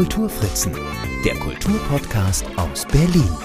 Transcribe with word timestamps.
Kulturfritzen, 0.00 0.74
der 1.26 1.34
Kulturpodcast 1.34 2.46
aus 2.56 2.86
Berlin. 2.86 3.36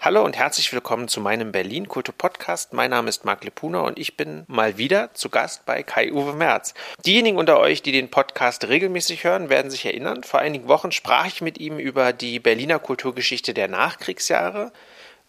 Hallo 0.00 0.22
und 0.22 0.36
herzlich 0.36 0.70
willkommen 0.70 1.08
zu 1.08 1.22
meinem 1.22 1.50
Berlin 1.50 1.88
Kultur 1.88 2.14
Podcast. 2.14 2.74
Mein 2.74 2.90
Name 2.90 3.08
ist 3.08 3.24
Marc 3.24 3.42
Lepuna 3.42 3.80
und 3.80 3.98
ich 3.98 4.18
bin 4.18 4.44
mal 4.48 4.76
wieder 4.76 5.14
zu 5.14 5.30
Gast 5.30 5.64
bei 5.64 5.82
Kai-Uwe 5.82 6.34
Merz. 6.34 6.74
Diejenigen 7.06 7.38
unter 7.38 7.58
euch, 7.58 7.80
die 7.80 7.90
den 7.90 8.10
Podcast 8.10 8.68
regelmäßig 8.68 9.24
hören, 9.24 9.48
werden 9.48 9.70
sich 9.70 9.86
erinnern, 9.86 10.22
vor 10.24 10.40
einigen 10.40 10.68
Wochen 10.68 10.92
sprach 10.92 11.26
ich 11.26 11.40
mit 11.40 11.56
ihm 11.56 11.78
über 11.78 12.12
die 12.12 12.38
Berliner 12.38 12.78
Kulturgeschichte 12.78 13.54
der 13.54 13.68
Nachkriegsjahre. 13.68 14.72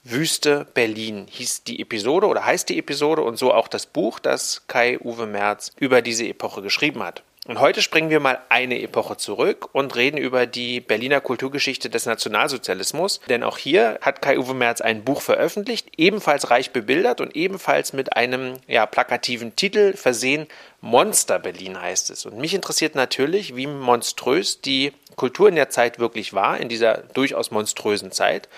Wüste 0.03 0.67
Berlin 0.73 1.25
hieß 1.29 1.63
die 1.63 1.79
Episode 1.79 2.27
oder 2.27 2.43
heißt 2.43 2.67
die 2.67 2.79
Episode 2.79 3.21
und 3.21 3.37
so 3.37 3.53
auch 3.53 3.69
das 3.69 3.85
Buch, 3.85 4.19
das 4.19 4.67
Kai-Uwe 4.67 5.25
Merz 5.25 5.71
über 5.79 6.01
diese 6.01 6.27
Epoche 6.27 6.61
geschrieben 6.61 7.01
hat. 7.01 7.23
Und 7.47 7.61
heute 7.61 7.81
springen 7.81 8.09
wir 8.09 8.19
mal 8.19 8.39
eine 8.49 8.81
Epoche 8.81 9.15
zurück 9.15 9.69
und 9.71 9.95
reden 9.95 10.17
über 10.17 10.45
die 10.45 10.81
Berliner 10.81 11.21
Kulturgeschichte 11.21 11.89
des 11.89 12.05
Nationalsozialismus. 12.05 13.21
Denn 13.29 13.41
auch 13.41 13.57
hier 13.57 13.99
hat 14.01 14.21
Kai-Uwe 14.21 14.53
Merz 14.53 14.81
ein 14.81 15.05
Buch 15.05 15.21
veröffentlicht, 15.21 15.87
ebenfalls 15.95 16.49
reich 16.49 16.71
bebildert 16.71 17.21
und 17.21 17.37
ebenfalls 17.37 17.93
mit 17.93 18.17
einem 18.17 18.55
ja, 18.67 18.85
plakativen 18.85 19.55
Titel 19.55 19.93
versehen. 19.93 20.47
Monster 20.81 21.39
Berlin 21.39 21.81
heißt 21.81 22.09
es. 22.09 22.25
Und 22.25 22.37
mich 22.37 22.53
interessiert 22.53 22.95
natürlich, 22.95 23.55
wie 23.55 23.67
monströs 23.67 24.59
die 24.59 24.91
Kultur 25.15 25.47
in 25.47 25.55
der 25.55 25.69
Zeit 25.69 25.99
wirklich 25.99 26.33
war, 26.33 26.59
in 26.59 26.67
dieser 26.67 26.97
durchaus 26.97 27.49
monströsen 27.51 28.11
Zeit 28.11 28.49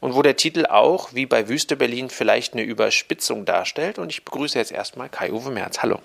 und 0.00 0.14
wo 0.14 0.22
der 0.22 0.36
Titel 0.36 0.64
auch, 0.64 1.12
wie 1.12 1.26
bei 1.26 1.46
Wüste 1.50 1.76
Berlin, 1.76 2.08
vielleicht 2.08 2.54
eine 2.54 2.62
Überspitzung 2.62 3.44
darstellt. 3.44 3.98
Und 3.98 4.08
ich 4.08 4.24
begrüße 4.24 4.58
jetzt 4.58 4.72
erstmal 4.72 5.10
Kai-Uwe 5.10 5.50
Merz. 5.50 5.82
Hallo. 5.82 6.00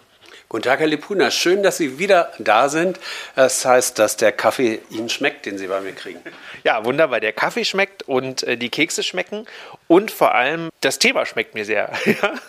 Guten 0.55 0.69
Tag, 0.69 0.79
Herr 0.79 0.87
Lipuna. 0.87 1.31
Schön, 1.31 1.63
dass 1.63 1.75
Sie 1.75 1.99
wieder 1.99 2.31
da 2.39 2.69
sind. 2.69 2.97
Das 3.35 3.65
heißt, 3.65 3.99
dass 3.99 4.15
der 4.15 4.31
Kaffee 4.31 4.79
Ihnen 4.89 5.09
schmeckt, 5.09 5.45
den 5.45 5.57
Sie 5.57 5.67
bei 5.67 5.81
mir 5.81 5.91
kriegen. 5.91 6.21
Ja, 6.63 6.85
wunderbar. 6.85 7.19
Der 7.19 7.33
Kaffee 7.33 7.65
schmeckt 7.65 8.03
und 8.03 8.43
äh, 8.43 8.55
die 8.55 8.69
Kekse 8.69 9.03
schmecken 9.03 9.47
und 9.89 10.11
vor 10.11 10.33
allem 10.33 10.69
das 10.79 10.97
Thema 10.97 11.25
schmeckt 11.25 11.55
mir 11.55 11.65
sehr. 11.65 11.91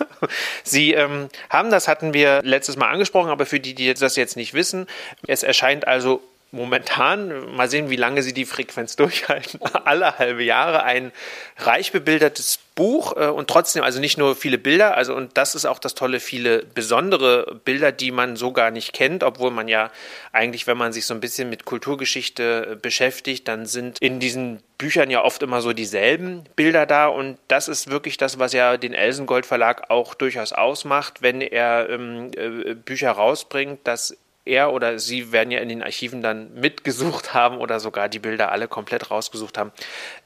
Sie 0.63 0.93
ähm, 0.93 1.29
haben, 1.51 1.73
das 1.73 1.89
hatten 1.89 2.15
wir 2.15 2.43
letztes 2.45 2.77
Mal 2.77 2.91
angesprochen, 2.91 3.29
aber 3.29 3.45
für 3.45 3.59
die, 3.59 3.75
die 3.75 3.93
das 3.93 4.15
jetzt 4.15 4.37
nicht 4.37 4.55
wissen, 4.55 4.87
es 5.27 5.43
erscheint 5.43 5.89
also 5.89 6.23
momentan, 6.57 7.55
mal 7.55 7.71
sehen, 7.71 7.91
wie 7.91 7.97
lange 7.97 8.23
sie 8.23 8.33
die 8.33 8.47
Frequenz 8.47 8.97
durchhalten, 8.97 9.61
alle 9.85 10.19
halbe 10.19 10.43
Jahre 10.43 10.83
ein 10.83 11.13
reich 11.59 11.93
bebildertes 11.93 12.59
Buch 12.75 13.17
äh, 13.17 13.27
und 13.27 13.49
trotzdem, 13.49 13.83
also 13.83 14.01
nicht 14.01 14.19
nur 14.19 14.37
viele 14.37 14.59
Bilder, 14.59 14.97
also 14.97 15.15
und 15.15 15.37
das 15.37 15.55
ist 15.55 15.65
auch 15.65 15.79
das 15.79 15.95
Tolle, 15.95 16.21
viele 16.21 16.65
besondere 16.65 17.61
Bilder, 17.65 17.93
die 17.93 18.11
man 18.11 18.37
so 18.37 18.53
gar 18.53 18.71
nicht 18.71 18.93
kennt, 18.93 19.23
obwohl 19.23 19.51
man 19.51 19.69
ja 19.69 19.91
eigentlich, 20.33 20.67
wenn 20.67 20.77
man 20.77 20.93
sich 20.93 21.07
so 21.07 21.15
ein 21.15 21.21
bisschen 21.21 21.49
mit 21.49 21.65
Kulturgeschichte 21.65 22.71
äh, 22.73 22.77
beschäftigt, 22.77 23.47
dann 23.49 23.67
sind 23.67 23.99
in 24.01 24.21
diesen 24.21 24.61
Büchern 24.79 25.11
ja 25.11 25.25
oft 25.25 25.43
immer 25.43 25.63
so 25.63 25.73
dieselben 25.73 26.45
Bilder 26.55 26.87
da 26.87 27.07
und 27.07 27.39
das 27.49 27.69
ist 27.69 27.91
wirklich 27.91 28.19
das, 28.19 28.39
was 28.39 28.53
ja 28.53 28.77
den 28.77 28.93
Elsengold 28.93 29.47
Verlag 29.47 29.91
auch 29.91 30.15
durchaus 30.15 30.53
ausmacht, 30.53 31.23
wenn 31.23 31.41
er 31.41 31.89
ähm, 31.89 32.31
äh, 32.37 32.75
Bücher 32.75 33.13
rausbringt, 33.13 33.81
dass 33.85 34.17
er 34.47 34.73
oder 34.73 34.99
sie 34.99 35.33
werden 35.33 35.51
ja 35.51 35.61
in 35.61 35.69
den 35.69 35.83
Archiven 35.83 36.23
dann 36.23 36.55
mitgesucht 36.55 37.35
haben 37.35 37.59
oder 37.59 37.81
sogar 37.81 38.09
die 38.09 38.19
Bilder 38.19 38.53
alle 38.53 38.69
komplett 38.69 39.11
rausgesucht 39.11 39.59
haben, 39.59 39.73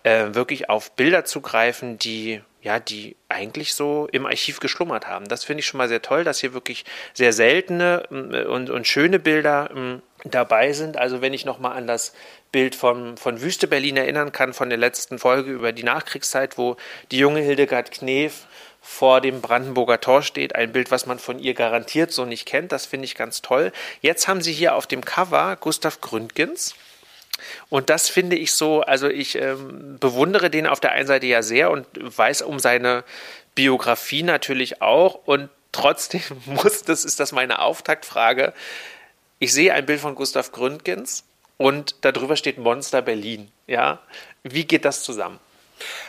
äh, 0.03 0.35
wirklich 0.35 0.69
auf 0.71 0.93
Bilder 0.93 1.25
zugreifen, 1.25 1.99
die 1.99 2.43
ja, 2.63 2.79
die 2.79 3.17
eigentlich 3.29 3.73
so 3.73 4.07
im 4.13 4.27
Archiv 4.27 4.61
geschlummert 4.61 5.07
haben. 5.09 5.27
Das 5.29 5.45
finde 5.45 5.61
ich 5.61 5.67
schon 5.67 5.79
mal 5.79 5.89
sehr 5.89 6.03
toll, 6.03 6.25
dass 6.25 6.41
hier 6.41 6.53
wirklich 6.53 6.85
sehr 7.15 7.33
seltene 7.33 8.03
äh, 8.11 8.45
und, 8.45 8.69
und 8.69 8.87
schöne 8.87 9.19
Bilder 9.19 9.71
ähm, 9.75 10.03
dabei 10.25 10.73
sind. 10.73 10.99
Also 10.99 11.23
wenn 11.23 11.33
ich 11.33 11.47
nochmal 11.47 11.77
an 11.77 11.87
das 11.87 12.13
Bild 12.53 12.75
von, 12.75 13.17
von 13.17 13.41
Wüste 13.41 13.67
Berlin 13.67 13.97
erinnern 13.97 14.33
kann, 14.33 14.53
von 14.53 14.69
der 14.69 14.79
letzten 14.79 15.19
Folge 15.19 15.51
über 15.51 15.73
die 15.73 15.85
Nachkriegszeit, 15.85 16.59
wo 16.59 16.77
die 17.11 17.19
junge 17.19 17.41
Hildegard 17.41 17.93
Knef 17.93 18.47
vor 18.91 19.21
dem 19.21 19.41
Brandenburger 19.41 20.01
Tor 20.01 20.23
steht. 20.23 20.57
Ein 20.57 20.73
Bild, 20.73 20.91
was 20.91 21.07
man 21.07 21.21
von 21.21 21.39
ihr 21.39 21.55
garantiert 21.55 22.11
so 22.13 22.25
nicht 22.25 22.45
kennt. 22.45 22.73
Das 22.73 22.87
finde 22.87 23.05
ich 23.05 23.15
ganz 23.15 23.41
toll. 23.41 23.71
Jetzt 24.03 24.27
haben 24.27 24.43
sie 24.43 24.53
hier 24.53 24.75
auf 24.75 24.89
dem 24.89 25.05
Cover 25.05 25.57
Gustav 25.57 26.01
Gründgens. 26.01 26.75
Und 27.69 27.89
das 27.89 28.09
finde 28.09 28.37
ich 28.37 28.53
so, 28.53 28.83
also 28.83 29.09
ich 29.09 29.37
ähm, 29.37 29.97
bewundere 30.01 30.51
den 30.51 30.67
auf 30.67 30.81
der 30.81 30.91
einen 30.91 31.07
Seite 31.07 31.27
ja 31.27 31.43
sehr 31.43 31.71
und 31.71 31.87
weiß 31.95 32.43
um 32.43 32.59
seine 32.59 33.05
Biografie 33.55 34.25
natürlich 34.25 34.83
auch. 34.83 35.21
Und 35.25 35.51
trotzdem 35.71 36.23
muss, 36.47 36.83
das 36.83 37.05
ist 37.05 37.21
das 37.21 37.31
meine 37.31 37.61
Auftaktfrage. 37.61 38.53
Ich 39.39 39.53
sehe 39.55 39.73
ein 39.73 39.87
Bild 39.87 40.01
von 40.01 40.17
Gustav 40.17 40.51
Gründgens 40.51 41.23
und 41.59 41.95
darüber 42.01 42.35
steht 42.35 42.59
Monster 42.59 43.03
Berlin. 43.03 43.53
Ja, 43.69 44.01
wie 44.43 44.65
geht 44.65 44.85
das 44.85 45.05
zusammen? 45.05 45.39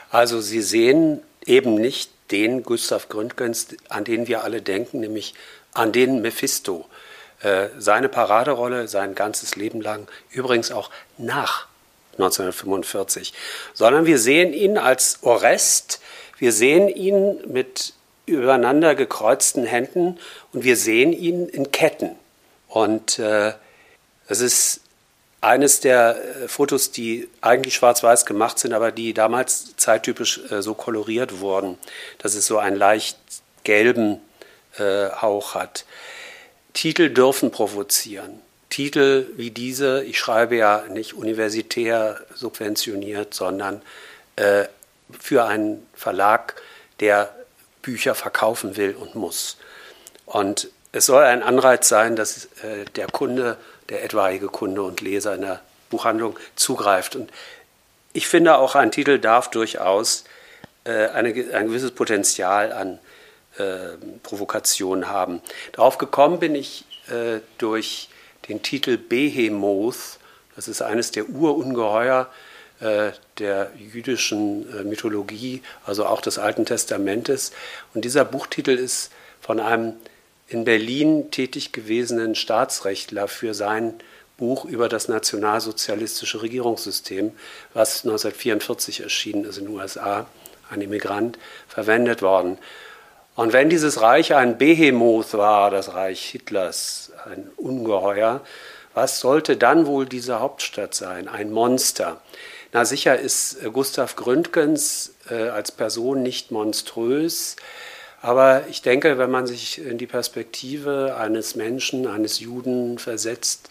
Also 0.09 0.41
Sie 0.41 0.61
sehen 0.61 1.21
eben 1.45 1.75
nicht 1.75 2.09
den 2.31 2.63
Gustav 2.63 3.09
Gründgens, 3.09 3.67
an 3.89 4.03
den 4.03 4.27
wir 4.27 4.43
alle 4.43 4.61
denken, 4.61 4.99
nämlich 4.99 5.33
an 5.73 5.91
den 5.91 6.21
Mephisto. 6.21 6.85
Äh, 7.41 7.69
seine 7.77 8.09
Paraderolle 8.09 8.87
sein 8.87 9.15
ganzes 9.15 9.55
Leben 9.55 9.81
lang, 9.81 10.07
übrigens 10.31 10.71
auch 10.71 10.91
nach 11.17 11.67
1945, 12.13 13.33
sondern 13.73 14.05
wir 14.05 14.19
sehen 14.19 14.53
ihn 14.53 14.77
als 14.77 15.19
Orest, 15.23 16.01
wir 16.37 16.51
sehen 16.51 16.87
ihn 16.87 17.39
mit 17.51 17.93
übereinander 18.25 18.95
gekreuzten 18.95 19.65
Händen 19.65 20.19
und 20.53 20.63
wir 20.63 20.75
sehen 20.75 21.13
ihn 21.13 21.47
in 21.47 21.71
Ketten. 21.71 22.15
Und 22.67 23.19
äh, 23.19 23.53
das 24.27 24.39
ist 24.39 24.81
eines 25.41 25.79
der 25.79 26.17
äh, 26.43 26.47
Fotos, 26.47 26.91
die 26.91 27.27
eigentlich 27.41 27.75
schwarz-weiß 27.75 28.25
gemacht 28.25 28.59
sind, 28.59 28.73
aber 28.73 28.91
die 28.91 29.13
damals 29.13 29.75
zeittypisch 29.75 30.39
äh, 30.51 30.61
so 30.61 30.75
koloriert 30.75 31.39
wurden, 31.39 31.77
dass 32.19 32.35
es 32.35 32.45
so 32.45 32.59
einen 32.59 32.77
leicht 32.77 33.17
gelben 33.63 34.21
äh, 34.77 35.09
Hauch 35.09 35.55
hat. 35.55 35.85
Titel 36.73 37.09
dürfen 37.09 37.51
provozieren. 37.51 38.39
Titel 38.69 39.27
wie 39.35 39.51
diese, 39.51 40.03
ich 40.03 40.17
schreibe 40.17 40.55
ja 40.55 40.85
nicht 40.89 41.13
universitär 41.13 42.21
subventioniert, 42.33 43.33
sondern 43.33 43.81
äh, 44.37 44.65
für 45.19 45.43
einen 45.45 45.85
Verlag, 45.93 46.55
der 47.01 47.35
Bücher 47.81 48.15
verkaufen 48.15 48.77
will 48.77 48.95
und 48.95 49.15
muss. 49.15 49.57
Und 50.25 50.69
es 50.93 51.07
soll 51.07 51.23
ein 51.23 51.43
Anreiz 51.43 51.89
sein, 51.89 52.15
dass 52.15 52.45
äh, 52.63 52.85
der 52.95 53.07
Kunde 53.07 53.57
der 53.91 54.03
etwaige 54.03 54.47
Kunde 54.47 54.81
und 54.81 55.01
Leser 55.01 55.35
in 55.35 55.41
der 55.41 55.61
Buchhandlung 55.91 56.39
zugreift. 56.55 57.15
Und 57.15 57.29
ich 58.13 58.27
finde 58.27 58.57
auch, 58.57 58.73
ein 58.73 58.91
Titel 58.91 59.19
darf 59.19 59.51
durchaus 59.51 60.23
äh, 60.85 61.07
eine, 61.09 61.29
ein 61.53 61.67
gewisses 61.67 61.91
Potenzial 61.91 62.71
an 62.71 62.99
äh, 63.57 63.97
Provokation 64.23 65.09
haben. 65.09 65.41
Darauf 65.73 65.99
gekommen 65.99 66.39
bin 66.39 66.55
ich 66.55 66.85
äh, 67.09 67.41
durch 67.59 68.09
den 68.47 68.63
Titel 68.63 68.97
Behemoth. 68.97 70.17
Das 70.55 70.67
ist 70.67 70.81
eines 70.81 71.11
der 71.11 71.29
Urungeheuer 71.29 72.29
äh, 72.79 73.11
der 73.39 73.71
jüdischen 73.77 74.67
äh, 74.79 74.83
Mythologie, 74.83 75.61
also 75.85 76.05
auch 76.05 76.21
des 76.21 76.39
Alten 76.39 76.65
Testamentes. 76.65 77.51
Und 77.93 78.05
dieser 78.05 78.25
Buchtitel 78.25 78.71
ist 78.71 79.11
von 79.39 79.59
einem 79.59 79.93
in 80.51 80.65
Berlin 80.65 81.31
tätig 81.31 81.71
gewesenen 81.71 82.35
Staatsrechtler 82.35 83.27
für 83.27 83.53
sein 83.53 83.93
Buch 84.37 84.65
über 84.65 84.89
das 84.89 85.07
nationalsozialistische 85.07 86.41
Regierungssystem, 86.41 87.31
was 87.73 88.03
1944 88.03 89.01
erschienen 89.01 89.45
ist 89.45 89.57
in 89.57 89.65
den 89.65 89.75
USA, 89.75 90.25
ein 90.69 90.81
Immigrant, 90.81 91.37
verwendet 91.67 92.21
worden. 92.21 92.57
Und 93.35 93.53
wenn 93.53 93.69
dieses 93.69 94.01
Reich 94.01 94.35
ein 94.35 94.57
Behemoth 94.57 95.33
war, 95.35 95.71
das 95.71 95.93
Reich 95.93 96.25
Hitlers, 96.25 97.13
ein 97.25 97.49
Ungeheuer, 97.55 98.41
was 98.93 99.21
sollte 99.21 99.55
dann 99.55 99.85
wohl 99.85 100.05
diese 100.05 100.41
Hauptstadt 100.41 100.93
sein? 100.93 101.29
Ein 101.29 101.51
Monster. 101.51 102.19
Na 102.73 102.83
sicher 102.83 103.17
ist 103.17 103.57
Gustav 103.71 104.17
Gründgens 104.17 105.13
äh, 105.29 105.49
als 105.49 105.71
Person 105.71 106.23
nicht 106.23 106.51
monströs, 106.51 107.55
aber 108.21 108.67
ich 108.67 108.83
denke, 108.83 109.17
wenn 109.17 109.31
man 109.31 109.47
sich 109.47 109.79
in 109.79 109.97
die 109.97 110.05
Perspektive 110.05 111.15
eines 111.17 111.55
Menschen, 111.55 112.05
eines 112.05 112.39
Juden 112.39 112.99
versetzt, 112.99 113.69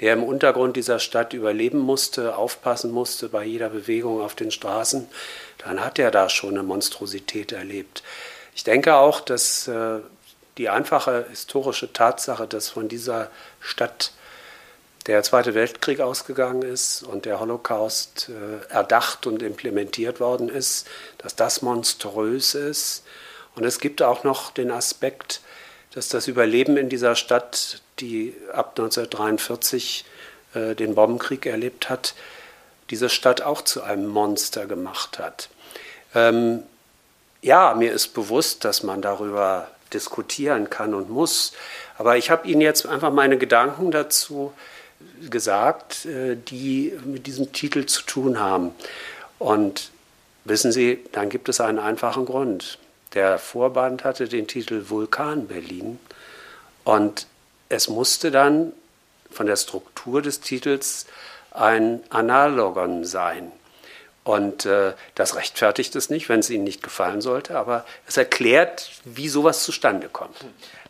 der 0.00 0.14
im 0.14 0.24
Untergrund 0.24 0.76
dieser 0.76 0.98
Stadt 0.98 1.32
überleben 1.34 1.78
musste, 1.78 2.36
aufpassen 2.36 2.90
musste 2.90 3.28
bei 3.28 3.44
jeder 3.44 3.68
Bewegung 3.68 4.20
auf 4.20 4.34
den 4.34 4.50
Straßen, 4.50 5.06
dann 5.58 5.84
hat 5.84 6.00
er 6.00 6.10
da 6.10 6.28
schon 6.28 6.54
eine 6.54 6.64
Monstrosität 6.64 7.52
erlebt. 7.52 8.02
Ich 8.56 8.64
denke 8.64 8.96
auch, 8.96 9.20
dass 9.20 9.68
äh, 9.68 10.00
die 10.58 10.68
einfache 10.68 11.26
historische 11.30 11.92
Tatsache, 11.92 12.48
dass 12.48 12.68
von 12.68 12.88
dieser 12.88 13.30
Stadt 13.60 14.12
der 15.06 15.22
Zweite 15.22 15.54
Weltkrieg 15.54 16.00
ausgegangen 16.00 16.62
ist 16.62 17.04
und 17.04 17.24
der 17.24 17.38
Holocaust 17.38 18.30
äh, 18.30 18.72
erdacht 18.72 19.28
und 19.28 19.42
implementiert 19.42 20.18
worden 20.18 20.48
ist, 20.48 20.88
dass 21.18 21.36
das 21.36 21.62
monströs 21.62 22.56
ist 22.56 23.04
und 23.54 23.64
es 23.64 23.80
gibt 23.80 24.02
auch 24.02 24.24
noch 24.24 24.50
den 24.50 24.70
Aspekt, 24.70 25.40
dass 25.94 26.08
das 26.08 26.26
Überleben 26.26 26.76
in 26.76 26.88
dieser 26.88 27.14
Stadt, 27.16 27.82
die 28.00 28.34
ab 28.52 28.70
1943 28.70 30.04
äh, 30.54 30.74
den 30.74 30.94
Bombenkrieg 30.94 31.46
erlebt 31.46 31.90
hat, 31.90 32.14
diese 32.90 33.08
Stadt 33.08 33.42
auch 33.42 33.62
zu 33.62 33.82
einem 33.82 34.06
Monster 34.06 34.66
gemacht 34.66 35.18
hat. 35.18 35.48
Ähm, 36.14 36.62
ja, 37.42 37.74
mir 37.74 37.92
ist 37.92 38.08
bewusst, 38.08 38.64
dass 38.64 38.82
man 38.82 39.02
darüber 39.02 39.68
diskutieren 39.92 40.70
kann 40.70 40.94
und 40.94 41.10
muss. 41.10 41.52
Aber 41.98 42.16
ich 42.16 42.30
habe 42.30 42.48
Ihnen 42.48 42.60
jetzt 42.60 42.86
einfach 42.86 43.12
meine 43.12 43.36
Gedanken 43.36 43.90
dazu 43.90 44.52
gesagt, 45.28 46.06
äh, 46.06 46.36
die 46.36 46.92
mit 47.04 47.26
diesem 47.26 47.52
Titel 47.52 47.86
zu 47.86 48.02
tun 48.02 48.40
haben. 48.40 48.74
Und 49.38 49.90
wissen 50.44 50.72
Sie, 50.72 51.04
dann 51.12 51.28
gibt 51.28 51.48
es 51.48 51.60
einen 51.60 51.78
einfachen 51.78 52.24
Grund. 52.24 52.78
Der 53.14 53.38
Vorband 53.38 54.04
hatte 54.04 54.28
den 54.28 54.46
Titel 54.46 54.88
Vulkan 54.88 55.46
Berlin 55.46 55.98
und 56.84 57.26
es 57.68 57.88
musste 57.88 58.30
dann 58.30 58.72
von 59.30 59.46
der 59.46 59.56
Struktur 59.56 60.22
des 60.22 60.40
Titels 60.40 61.06
ein 61.50 62.02
Analogon 62.10 63.04
sein. 63.04 63.52
Und 64.24 64.66
äh, 64.66 64.92
das 65.16 65.34
rechtfertigt 65.34 65.96
es 65.96 66.08
nicht, 66.08 66.28
wenn 66.28 66.40
es 66.40 66.50
Ihnen 66.50 66.62
nicht 66.62 66.82
gefallen 66.82 67.20
sollte, 67.20 67.58
aber 67.58 67.84
es 68.06 68.16
erklärt, 68.16 68.92
wie 69.04 69.28
sowas 69.28 69.64
zustande 69.64 70.08
kommt. 70.08 70.36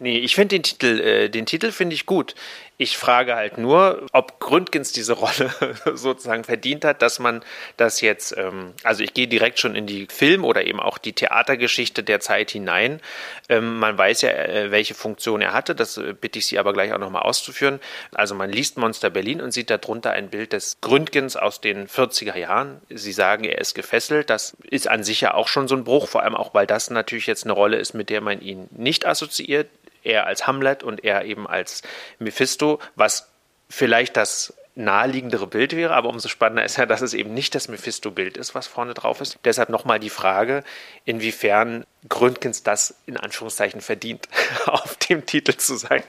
Nee, 0.01 0.19
ich 0.19 0.35
finde 0.35 0.57
den 0.57 0.63
Titel, 0.63 1.01
äh, 1.01 1.29
den 1.31 1.47
Titel 1.47 1.73
finde 1.73 1.95
ich 1.95 2.05
gut. 2.05 2.35
Ich 2.79 2.99
frage 2.99 3.37
halt 3.37 3.59
nur, 3.59 4.07
ob 4.11 4.41
Gründgens 4.41 4.91
diese 4.91 5.13
Rolle 5.13 5.55
sozusagen 5.95 6.43
verdient 6.43 6.85
hat, 6.85 7.01
dass 7.01 7.21
man 7.21 7.45
das 7.77 8.01
jetzt, 8.01 8.37
ähm, 8.37 8.73
also 8.83 9.05
ich 9.05 9.15
gehe 9.15 9.29
direkt 9.29 9.61
schon 9.61 9.77
in 9.77 9.87
die 9.87 10.09
Film- 10.11 10.45
oder 10.45 10.67
eben 10.67 10.81
auch 10.81 10.99
die 10.99 11.13
Theatergeschichte 11.13 12.03
der 12.03 12.19
Zeit 12.19 12.51
hinein. 12.51 13.01
Ähm, 13.49 13.79
man 13.79 13.97
weiß 13.97 14.23
ja, 14.23 14.31
äh, 14.31 14.71
welche 14.73 14.95
Funktion 14.95 15.41
er 15.43 15.53
hatte, 15.53 15.77
das 15.77 15.97
äh, 15.97 16.15
bitte 16.21 16.41
ich 16.41 16.47
Sie 16.47 16.59
aber 16.59 16.73
gleich 16.73 16.93
auch 16.93 16.99
nochmal 16.99 17.23
auszuführen. 17.23 17.79
Also 18.13 18.35
man 18.35 18.51
liest 18.51 18.79
Monster 18.79 19.11
Berlin 19.11 19.41
und 19.41 19.53
sieht 19.53 19.71
darunter 19.71 20.11
ein 20.11 20.31
Bild 20.31 20.53
des 20.53 20.79
Gründgens 20.81 21.37
aus 21.37 21.61
den 21.61 21.87
40er 21.87 22.37
Jahren. 22.37 22.81
Sie 22.91 23.13
sagen, 23.23 23.45
er 23.45 23.59
ist 23.59 23.75
gefesselt. 23.75 24.31
Das 24.31 24.57
ist 24.69 24.89
an 24.89 25.05
sich 25.05 25.21
ja 25.21 25.35
auch 25.35 25.47
schon 25.47 25.69
so 25.69 25.77
ein 25.77 25.85
Bruch, 25.85 26.09
vor 26.09 26.25
allem 26.25 26.35
auch, 26.35 26.55
weil 26.55 26.67
das 26.67 26.91
natürlich 26.91 27.29
jetzt 27.29 27.45
eine 27.45 27.53
Rolle 27.53 27.77
ist, 27.77 27.95
mit 27.95 28.11
der 28.11 28.21
man 28.21 28.41
ihn 28.41 28.69
nicht 28.73 29.07
assoziiert 29.07 29.69
er 30.05 30.27
als 30.27 30.49
Hamlet 30.49 30.83
und 30.83 31.05
er 31.05 31.25
eben 31.25 31.47
als 31.47 31.83
Mephisto, 32.19 32.81
was 32.97 33.29
vielleicht 33.69 34.17
das 34.17 34.53
naheliegendere 34.75 35.47
Bild 35.47 35.77
wäre, 35.77 35.95
aber 35.95 36.09
umso 36.09 36.29
spannender 36.29 36.65
ist 36.65 36.77
ja, 36.77 36.87
dass 36.87 37.03
es 37.03 37.15
eben 37.15 37.33
nicht 37.33 37.55
das 37.55 37.69
Mephisto-Bild 37.69 38.37
ist, 38.37 38.57
was 38.57 38.67
vorne 38.67 38.95
drauf 38.95 39.21
ist. 39.21 39.39
Deshalb 39.45 39.69
nochmal 39.69 40.01
die 40.01 40.11
Frage, 40.11 40.65
inwiefern 41.05 41.85
Gründgens 42.09 42.65
das 42.65 42.97
in 43.07 43.17
Anführungszeichen 43.17 43.81
verdient, 43.81 44.29
auf 44.67 44.97
dem 44.97 45.25
Titel 45.25 45.55
zu 45.57 45.77
sein. 45.77 46.03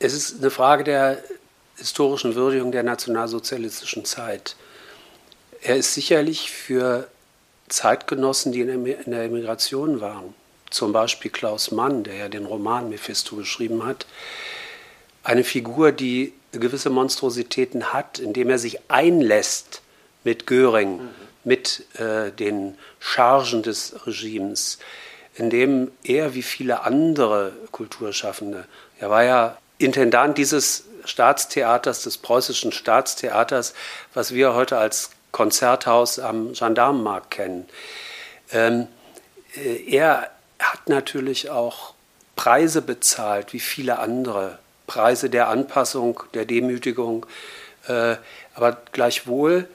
Es 0.00 0.14
ist 0.14 0.40
eine 0.40 0.50
Frage 0.50 0.82
der 0.82 1.18
historischen 1.76 2.34
Würdigung 2.34 2.72
der 2.72 2.82
nationalsozialistischen 2.82 4.04
Zeit. 4.04 4.56
Er 5.66 5.74
ist 5.74 5.94
sicherlich 5.94 6.52
für 6.52 7.08
Zeitgenossen, 7.68 8.52
die 8.52 8.60
in 8.60 9.10
der 9.10 9.24
Emigration 9.24 10.00
waren, 10.00 10.32
zum 10.70 10.92
Beispiel 10.92 11.28
Klaus 11.28 11.72
Mann, 11.72 12.04
der 12.04 12.14
ja 12.14 12.28
den 12.28 12.46
Roman 12.46 12.88
Mephisto 12.88 13.34
geschrieben 13.34 13.84
hat, 13.84 14.06
eine 15.24 15.42
Figur, 15.42 15.90
die 15.90 16.32
gewisse 16.52 16.88
Monstrositäten 16.88 17.92
hat, 17.92 18.20
indem 18.20 18.48
er 18.48 18.60
sich 18.60 18.78
einlässt 18.86 19.82
mit 20.22 20.46
Göring, 20.46 20.98
mhm. 20.98 21.08
mit 21.42 21.84
äh, 21.98 22.30
den 22.30 22.78
Chargen 23.00 23.64
des 23.64 24.06
Regimes, 24.06 24.78
indem 25.34 25.90
er 26.04 26.34
wie 26.34 26.42
viele 26.42 26.82
andere 26.82 27.52
Kulturschaffende, 27.72 28.66
er 29.00 29.10
war 29.10 29.24
ja 29.24 29.58
Intendant 29.78 30.38
dieses 30.38 30.84
Staatstheaters, 31.04 32.04
des 32.04 32.18
preußischen 32.18 32.70
Staatstheaters, 32.70 33.74
was 34.14 34.32
wir 34.32 34.54
heute 34.54 34.78
als 34.78 35.10
Konzerthaus 35.36 36.18
am 36.18 36.54
Gendarmenmarkt 36.54 37.30
kennen. 37.30 37.68
Ähm, 38.52 38.86
äh, 39.54 39.94
er 39.94 40.30
hat 40.58 40.88
natürlich 40.88 41.50
auch 41.50 41.92
Preise 42.36 42.80
bezahlt, 42.80 43.52
wie 43.52 43.60
viele 43.60 43.98
andere. 43.98 44.58
Preise 44.86 45.28
der 45.28 45.48
Anpassung, 45.48 46.22
der 46.32 46.46
Demütigung. 46.46 47.26
Äh, 47.86 48.16
aber 48.54 48.78
gleichwohl 48.92 49.68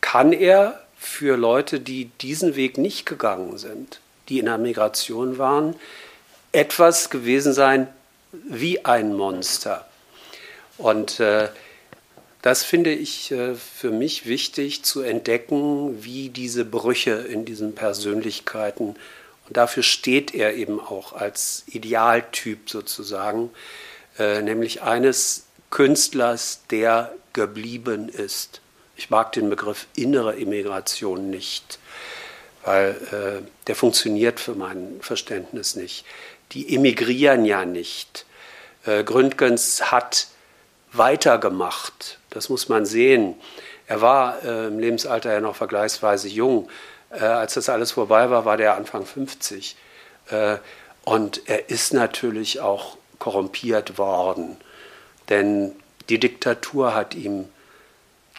kann 0.00 0.32
er 0.32 0.80
für 0.96 1.36
Leute, 1.36 1.80
die 1.80 2.04
diesen 2.20 2.54
Weg 2.54 2.78
nicht 2.78 3.04
gegangen 3.04 3.58
sind, 3.58 3.98
die 4.28 4.38
in 4.38 4.46
der 4.46 4.58
Migration 4.58 5.38
waren, 5.38 5.74
etwas 6.52 7.10
gewesen 7.10 7.52
sein 7.52 7.88
wie 8.30 8.84
ein 8.84 9.12
Monster. 9.12 9.84
Und 10.78 11.18
äh, 11.18 11.48
das 12.44 12.62
finde 12.62 12.92
ich 12.92 13.30
äh, 13.30 13.54
für 13.54 13.90
mich 13.90 14.26
wichtig 14.26 14.82
zu 14.82 15.00
entdecken, 15.00 16.04
wie 16.04 16.28
diese 16.28 16.66
Brüche 16.66 17.12
in 17.12 17.46
diesen 17.46 17.74
Persönlichkeiten 17.74 18.96
und 19.48 19.56
dafür 19.56 19.82
steht 19.82 20.34
er 20.34 20.54
eben 20.54 20.78
auch 20.78 21.14
als 21.14 21.64
Idealtyp 21.68 22.68
sozusagen, 22.68 23.48
äh, 24.18 24.42
nämlich 24.42 24.82
eines 24.82 25.46
Künstlers, 25.70 26.60
der 26.68 27.14
geblieben 27.32 28.10
ist. 28.10 28.60
Ich 28.94 29.08
mag 29.08 29.32
den 29.32 29.48
Begriff 29.48 29.86
innere 29.96 30.36
Immigration 30.36 31.30
nicht, 31.30 31.78
weil 32.62 32.90
äh, 33.10 33.48
der 33.68 33.74
funktioniert 33.74 34.38
für 34.38 34.54
mein 34.54 34.98
Verständnis 35.00 35.76
nicht. 35.76 36.04
Die 36.52 36.74
emigrieren 36.74 37.46
ja 37.46 37.64
nicht. 37.64 38.26
Gründgens 38.84 39.90
hat 39.90 40.26
weitergemacht, 40.96 42.18
das 42.30 42.48
muss 42.48 42.68
man 42.68 42.86
sehen. 42.86 43.34
Er 43.86 44.00
war 44.00 44.42
äh, 44.42 44.68
im 44.68 44.78
Lebensalter 44.78 45.32
ja 45.32 45.40
noch 45.40 45.56
vergleichsweise 45.56 46.28
jung 46.28 46.68
äh, 47.14 47.24
als 47.24 47.54
das 47.54 47.68
alles 47.68 47.92
vorbei 47.92 48.30
war, 48.30 48.44
war 48.44 48.56
der 48.56 48.76
Anfang 48.76 49.06
50. 49.06 49.76
Äh, 50.30 50.56
und 51.04 51.42
er 51.46 51.70
ist 51.70 51.92
natürlich 51.92 52.60
auch 52.60 52.96
korrumpiert 53.18 53.98
worden, 53.98 54.56
denn 55.28 55.72
die 56.08 56.18
Diktatur 56.18 56.94
hat 56.94 57.14
ihm 57.14 57.48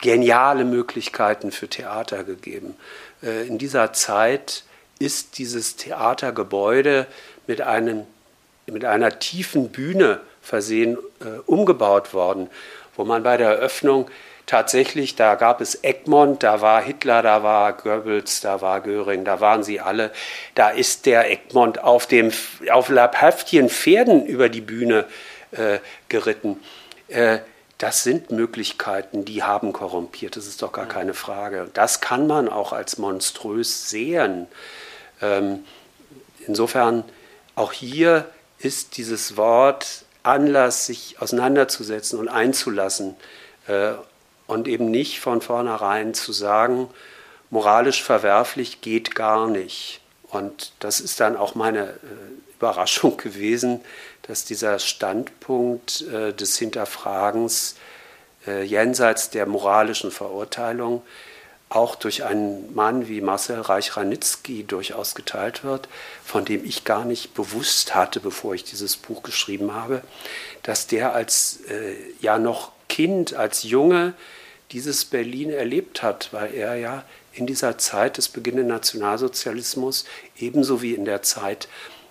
geniale 0.01 0.65
Möglichkeiten 0.65 1.51
für 1.51 1.67
Theater 1.67 2.23
gegeben. 2.23 2.75
Äh, 3.23 3.47
in 3.47 3.57
dieser 3.57 3.93
Zeit 3.93 4.63
ist 4.99 5.37
dieses 5.37 5.75
Theatergebäude 5.77 7.07
mit, 7.47 7.62
einem, 7.62 8.05
mit 8.65 8.85
einer 8.85 9.19
tiefen 9.19 9.69
Bühne 9.69 10.19
versehen, 10.45 10.97
äh, 11.19 11.39
umgebaut 11.45 12.13
worden, 12.13 12.49
wo 12.95 13.03
man 13.03 13.23
bei 13.23 13.35
der 13.35 13.49
Eröffnung 13.49 14.09
tatsächlich, 14.45 15.15
da 15.15 15.35
gab 15.35 15.59
es 15.59 15.83
Egmont, 15.83 16.43
da 16.43 16.61
war 16.61 16.81
Hitler, 16.81 17.21
da 17.23 17.43
war 17.43 17.73
Goebbels, 17.73 18.41
da 18.41 18.61
war 18.61 18.81
Göring, 18.81 19.25
da 19.25 19.41
waren 19.41 19.63
sie 19.63 19.79
alle. 19.79 20.11
Da 20.53 20.69
ist 20.69 21.05
der 21.05 21.29
Egmont 21.31 21.83
auf, 21.83 22.05
dem, 22.05 22.31
auf 22.71 22.89
leibhaftigen 22.89 23.69
Pferden 23.69 24.25
über 24.25 24.49
die 24.49 24.61
Bühne 24.61 25.05
äh, 25.51 25.79
geritten. 26.09 26.59
Äh, 27.07 27.39
das 27.77 28.03
sind 28.03 28.31
Möglichkeiten, 28.31 29.25
die 29.25 29.43
haben 29.43 29.73
korrumpiert, 29.73 30.37
das 30.37 30.47
ist 30.47 30.61
doch 30.61 30.71
gar 30.71 30.87
keine 30.87 31.13
Frage. 31.13 31.69
Das 31.73 31.99
kann 31.99 32.27
man 32.27 32.47
auch 32.47 32.71
als 32.71 32.97
monströs 32.97 33.89
sehen. 33.89 34.47
Ähm, 35.21 35.65
insofern, 36.47 37.03
auch 37.55 37.73
hier 37.73 38.29
ist 38.59 38.97
dieses 38.97 39.35
Wort 39.37 40.05
Anlass, 40.25 40.86
sich 40.86 41.17
auseinanderzusetzen 41.20 42.20
und 42.20 42.27
einzulassen. 42.27 43.15
Äh, 43.67 43.94
und 44.48 44.67
eben 44.67 44.91
nicht 44.91 45.20
von 45.20 45.41
vornherein 45.41 46.13
zu 46.13 46.32
sagen, 46.32 46.88
moralisch 47.50 48.03
verwerflich 48.03 48.82
geht 48.82 49.15
gar 49.15 49.48
nicht. 49.48 50.01
Und 50.24 50.74
das 50.79 51.00
ist 51.00 51.20
dann 51.20 51.36
auch 51.36 51.55
meine 51.55 51.89
äh, 51.89 52.53
Überraschung 52.58 53.17
gewesen, 53.17 53.82
dass 54.24 54.46
dieser 54.46 54.79
Standpunkt 54.79 56.01
äh, 56.01 56.34
des 56.34 56.58
Hinterfragens 56.58 57.75
äh, 58.48 58.63
jenseits 58.63 59.29
der 59.29 59.46
moralischen 59.46 60.12
Verurteilung 60.12 61.01
auch 61.75 61.96
durch 61.96 62.24
einen 62.24 62.74
Mann 62.74 63.10
wie 63.10 63.20
Marcel 63.20 63.60
Reich-Ranitzky 63.60 64.63
durchaus 64.63 65.13
geteilt 65.13 65.63
wird, 65.63 65.89
von 66.24 66.46
dem 66.46 66.63
ich 66.63 66.86
gar 66.86 67.03
nicht 67.03 67.34
bewusst 67.34 67.94
hatte, 67.94 68.22
bevor 68.22 68.55
ich 68.55 68.63
dieses 68.63 68.96
Buch 68.96 69.24
geschrieben 69.24 69.74
habe, 69.74 70.01
dass 70.63 70.88
der 70.88 71.13
als 71.13 71.60
äh, 71.70 71.96
ja 72.22 72.39
noch 72.39 72.72
Kind, 72.88 73.34
als 73.34 73.63
Junge 73.63 74.13
dieses 74.72 75.05
Berlin 75.05 75.50
erlebt 75.50 76.01
hat, 76.01 76.29
weil 76.32 76.53
er 76.53 76.75
ja 76.75 77.03
in 77.34 77.46
dieser 77.46 77.77
Zeit 77.77 78.17
des 78.17 78.29
beginnenden 78.29 78.70
Nationalsozialismus 78.70 80.05
ebenso 80.38 80.82
wie 80.82 80.94
in 80.94 81.03
der 81.03 81.24
Zeit 81.24 81.67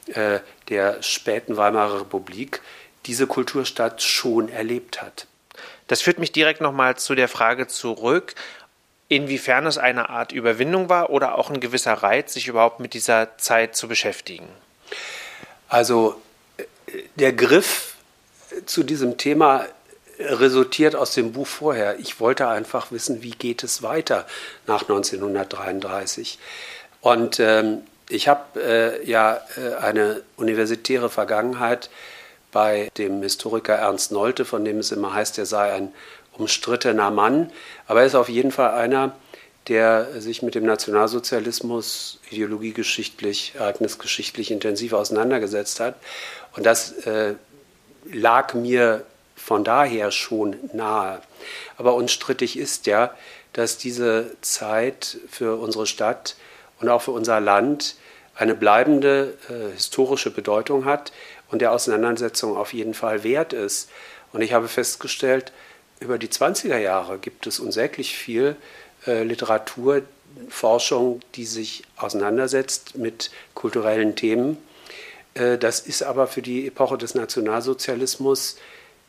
äh, 0.09 0.41
der 0.69 1.03
späten 1.03 1.57
Weimarer 1.57 2.03
Republik 2.03 2.61
diese 3.07 3.27
Kulturstadt 3.27 4.03
schon 4.03 4.51
erlebt 4.51 5.01
hat. 5.01 5.27
Das 5.87 6.03
führt 6.03 6.19
mich 6.19 6.33
direkt 6.33 6.61
nochmal 6.61 6.97
zu 6.97 7.15
der 7.15 7.29
Frage 7.29 7.67
zurück, 7.67 8.35
inwiefern 9.17 9.67
es 9.67 9.79
eine 9.79 10.11
Art 10.11 10.33
Überwindung 10.33 10.89
war 10.89 11.11
oder 11.11 11.37
auch 11.37 11.51
ein 11.51 11.61
gewisser 11.61 11.95
Reiz, 11.95 12.35
sich 12.35 12.49
überhaupt 12.49 12.81
mit 12.81 12.95
dieser 12.95 13.37
Zeit 13.39 13.77
zu 13.77 13.89
beschäftigen. 13.89 14.49
Also 15.69 16.21
der 17.17 17.33
Griff 17.33 17.95
zu 18.67 18.83
diesem 18.83 19.19
Thema 19.19 19.67
resultiert 20.19 20.95
aus 20.95 21.13
dem 21.13 21.33
Buch 21.33 21.47
vorher. 21.47 21.99
Ich 21.99 22.21
wollte 22.21 22.49
einfach 22.49 22.93
wissen, 22.93 23.23
wie 23.23 23.33
geht 23.33 23.65
es 23.65 23.83
weiter 23.83 24.27
nach 24.67 24.83
1933. 24.83 26.39
Und 27.01 27.41
ähm, 27.41 27.83
ich 28.09 28.29
habe 28.29 28.61
äh, 28.63 29.09
ja 29.09 29.41
äh, 29.57 29.75
eine 29.77 30.23
universitäre 30.37 31.11
Vergangenheit 31.11 31.91
bei 32.53 32.91
dem 32.97 33.23
Historiker 33.23 33.75
Ernst 33.75 34.13
Nolte, 34.13 34.45
von 34.45 34.65
dem 34.65 34.79
es 34.79 34.93
immer 34.93 35.13
heißt, 35.13 35.39
er 35.39 35.47
sei 35.47 35.73
ein 35.73 35.93
umstrittener 36.39 37.11
Mann. 37.11 37.51
Aber 37.87 38.01
er 38.01 38.07
ist 38.07 38.15
auf 38.15 38.29
jeden 38.29 38.53
Fall 38.53 38.73
einer, 38.73 39.15
der 39.69 40.21
sich 40.21 40.43
mit 40.43 40.55
dem 40.55 40.67
Nationalsozialismus 40.67 42.21
ideologiegeschichtlich, 42.31 43.55
ereignisgeschichtlich 43.57 44.51
intensiv 44.51 44.93
auseinandergesetzt 44.93 45.81
hat. 45.81 45.95
Und 46.55 46.67
das 46.67 46.93
äh, 47.07 47.35
lag 48.13 48.55
mir 48.55 49.05
von 49.37 49.65
daher 49.65 50.11
schon 50.11 50.57
nahe. 50.73 51.21
Aber 51.77 51.95
unstrittig 51.95 52.59
ist 52.59 52.87
ja, 52.87 53.15
dass 53.53 53.79
diese 53.79 54.37
Zeit 54.41 55.19
für 55.31 55.57
unsere 55.57 55.87
Stadt 55.87 56.37
und 56.81 56.89
auch 56.89 57.03
für 57.03 57.13
unser 57.13 57.41
Land 57.41 57.97
eine 58.35 58.55
bleibende 58.55 59.35
äh, 59.49 59.73
historische 59.75 60.31
Bedeutung 60.31 60.85
hat 60.85 61.13
und 61.51 61.63
der 61.63 61.73
Auseinandersetzung 61.73 62.57
auf 62.57 62.73
jeden 62.73 62.95
Fall 62.95 63.23
wert 63.23 63.53
ist. 63.53 63.89
Und 64.33 64.43
ich 64.43 64.53
habe 64.53 64.69
festgestellt, 64.69 65.53
über 66.05 66.19
die 66.19 66.29
20er 66.29 66.77
Jahre 66.77 67.19
gibt 67.19 67.47
es 67.47 67.59
unsäglich 67.59 68.17
viel 68.17 68.57
äh, 69.07 69.25
Literatur, 69.25 70.03
Forschung, 70.49 71.21
die 71.35 71.47
sich 71.47 71.83
auseinandersetzt 71.97 72.97
mit 72.97 73.31
kulturellen 73.55 74.15
Themen. 74.15 74.59
Äh, 75.33 75.57
das 75.59 75.81
ist 75.81 76.03
aber 76.03 76.27
für 76.27 76.43
die 76.43 76.67
Epoche 76.67 76.99
des 76.99 77.15
Nationalsozialismus 77.15 78.57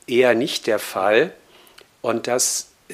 eher 0.07 0.35
nicht 0.35 0.67
der 0.67 0.79
Fall. 0.79 1.33
Und 2.01 2.27
das 2.27 2.67
äh, 2.87 2.93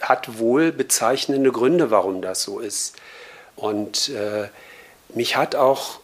hat 0.00 0.38
wohl 0.38 0.70
bezeichnende 0.70 1.50
Gründe, 1.50 1.90
warum 1.90 2.20
das 2.20 2.42
so 2.42 2.60
ist. 2.60 2.96
Und 3.56 4.10
äh, 4.10 4.48
mich 5.14 5.36
hat 5.36 5.54
auch 5.56 6.00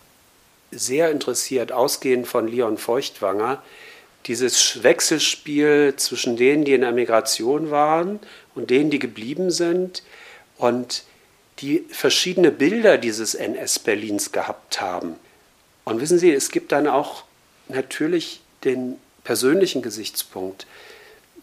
sehr 0.71 1.11
interessiert, 1.11 1.73
ausgehend 1.73 2.27
von 2.27 2.49
Leon 2.49 2.79
Feuchtwanger, 2.79 3.63
dieses 4.27 4.83
Wechselspiel 4.83 5.95
zwischen 5.97 6.37
denen, 6.37 6.65
die 6.65 6.73
in 6.73 6.81
der 6.81 6.93
Migration 6.93 7.71
waren 7.71 8.21
und 8.55 8.71
denen, 8.71 8.91
die 8.91 8.99
geblieben 8.99 9.51
sind 9.51 10.03
und 10.57 11.05
die 11.61 11.85
verschiedene 11.91 12.51
Bilder 12.51 12.99
dieses 12.99 13.35
NS-Berlins 13.35 14.33
gehabt 14.33 14.81
haben. 14.81 15.17
Und 15.85 16.01
wissen 16.01 16.19
Sie, 16.19 16.33
es 16.33 16.51
gibt 16.51 16.73
dann 16.73 16.89
auch 16.89 17.25
natürlich 17.69 18.41
den 18.65 18.97
persönlichen 19.23 19.83
Gesichtspunkt. 19.83 20.67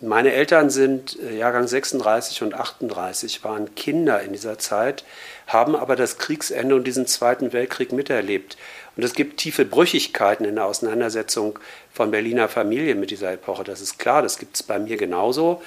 Meine 0.02 0.34
Eltern 0.34 0.72
sind 0.72 1.20
äh, 1.20 1.38
Jahrgang 1.38 1.68
36 1.68 2.42
und 2.42 2.56
38, 2.56 3.44
waren 3.44 3.76
Kinder 3.76 4.22
in 4.22 4.34
dieser 4.34 4.58
Zeit, 4.58 5.04
haben 5.46 5.76
aber 5.76 5.96
das 5.96 6.18
Kriegsende 6.18 6.76
und 6.76 6.86
diesen 6.86 7.06
Zweiten 7.06 7.54
Weltkrieg 7.54 7.92
miterlebt. 7.92 8.58
Und 8.98 9.04
es 9.04 9.14
gibt 9.14 9.38
tiefe 9.38 9.66
Brüchigkeiten 9.66 10.46
in 10.46 10.56
der 10.56 10.66
Auseinandersetzung 10.66 11.60
von 11.94 12.12
Berliner 12.12 12.50
Familien 12.50 13.00
mit 13.00 13.12
dieser 13.12 13.32
Epoche. 13.32 13.64
Das 13.64 13.82
ist 13.82 14.00
klar, 14.00 14.22
das 14.22 14.38
gibt 14.38 14.56
es 14.56 14.64
bei 14.64 14.80
mir 14.80 14.98
genauso. 14.98 15.62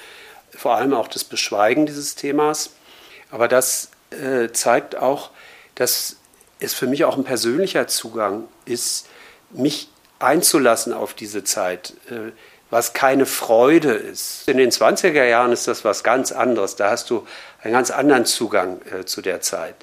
Vor 0.51 0.75
allem 0.75 0.93
auch 0.93 1.07
das 1.07 1.23
Beschweigen 1.23 1.85
dieses 1.85 2.15
Themas. 2.15 2.71
Aber 3.31 3.47
das 3.47 3.89
äh, 4.11 4.51
zeigt 4.51 4.95
auch, 4.95 5.31
dass 5.73 6.17
es 6.59 6.73
für 6.73 6.87
mich 6.87 7.03
auch 7.03 7.17
ein 7.17 7.23
persönlicher 7.23 7.87
Zugang 7.87 8.47
ist, 8.65 9.07
mich 9.49 9.89
einzulassen 10.19 10.93
auf 10.93 11.13
diese 11.13 11.43
Zeit. 11.43 11.93
Äh, 12.09 12.31
was 12.69 12.93
keine 12.93 13.25
Freude 13.25 13.93
ist. 13.93 14.47
In 14.47 14.57
den 14.57 14.71
20er 14.71 15.23
Jahren 15.23 15.51
ist 15.51 15.67
das 15.67 15.85
was 15.85 16.03
ganz 16.03 16.31
anderes. 16.31 16.75
Da 16.75 16.89
hast 16.89 17.09
du 17.09 17.25
einen 17.61 17.73
ganz 17.73 17.91
anderen 17.91 18.25
Zugang 18.25 18.81
äh, 18.91 19.05
zu 19.05 19.21
der 19.21 19.41
Zeit 19.41 19.75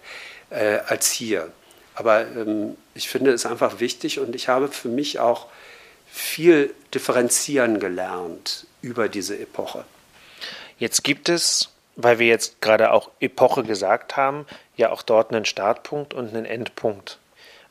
äh, 0.50 0.78
als 0.86 1.10
hier. 1.10 1.50
Aber 1.94 2.22
ähm, 2.22 2.76
ich 2.94 3.08
finde 3.08 3.32
es 3.32 3.46
einfach 3.46 3.80
wichtig 3.80 4.18
und 4.18 4.34
ich 4.34 4.48
habe 4.48 4.68
für 4.68 4.88
mich 4.88 5.18
auch 5.18 5.46
viel 6.06 6.74
differenzieren 6.94 7.80
gelernt 7.80 8.66
über 8.82 9.08
diese 9.08 9.38
Epoche. 9.38 9.84
Jetzt 10.78 11.04
gibt 11.04 11.28
es, 11.28 11.70
weil 11.96 12.18
wir 12.18 12.26
jetzt 12.26 12.60
gerade 12.60 12.92
auch 12.92 13.10
Epoche 13.20 13.62
gesagt 13.62 14.16
haben, 14.16 14.46
ja 14.76 14.90
auch 14.90 15.02
dort 15.02 15.32
einen 15.32 15.44
Startpunkt 15.44 16.14
und 16.14 16.34
einen 16.34 16.44
Endpunkt. 16.44 17.18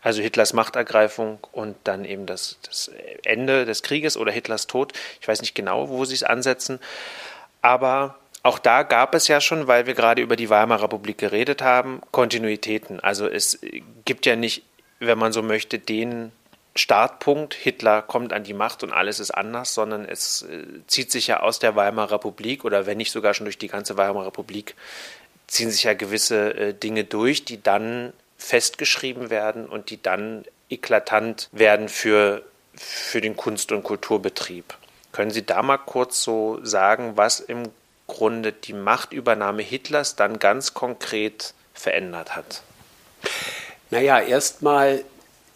Also 0.02 0.22
Hitlers 0.22 0.54
Machtergreifung 0.54 1.40
und 1.52 1.76
dann 1.84 2.06
eben 2.06 2.26
das, 2.26 2.58
das 2.64 2.90
Ende 3.24 3.66
des 3.66 3.84
Krieges 3.84 4.18
oder 4.18 4.32
Hitlers 4.32 4.66
Tod. 4.66 4.94
Ich 5.20 5.28
weiß 5.28 5.42
nicht 5.42 5.54
genau, 5.54 5.90
wo 5.90 6.06
sie 6.06 6.16
es 6.16 6.24
ansetzen. 6.24 6.80
Aber 7.62 8.18
auch 8.44 8.60
da 8.60 8.84
gab 8.84 9.14
es 9.14 9.28
ja 9.28 9.40
schon, 9.40 9.68
weil 9.68 9.86
wir 9.86 9.94
gerade 9.94 10.22
über 10.22 10.36
die 10.36 10.50
Weimarer 10.50 10.84
Republik 10.84 11.18
geredet 11.18 11.62
haben, 11.62 12.02
Kontinuitäten. 12.12 13.00
Also 13.00 13.28
es 13.28 13.60
gibt 14.06 14.26
ja 14.26 14.36
nicht, 14.36 14.64
wenn 15.00 15.20
man 15.20 15.32
so 15.32 15.44
möchte, 15.44 15.78
den 15.78 16.32
Startpunkt, 16.76 17.54
Hitler 17.54 18.02
kommt 18.02 18.34
an 18.34 18.44
die 18.44 18.54
Macht 18.54 18.84
und 18.84 18.94
alles 18.94 19.20
ist 19.20 19.32
anders, 19.32 19.74
sondern 19.74 20.06
es 20.06 20.44
äh, 20.44 20.64
zieht 20.88 21.12
sich 21.12 21.28
ja 21.28 21.42
aus 21.42 21.60
der 21.60 21.76
Weimarer 21.76 22.14
Republik 22.14 22.64
oder 22.64 22.86
wenn 22.86 22.98
nicht 22.98 23.12
sogar 23.12 23.34
schon 23.34 23.46
durch 23.46 23.58
die 23.58 23.68
ganze 23.68 23.98
Weimarer 23.98 24.28
Republik, 24.28 24.76
ziehen 25.48 25.70
sich 25.70 25.84
ja 25.84 25.94
gewisse 25.94 26.54
äh, 26.56 26.74
Dinge 26.74 27.04
durch, 27.04 27.44
die 27.44 27.62
dann 27.62 28.14
festgeschrieben 28.38 29.30
werden 29.30 29.68
und 29.68 29.90
die 29.90 30.02
dann 30.02 30.46
eklatant 30.70 31.50
werden 31.52 31.90
für, 31.90 32.44
für 32.74 33.20
den 33.20 33.36
Kunst- 33.36 33.74
und 33.74 33.84
Kulturbetrieb. 33.84 34.74
Können 35.12 35.32
Sie 35.32 35.46
da 35.46 35.62
mal 35.62 35.78
kurz 35.78 36.24
so 36.24 36.60
sagen, 36.64 37.18
was 37.18 37.42
im 37.42 37.64
Grunde 38.12 38.52
die 38.52 38.74
Machtübernahme 38.74 39.62
Hitlers 39.64 40.16
dann 40.16 40.38
ganz 40.38 40.74
konkret 40.74 41.54
verändert 41.74 42.36
hat? 42.36 42.62
Naja, 43.90 44.20
erstmal 44.20 45.04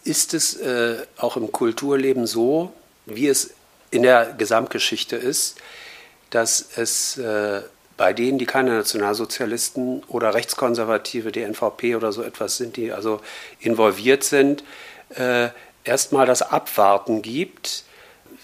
ist 0.04 0.34
es 0.34 0.56
äh, 0.56 0.96
auch 1.18 1.36
im 1.36 1.52
Kulturleben 1.52 2.26
so, 2.26 2.72
wie 3.04 3.28
es 3.28 3.50
in 3.90 4.02
der 4.02 4.32
Gesamtgeschichte 4.38 5.16
ist, 5.16 5.58
dass 6.30 6.66
es 6.76 7.18
äh, 7.18 7.60
bei 7.96 8.12
denen, 8.12 8.38
die 8.38 8.46
keine 8.46 8.70
Nationalsozialisten 8.74 10.02
oder 10.08 10.34
Rechtskonservative, 10.34 11.32
die 11.32 11.42
NVP 11.42 11.96
oder 11.96 12.12
so 12.12 12.22
etwas 12.22 12.56
sind, 12.56 12.76
die 12.76 12.92
also 12.92 13.20
involviert 13.60 14.24
sind, 14.24 14.64
äh, 15.14 15.48
erstmal 15.84 16.26
das 16.26 16.42
Abwarten 16.42 17.22
gibt. 17.22 17.84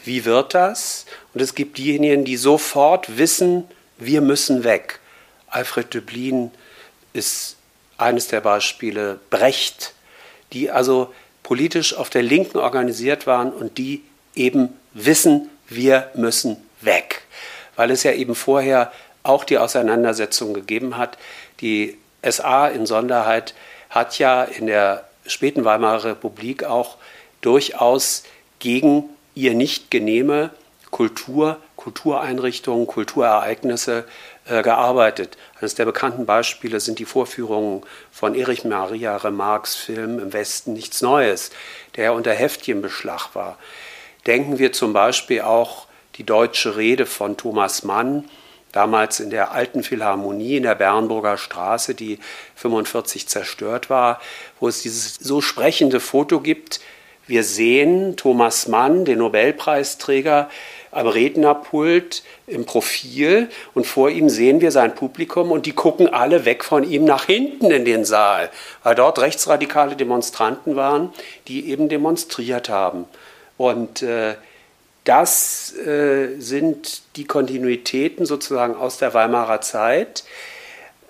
Wie 0.04 0.24
wird 0.24 0.54
das? 0.54 1.06
Und 1.32 1.40
es 1.40 1.54
gibt 1.54 1.78
diejenigen, 1.78 2.24
die 2.24 2.36
sofort 2.36 3.18
wissen, 3.18 3.64
wir 4.04 4.20
müssen 4.20 4.64
weg. 4.64 5.00
Alfred 5.48 5.92
Döblin 5.92 6.50
ist 7.12 7.56
eines 7.98 8.28
der 8.28 8.40
Beispiele. 8.40 9.20
Brecht, 9.30 9.94
die 10.52 10.70
also 10.70 11.12
politisch 11.42 11.94
auf 11.94 12.10
der 12.10 12.22
Linken 12.22 12.58
organisiert 12.58 13.26
waren 13.26 13.52
und 13.52 13.78
die 13.78 14.02
eben 14.34 14.70
wissen, 14.94 15.50
wir 15.68 16.10
müssen 16.14 16.56
weg. 16.80 17.22
Weil 17.76 17.90
es 17.90 18.02
ja 18.02 18.12
eben 18.12 18.34
vorher 18.34 18.92
auch 19.22 19.44
die 19.44 19.58
Auseinandersetzung 19.58 20.54
gegeben 20.54 20.96
hat. 20.96 21.18
Die 21.60 21.98
SA 22.28 22.68
in 22.68 22.86
Sonderheit 22.86 23.54
hat 23.90 24.18
ja 24.18 24.44
in 24.44 24.66
der 24.66 25.08
späten 25.26 25.64
Weimarer 25.64 26.04
Republik 26.04 26.64
auch 26.64 26.96
durchaus 27.40 28.24
gegen 28.58 29.04
ihr 29.34 29.54
nicht 29.54 29.90
genehme 29.90 30.50
Kultur, 30.90 31.58
Kultureinrichtungen, 31.82 32.86
Kulturereignisse 32.86 34.04
äh, 34.44 34.62
gearbeitet. 34.62 35.36
Eines 35.60 35.74
der 35.74 35.84
bekannten 35.84 36.26
Beispiele 36.26 36.78
sind 36.78 37.00
die 37.00 37.04
Vorführungen 37.04 37.82
von 38.12 38.36
Erich 38.36 38.64
Maria 38.64 39.16
Remarques 39.16 39.74
Film 39.74 40.20
Im 40.20 40.32
Westen 40.32 40.74
nichts 40.74 41.02
Neues, 41.02 41.50
der 41.96 42.14
unter 42.14 42.32
Heftchenbeschlag 42.32 43.34
war. 43.34 43.58
Denken 44.28 44.60
wir 44.60 44.72
zum 44.72 44.92
Beispiel 44.92 45.40
auch 45.40 45.88
die 46.14 46.24
deutsche 46.24 46.76
Rede 46.76 47.04
von 47.04 47.36
Thomas 47.36 47.82
Mann, 47.82 48.28
damals 48.70 49.18
in 49.18 49.30
der 49.30 49.50
alten 49.50 49.82
Philharmonie 49.82 50.58
in 50.58 50.62
der 50.62 50.76
Bernburger 50.76 51.36
Straße, 51.36 51.96
die 51.96 52.20
45 52.54 53.26
zerstört 53.26 53.90
war, 53.90 54.20
wo 54.60 54.68
es 54.68 54.82
dieses 54.82 55.16
so 55.16 55.40
sprechende 55.40 55.98
Foto 55.98 56.38
gibt. 56.38 56.80
Wir 57.26 57.42
sehen 57.42 58.16
Thomas 58.16 58.68
Mann, 58.68 59.04
den 59.04 59.18
Nobelpreisträger, 59.18 60.48
am 60.92 61.06
Rednerpult 61.06 62.22
im 62.46 62.66
Profil 62.66 63.48
und 63.74 63.86
vor 63.86 64.10
ihm 64.10 64.28
sehen 64.28 64.60
wir 64.60 64.70
sein 64.70 64.94
Publikum 64.94 65.50
und 65.50 65.64
die 65.64 65.72
gucken 65.72 66.06
alle 66.06 66.44
weg 66.44 66.64
von 66.64 66.88
ihm 66.88 67.04
nach 67.04 67.24
hinten 67.24 67.70
in 67.70 67.86
den 67.86 68.04
Saal, 68.04 68.50
weil 68.84 68.94
dort 68.94 69.18
rechtsradikale 69.18 69.96
Demonstranten 69.96 70.76
waren, 70.76 71.12
die 71.48 71.70
eben 71.70 71.88
demonstriert 71.88 72.68
haben. 72.68 73.06
Und 73.56 74.02
äh, 74.02 74.34
das 75.04 75.74
äh, 75.78 76.38
sind 76.38 77.02
die 77.16 77.24
Kontinuitäten 77.24 78.26
sozusagen 78.26 78.76
aus 78.76 78.98
der 78.98 79.14
Weimarer 79.14 79.62
Zeit. 79.62 80.24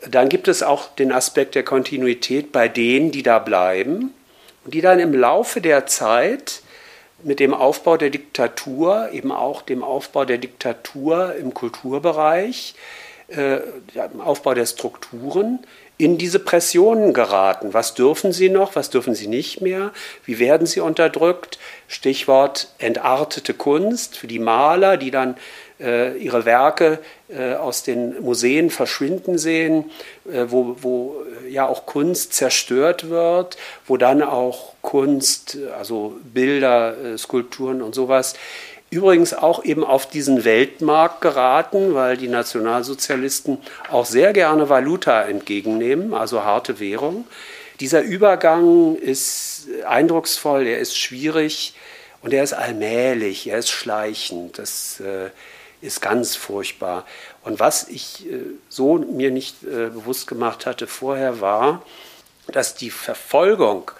Dann 0.08 0.28
gibt 0.28 0.46
es 0.46 0.62
auch 0.62 0.94
den 0.94 1.10
Aspekt 1.10 1.56
der 1.56 1.64
Kontinuität 1.64 2.52
bei 2.52 2.68
denen, 2.68 3.10
die 3.10 3.24
da 3.24 3.40
bleiben 3.40 4.14
und 4.64 4.74
die 4.74 4.80
dann 4.80 5.00
im 5.00 5.12
Laufe 5.12 5.60
der 5.60 5.86
Zeit 5.86 6.61
mit 7.24 7.40
dem 7.40 7.54
Aufbau 7.54 7.96
der 7.96 8.10
Diktatur, 8.10 9.10
eben 9.12 9.32
auch 9.32 9.62
dem 9.62 9.82
Aufbau 9.82 10.24
der 10.24 10.38
Diktatur 10.38 11.34
im 11.36 11.54
Kulturbereich, 11.54 12.74
äh, 13.28 13.58
im 14.12 14.20
Aufbau 14.20 14.54
der 14.54 14.66
Strukturen, 14.66 15.60
in 16.02 16.18
diese 16.18 16.40
Pressionen 16.40 17.12
geraten. 17.12 17.74
Was 17.74 17.94
dürfen 17.94 18.32
sie 18.32 18.48
noch, 18.48 18.74
was 18.74 18.90
dürfen 18.90 19.14
sie 19.14 19.28
nicht 19.28 19.60
mehr? 19.60 19.92
Wie 20.24 20.40
werden 20.40 20.66
sie 20.66 20.80
unterdrückt? 20.80 21.60
Stichwort 21.86 22.66
entartete 22.78 23.54
Kunst 23.54 24.18
für 24.18 24.26
die 24.26 24.40
Maler, 24.40 24.96
die 24.96 25.12
dann 25.12 25.36
äh, 25.78 26.18
ihre 26.18 26.44
Werke 26.44 26.98
äh, 27.28 27.54
aus 27.54 27.84
den 27.84 28.20
Museen 28.20 28.70
verschwinden 28.70 29.38
sehen, 29.38 29.92
äh, 30.28 30.46
wo, 30.48 30.76
wo 30.80 31.22
ja 31.48 31.68
auch 31.68 31.86
Kunst 31.86 32.32
zerstört 32.32 33.08
wird, 33.08 33.56
wo 33.86 33.96
dann 33.96 34.22
auch 34.22 34.72
Kunst, 34.82 35.56
also 35.78 36.16
Bilder, 36.24 37.16
Skulpturen 37.16 37.80
und 37.80 37.94
sowas, 37.94 38.34
übrigens 38.92 39.32
auch 39.32 39.64
eben 39.64 39.84
auf 39.84 40.06
diesen 40.06 40.44
Weltmarkt 40.44 41.22
geraten, 41.22 41.94
weil 41.94 42.18
die 42.18 42.28
Nationalsozialisten 42.28 43.58
auch 43.90 44.04
sehr 44.04 44.34
gerne 44.34 44.68
Valuta 44.68 45.22
entgegennehmen, 45.22 46.12
also 46.12 46.44
harte 46.44 46.78
Währung. 46.78 47.26
Dieser 47.80 48.02
Übergang 48.02 48.96
ist 48.96 49.66
eindrucksvoll, 49.88 50.66
er 50.66 50.78
ist 50.78 50.96
schwierig 50.96 51.74
und 52.20 52.34
er 52.34 52.44
ist 52.44 52.52
allmählich, 52.52 53.48
er 53.48 53.58
ist 53.58 53.70
schleichend. 53.70 54.58
Das 54.58 55.00
äh, 55.00 55.30
ist 55.80 56.02
ganz 56.02 56.36
furchtbar. 56.36 57.06
Und 57.44 57.60
was 57.60 57.88
ich 57.88 58.30
äh, 58.30 58.40
so 58.68 58.98
mir 58.98 59.30
nicht 59.30 59.62
äh, 59.62 59.88
bewusst 59.88 60.26
gemacht 60.26 60.66
hatte 60.66 60.86
vorher 60.86 61.40
war, 61.40 61.82
dass 62.46 62.74
die 62.74 62.90
Verfolgung 62.90 63.90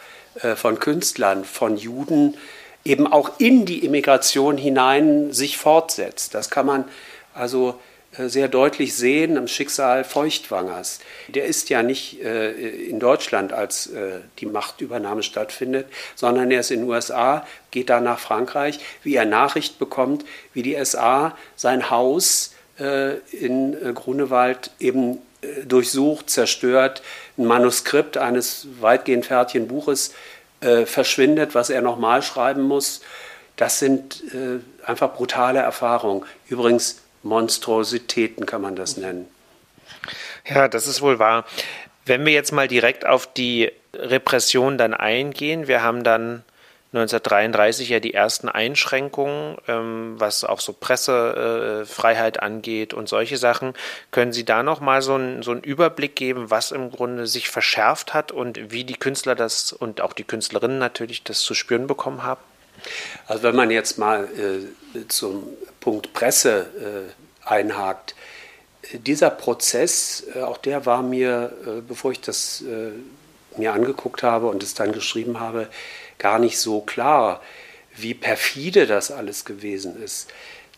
äh, 0.43 0.55
von 0.55 0.79
Künstlern, 0.79 1.47
von 1.47 1.79
Juden 1.79 2.37
eben 2.85 3.07
auch 3.07 3.39
in 3.39 3.65
die 3.65 3.85
Immigration 3.85 4.57
hinein 4.57 5.33
sich 5.33 5.57
fortsetzt. 5.57 6.35
Das 6.35 6.51
kann 6.51 6.67
man 6.67 6.85
also 7.35 7.79
äh, 8.19 8.29
sehr 8.29 8.49
deutlich 8.49 8.95
sehen 8.95 9.39
am 9.39 9.49
Schicksal 9.49 10.05
Feuchtwangers. 10.05 11.01
Der 11.29 11.47
ist 11.47 11.71
ja 11.71 11.83
nicht 11.83 12.23
äh, 12.23 12.51
in 12.51 13.01
Deutschland, 13.01 13.53
als 13.53 13.87
äh, 13.87 14.21
die 14.39 14.47
Machtübernahme 14.47 15.23
stattfindet, 15.23 15.87
sondern 16.15 16.51
er 16.51 16.61
ist 16.61 16.71
in 16.71 16.81
den 16.81 16.89
USA, 16.89 17.47
geht 17.71 17.89
da 17.89 18.01
nach 18.01 18.19
Frankreich, 18.19 18.81
wie 19.03 19.15
er 19.15 19.25
Nachricht 19.25 19.79
bekommt, 19.79 20.25
wie 20.53 20.63
die 20.63 20.83
SA 20.85 21.37
sein 21.57 21.91
Haus 21.91 22.55
in 22.79 23.77
Grunewald 23.95 24.71
eben 24.81 25.19
durchsucht, 25.67 26.31
zerstört, 26.31 27.03
ein 27.37 27.45
Manuskript 27.45 28.17
eines 28.17 28.67
weitgehend 28.81 29.27
fertigen 29.27 29.69
Buches 29.69 30.15
verschwindet, 30.87 31.55
was 31.55 31.71
er 31.71 31.83
nochmal 31.83 32.23
schreiben 32.23 32.63
muss. 32.63 33.03
Das 33.57 33.79
sind 33.79 34.23
einfach 34.85 35.15
brutale 35.15 35.59
Erfahrungen. 35.59 36.25
Übrigens 36.49 37.03
Monstrositäten 37.23 38.47
kann 38.47 38.63
man 38.63 38.77
das 38.77 38.97
nennen. 38.97 39.29
Ja, 40.49 40.69
das 40.69 40.87
ist 40.87 41.03
wohl 41.03 41.19
wahr. 41.19 41.45
Wenn 42.05 42.27
wir 42.27 42.33
jetzt 42.33 42.53
mal 42.53 42.67
direkt 42.67 43.07
auf 43.07 43.33
die 43.33 43.71
Repression 43.95 44.79
dann 44.79 44.95
eingehen, 44.95 45.69
wir 45.69 45.83
haben 45.83 46.03
dann 46.03 46.43
1933 46.93 47.89
ja 47.89 48.01
die 48.01 48.13
ersten 48.13 48.51
Einschränkungen, 48.51 49.57
ähm, 49.67 50.15
was 50.19 50.45
auch 50.45 50.61
so 50.61 50.75
Pressefreiheit 50.75 52.37
äh, 52.37 52.41
angeht 52.41 52.93
und 52.93 53.09
solche 53.09 53.39
Sachen. 53.39 53.73
Können 54.11 54.35
Sie 54.35 54.45
da 54.45 54.63
noch 54.63 54.81
mal 54.81 55.01
so, 55.01 55.17
ein, 55.17 55.43
so 55.43 55.53
einen 55.53 55.63
Überblick 55.63 56.17
geben, 56.17 56.51
was 56.51 56.71
im 56.71 56.91
Grunde 56.91 57.27
sich 57.27 57.49
verschärft 57.49 58.13
hat 58.13 58.31
und 58.31 58.73
wie 58.73 58.85
die 58.85 58.97
Künstler 58.97 59.35
das 59.35 59.73
und 59.73 60.03
auch 60.03 60.13
die 60.13 60.25
Künstlerinnen 60.25 60.79
natürlich 60.79 61.23
das 61.25 61.41
zu 61.41 61.55
spüren 61.55 61.87
bekommen 61.87 62.25
haben? 62.25 62.43
Also 63.27 63.43
wenn 63.43 63.57
man 63.57 63.71
jetzt 63.71 63.97
mal 63.97 64.29
äh, 64.95 65.07
zum 65.09 65.45
Punkt 65.81 66.13
Presse 66.13 66.67
äh, 67.47 67.49
einhakt, 67.49 68.15
dieser 68.93 69.31
Prozess, 69.31 70.27
äh, 70.35 70.43
auch 70.43 70.59
der 70.59 70.85
war 70.85 71.03
mir, 71.03 71.53
äh, 71.67 71.81
bevor 71.81 72.13
ich 72.13 72.21
das 72.21 72.63
äh, 72.63 72.91
mir 73.59 73.73
angeguckt 73.73 74.23
habe 74.23 74.49
und 74.49 74.63
es 74.63 74.75
dann 74.75 74.93
geschrieben 74.93 75.41
habe, 75.41 75.69
gar 76.23 76.39
nicht 76.39 76.59
so 76.59 76.81
klar, 76.81 77.43
wie 77.95 78.15
perfide 78.15 78.87
das 78.87 79.11
alles 79.11 79.45
gewesen 79.45 80.03
ist. 80.03 80.31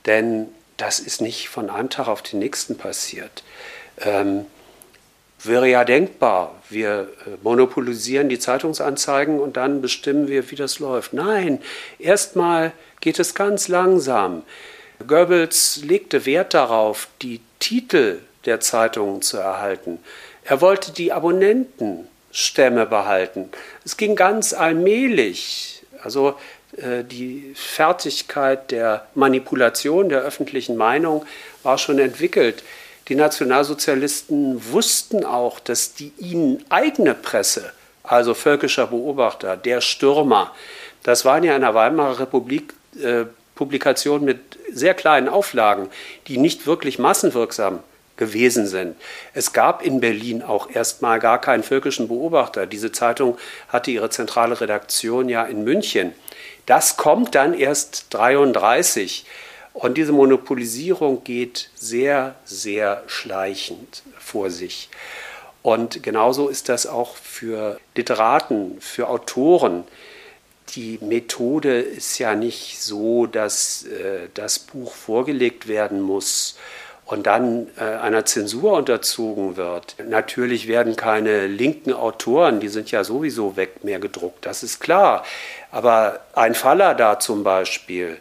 Denn 0.06 0.48
das 0.76 0.98
ist 0.98 1.20
nicht 1.20 1.48
von 1.48 1.70
einem 1.70 1.90
Tag 1.90 2.08
auf 2.08 2.22
den 2.22 2.40
nächsten 2.40 2.76
passiert. 2.76 3.44
Ähm, 4.00 4.46
wäre 5.42 5.68
ja 5.68 5.84
denkbar, 5.84 6.60
wir 6.70 7.08
äh, 7.26 7.30
monopolisieren 7.42 8.28
die 8.28 8.38
Zeitungsanzeigen 8.38 9.38
und 9.38 9.56
dann 9.56 9.82
bestimmen 9.82 10.28
wir, 10.28 10.50
wie 10.50 10.56
das 10.56 10.78
läuft. 10.78 11.12
Nein, 11.12 11.60
erstmal 11.98 12.72
geht 13.00 13.18
es 13.18 13.34
ganz 13.34 13.68
langsam. 13.68 14.42
Goebbels 15.06 15.82
legte 15.84 16.24
Wert 16.24 16.54
darauf, 16.54 17.08
die 17.20 17.40
Titel 17.58 18.20
der 18.46 18.60
Zeitungen 18.60 19.22
zu 19.22 19.36
erhalten. 19.36 19.98
Er 20.44 20.60
wollte 20.60 20.92
die 20.92 21.12
Abonnentenstämme 22.34 22.86
behalten. 22.86 23.50
Es 23.84 23.96
ging 23.96 24.16
ganz 24.16 24.52
allmählich. 24.52 25.82
Also 26.02 26.34
äh, 26.76 27.04
die 27.04 27.54
Fertigkeit 27.54 28.70
der 28.70 29.06
Manipulation 29.14 30.08
der 30.08 30.22
öffentlichen 30.22 30.76
Meinung 30.76 31.24
war 31.62 31.78
schon 31.78 31.98
entwickelt. 31.98 32.62
Die 33.08 33.14
Nationalsozialisten 33.14 34.72
wussten 34.72 35.24
auch, 35.24 35.60
dass 35.60 35.94
die 35.94 36.12
ihnen 36.18 36.64
eigene 36.70 37.14
Presse, 37.14 37.72
also 38.02 38.34
völkischer 38.34 38.88
Beobachter, 38.88 39.56
der 39.56 39.80
Stürmer, 39.80 40.52
das 41.02 41.24
waren 41.24 41.44
ja 41.44 41.54
in 41.54 41.62
der 41.62 41.74
Weimarer 41.74 42.18
Republik 42.18 42.74
äh, 43.00 43.24
Publikationen 43.54 44.24
mit 44.24 44.40
sehr 44.72 44.94
kleinen 44.94 45.28
Auflagen, 45.28 45.88
die 46.26 46.38
nicht 46.38 46.66
wirklich 46.66 46.98
massenwirksam 46.98 47.80
gewesen 48.16 48.66
sind. 48.66 48.96
Es 49.32 49.52
gab 49.52 49.82
in 49.82 50.00
Berlin 50.00 50.42
auch 50.42 50.70
erstmal 50.70 51.18
gar 51.18 51.40
keinen 51.40 51.62
völkischen 51.62 52.08
Beobachter. 52.08 52.66
Diese 52.66 52.92
Zeitung 52.92 53.38
hatte 53.68 53.90
ihre 53.90 54.10
zentrale 54.10 54.60
Redaktion 54.60 55.28
ja 55.28 55.44
in 55.44 55.64
München. 55.64 56.12
Das 56.66 56.96
kommt 56.96 57.34
dann 57.34 57.54
erst 57.54 58.14
1933. 58.14 59.26
Und 59.72 59.98
diese 59.98 60.12
Monopolisierung 60.12 61.24
geht 61.24 61.70
sehr, 61.74 62.36
sehr 62.44 63.02
schleichend 63.08 64.02
vor 64.18 64.50
sich. 64.50 64.88
Und 65.62 66.02
genauso 66.02 66.48
ist 66.48 66.68
das 66.68 66.86
auch 66.86 67.16
für 67.16 67.80
Literaten, 67.96 68.80
für 68.80 69.08
Autoren. 69.08 69.84
Die 70.76 70.98
Methode 71.00 71.80
ist 71.80 72.18
ja 72.18 72.36
nicht 72.36 72.80
so, 72.80 73.26
dass 73.26 73.84
äh, 73.84 74.28
das 74.34 74.58
Buch 74.58 74.94
vorgelegt 74.94 75.66
werden 75.66 76.00
muss 76.00 76.56
und 77.06 77.26
dann 77.26 77.68
äh, 77.78 77.82
einer 77.82 78.24
Zensur 78.24 78.72
unterzogen 78.72 79.56
wird. 79.56 79.96
Natürlich 80.08 80.68
werden 80.68 80.96
keine 80.96 81.46
linken 81.46 81.92
Autoren, 81.92 82.60
die 82.60 82.68
sind 82.68 82.90
ja 82.90 83.04
sowieso 83.04 83.56
weg, 83.56 83.84
mehr 83.84 83.98
gedruckt, 83.98 84.46
das 84.46 84.62
ist 84.62 84.80
klar. 84.80 85.24
Aber 85.70 86.20
ein 86.34 86.54
Faller 86.54 86.94
da 86.94 87.18
zum 87.18 87.44
Beispiel, 87.44 88.18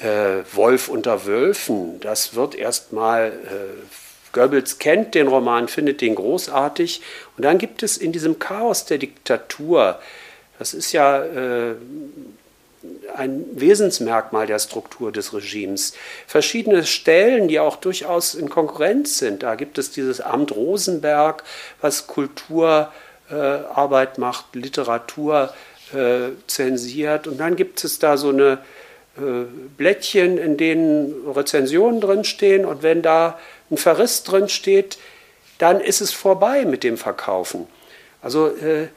äh, 0.00 0.42
Wolf 0.52 0.88
unter 0.88 1.24
Wölfen, 1.26 2.00
das 2.00 2.34
wird 2.34 2.54
erstmal, 2.54 3.28
äh, 3.28 4.32
Goebbels 4.32 4.78
kennt 4.78 5.14
den 5.14 5.28
Roman, 5.28 5.68
findet 5.68 6.00
den 6.00 6.14
großartig. 6.14 7.00
Und 7.36 7.44
dann 7.44 7.58
gibt 7.58 7.82
es 7.82 7.96
in 7.96 8.12
diesem 8.12 8.38
Chaos 8.38 8.84
der 8.84 8.98
Diktatur, 8.98 9.98
das 10.58 10.74
ist 10.74 10.92
ja 10.92 11.22
äh, 11.22 11.74
ein 13.16 13.44
Wesensmerkmal 13.52 14.46
der 14.46 14.58
Struktur 14.58 15.12
des 15.12 15.32
Regimes. 15.32 15.94
Verschiedene 16.26 16.84
Stellen, 16.84 17.48
die 17.48 17.60
auch 17.60 17.76
durchaus 17.76 18.34
in 18.34 18.48
Konkurrenz 18.48 19.18
sind. 19.18 19.42
Da 19.42 19.54
gibt 19.54 19.78
es 19.78 19.90
dieses 19.90 20.20
Amt 20.20 20.52
Rosenberg, 20.52 21.42
was 21.80 22.06
Kulturarbeit 22.06 24.18
äh, 24.18 24.20
macht, 24.20 24.54
Literatur 24.54 25.54
äh, 25.92 26.30
zensiert. 26.46 27.26
Und 27.26 27.38
dann 27.38 27.56
gibt 27.56 27.82
es 27.84 27.98
da 27.98 28.16
so 28.16 28.30
eine 28.30 28.58
äh, 29.16 29.44
Blättchen, 29.76 30.36
in 30.36 30.56
denen 30.56 31.28
Rezensionen 31.28 32.00
drinstehen 32.00 32.66
und 32.66 32.82
wenn 32.82 33.02
da 33.02 33.38
ein 33.70 33.78
Verriss 33.78 34.24
drinsteht, 34.24 34.98
dann 35.58 35.80
ist 35.80 36.00
es 36.00 36.12
vorbei 36.12 36.64
mit 36.64 36.84
dem 36.84 36.98
Verkaufen. 36.98 37.66
Also 38.20 38.48
äh, 38.48 38.88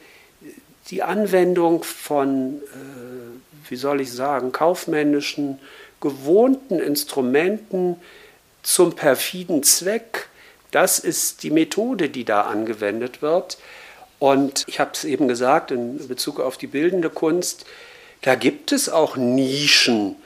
die 0.90 1.02
Anwendung 1.02 1.84
von, 1.84 2.56
äh, 2.56 3.19
wie 3.68 3.76
soll 3.76 4.00
ich 4.00 4.12
sagen, 4.12 4.52
kaufmännischen, 4.52 5.58
gewohnten 6.00 6.78
Instrumenten 6.78 7.96
zum 8.62 8.94
perfiden 8.94 9.62
Zweck, 9.62 10.28
das 10.70 10.98
ist 10.98 11.42
die 11.42 11.50
Methode, 11.50 12.08
die 12.08 12.24
da 12.24 12.42
angewendet 12.42 13.22
wird. 13.22 13.58
Und 14.18 14.64
ich 14.68 14.78
habe 14.78 14.92
es 14.94 15.04
eben 15.04 15.28
gesagt, 15.28 15.70
in 15.70 16.06
Bezug 16.06 16.40
auf 16.40 16.58
die 16.58 16.66
bildende 16.66 17.10
Kunst, 17.10 17.64
da 18.22 18.34
gibt 18.34 18.70
es 18.70 18.88
auch 18.88 19.16
Nischen, 19.16 20.16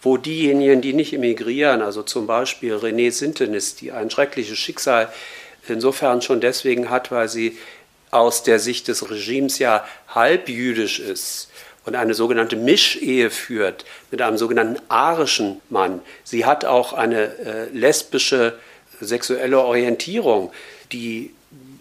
wo 0.00 0.16
diejenigen, 0.16 0.80
die 0.80 0.94
nicht 0.94 1.12
emigrieren, 1.12 1.82
also 1.82 2.02
zum 2.02 2.26
Beispiel 2.26 2.74
René 2.74 3.12
Sintenis, 3.12 3.76
die 3.76 3.92
ein 3.92 4.10
schreckliches 4.10 4.58
Schicksal 4.58 5.12
insofern 5.68 6.22
schon 6.22 6.40
deswegen 6.40 6.90
hat, 6.90 7.12
weil 7.12 7.28
sie 7.28 7.58
aus 8.10 8.42
der 8.42 8.58
Sicht 8.58 8.88
des 8.88 9.08
Regimes 9.10 9.58
ja 9.58 9.86
halb 10.08 10.48
jüdisch 10.48 10.98
ist 10.98 11.48
und 11.84 11.96
eine 11.96 12.14
sogenannte 12.14 12.56
Mischehe 12.56 13.30
führt 13.30 13.84
mit 14.10 14.22
einem 14.22 14.38
sogenannten 14.38 14.80
arischen 14.88 15.60
Mann. 15.68 16.00
Sie 16.24 16.44
hat 16.44 16.64
auch 16.64 16.92
eine 16.92 17.24
äh, 17.38 17.68
lesbische 17.72 18.54
sexuelle 19.00 19.58
Orientierung, 19.60 20.52
die 20.92 21.34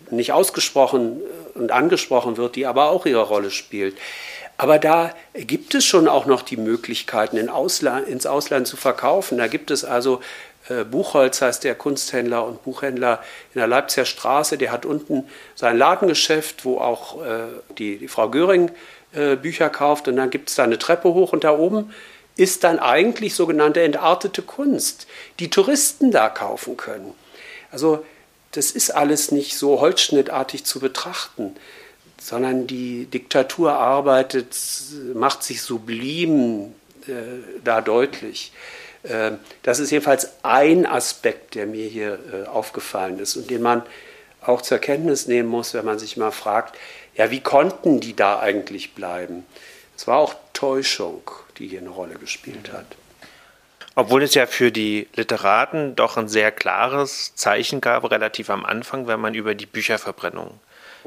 nicht 0.10 0.34
ausgesprochen 0.34 1.22
und 1.54 1.72
angesprochen 1.72 2.38
wird, 2.38 2.56
die 2.56 2.66
aber 2.66 2.90
auch 2.90 3.06
ihre 3.06 3.22
Rolle 3.22 3.52
spielt. 3.52 3.96
Aber 4.58 4.78
da 4.78 5.14
gibt 5.34 5.74
es 5.74 5.86
schon 5.86 6.08
auch 6.08 6.26
noch 6.26 6.44
die 6.44 6.58
Möglichkeiten, 6.58 7.38
in 7.38 7.50
Ausland, 7.50 8.08
ins 8.08 8.26
Ausland 8.26 8.68
zu 8.68 8.78
verkaufen. 8.78 9.38
Da 9.38 9.48
gibt 9.48 9.72
es 9.72 9.84
also 9.84 10.22
äh, 10.70 10.84
Buchholz 10.84 11.42
heißt 11.42 11.64
der 11.64 11.76
Kunsthändler 11.76 12.46
und 12.46 12.64
Buchhändler 12.64 13.24
in 13.54 13.60
der 13.60 13.68
Leipziger 13.68 14.06
Straße, 14.06 14.58
der 14.58 14.72
hat 14.72 14.86
unten 14.86 15.24
sein 15.56 15.78
Ladengeschäft, 15.78 16.66
wo 16.66 16.78
auch 16.78 17.26
äh, 17.26 17.46
die, 17.78 17.98
die, 17.98 18.08
Frau 18.08 18.30
Göring 18.30 18.70
äh, 19.14 19.36
Bücher 19.36 19.70
kauft 19.70 20.08
und 20.08 20.16
dann 20.16 20.30
gibt 20.30 20.50
es 20.50 20.56
da 20.56 20.64
eine 20.64 20.80
Treppe 20.80 21.14
hoch 21.14 21.34
und 21.34 21.44
da 21.44 21.58
oben 21.58 21.94
ist 22.36 22.64
dann 22.64 22.80
eigentlich 22.80 23.36
sogenannte 23.36 23.82
entartete 23.82 24.42
Kunst, 24.42 25.08
die 25.40 25.50
Touristen 25.50 26.12
da 26.12 26.30
kaufen 26.30 26.78
können. 26.78 27.14
Also 27.72 28.06
das 28.52 28.72
ist 28.72 28.92
alles 28.92 29.32
nicht 29.32 29.58
so 29.58 29.80
holzschnittartig 29.80 30.64
zu 30.64 30.80
betrachten, 30.80 31.56
sondern 32.22 32.68
die 32.68 33.06
Diktatur 33.06 33.74
arbeitet, 33.74 34.56
macht 35.14 35.44
sich 35.44 35.62
sublim 35.62 36.74
äh, 37.08 37.12
da 37.64 37.82
deutlich. 37.82 38.52
Äh, 39.04 39.32
das 39.64 39.80
ist 39.80 39.92
jedenfalls 39.92 40.30
ein 40.44 40.86
Aspekt, 40.86 41.56
der 41.56 41.66
mir 41.66 41.88
hier 41.88 42.20
äh, 42.32 42.48
aufgefallen 42.48 43.20
ist 43.20 43.36
und 43.36 43.50
den 43.50 43.62
man 43.62 43.84
auch 44.42 44.62
zur 44.62 44.80
Kenntnis 44.80 45.28
nehmen 45.28 45.50
muss, 45.50 45.74
wenn 45.74 45.86
man 45.86 46.00
sich 46.00 46.18
mal 46.18 46.32
fragt, 46.32 46.78
ja, 47.16 47.32
wie 47.32 47.42
konnten 47.42 48.00
die 48.00 48.16
da 48.16 48.40
eigentlich 48.40 48.94
bleiben? 48.94 49.46
Es 49.96 50.08
war 50.08 50.18
auch 50.18 50.36
Täuschung, 50.54 51.22
die 51.58 51.68
hier 51.68 51.80
eine 51.80 51.90
Rolle 51.90 52.16
gespielt 52.16 52.72
hat. 52.72 52.86
Obwohl 53.96 54.24
es 54.24 54.34
ja 54.34 54.46
für 54.46 54.72
die 54.72 55.08
Literaten 55.16 55.96
doch 55.96 56.18
ein 56.18 56.30
sehr 56.30 56.52
klares 56.52 57.36
Zeichen 57.36 57.82
gab, 57.82 58.10
relativ 58.10 58.50
am 58.50 58.66
Anfang, 58.66 59.08
wenn 59.08 59.20
man 59.20 59.36
über 59.36 59.54
die 59.54 59.66
Bücherverbrennung 59.66 60.60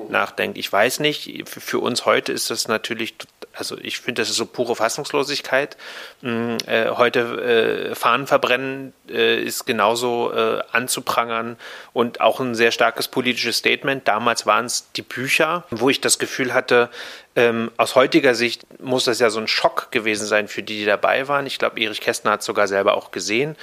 nachdenkt. 0.08 0.58
Ich 0.58 0.72
weiß 0.72 1.00
nicht, 1.00 1.48
für 1.48 1.78
uns 1.78 2.06
heute 2.06 2.32
ist 2.32 2.50
das 2.50 2.68
natürlich, 2.68 3.14
also 3.52 3.76
ich 3.78 4.00
finde, 4.00 4.22
das 4.22 4.30
ist 4.30 4.36
so 4.36 4.46
pure 4.46 4.76
Fassungslosigkeit. 4.76 5.76
Mm, 6.22 6.56
äh, 6.66 6.90
heute 6.90 7.90
äh, 7.90 7.94
Fahnen 7.94 8.26
verbrennen 8.26 8.92
äh, 9.08 9.42
ist 9.42 9.66
genauso 9.66 10.32
anzuprangern 10.72 11.56
und 11.92 12.20
auch 12.20 12.40
ein 12.40 12.54
sehr 12.54 12.72
starkes 12.72 13.08
politisches 13.08 13.58
Statement. 13.58 14.06
Damals 14.08 14.46
waren 14.46 14.66
es 14.66 14.90
die 14.92 15.02
Bücher, 15.02 15.64
wo 15.70 15.90
ich 15.90 16.00
das 16.00 16.18
Gefühl 16.18 16.54
hatte, 16.54 16.90
ähm, 17.36 17.70
aus 17.76 17.94
heutiger 17.94 18.34
Sicht 18.34 18.62
muss 18.80 19.04
das 19.04 19.18
ja 19.18 19.30
so 19.30 19.40
ein 19.40 19.48
Schock 19.48 19.90
gewesen 19.90 20.26
sein 20.26 20.48
für 20.48 20.62
die, 20.62 20.78
die 20.78 20.84
dabei 20.84 21.28
waren. 21.28 21.46
Ich 21.46 21.58
glaube, 21.58 21.80
Erich 21.80 22.00
Kästner 22.00 22.32
hat 22.32 22.40
es 22.40 22.46
sogar 22.46 22.68
selber 22.68 22.96
auch 22.96 23.10
gesehen 23.10 23.56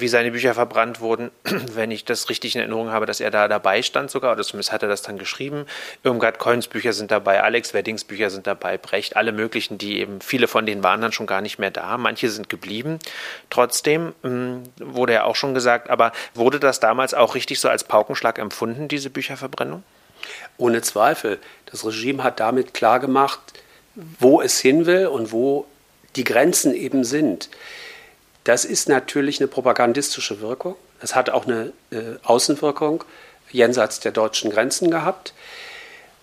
wie 0.00 0.08
seine 0.08 0.30
Bücher 0.30 0.54
verbrannt 0.54 1.00
wurden, 1.00 1.30
wenn 1.44 1.90
ich 1.90 2.04
das 2.04 2.28
richtig 2.28 2.54
in 2.54 2.60
Erinnerung 2.60 2.90
habe, 2.90 3.06
dass 3.06 3.20
er 3.20 3.30
da 3.30 3.48
dabei 3.48 3.82
stand 3.82 4.10
sogar, 4.10 4.32
oder 4.32 4.42
zumindest 4.42 4.72
hat 4.72 4.82
er 4.82 4.88
das 4.88 5.02
dann 5.02 5.18
geschrieben. 5.18 5.66
Irmgard 6.04 6.38
Coins 6.38 6.68
Bücher 6.68 6.92
sind 6.92 7.10
dabei, 7.10 7.42
Alex 7.42 7.74
Weddings 7.74 8.04
Bücher 8.04 8.30
sind 8.30 8.46
dabei, 8.46 8.78
Brecht, 8.78 9.16
alle 9.16 9.32
möglichen, 9.32 9.78
die 9.78 10.00
eben, 10.00 10.20
viele 10.20 10.48
von 10.48 10.66
denen 10.66 10.82
waren 10.82 11.00
dann 11.00 11.12
schon 11.12 11.26
gar 11.26 11.40
nicht 11.40 11.58
mehr 11.58 11.70
da, 11.70 11.98
manche 11.98 12.30
sind 12.30 12.48
geblieben. 12.48 12.98
Trotzdem 13.50 14.14
ähm, 14.24 14.64
wurde 14.78 15.14
ja 15.14 15.24
auch 15.24 15.36
schon 15.36 15.54
gesagt, 15.54 15.90
aber 15.90 16.12
wurde 16.34 16.60
das 16.60 16.80
damals 16.80 17.14
auch 17.14 17.34
richtig 17.34 17.60
so 17.60 17.68
als 17.68 17.84
Paukenschlag 17.84 18.38
empfunden, 18.38 18.88
diese 18.88 19.10
Bücherverbrennung? 19.10 19.82
Ohne 20.56 20.82
Zweifel. 20.82 21.38
Das 21.66 21.84
Regime 21.84 22.22
hat 22.22 22.40
damit 22.40 22.74
klargemacht, 22.74 23.40
wo 23.94 24.40
es 24.40 24.58
hin 24.60 24.86
will 24.86 25.06
und 25.06 25.32
wo 25.32 25.66
die 26.16 26.24
Grenzen 26.24 26.74
eben 26.74 27.04
sind. 27.04 27.48
Das 28.46 28.64
ist 28.64 28.88
natürlich 28.88 29.40
eine 29.40 29.48
propagandistische 29.48 30.40
Wirkung. 30.40 30.76
Es 31.00 31.16
hat 31.16 31.30
auch 31.30 31.46
eine 31.46 31.72
äh, 31.90 32.14
Außenwirkung 32.22 33.02
jenseits 33.50 33.98
der 33.98 34.12
deutschen 34.12 34.52
Grenzen 34.52 34.88
gehabt. 34.88 35.34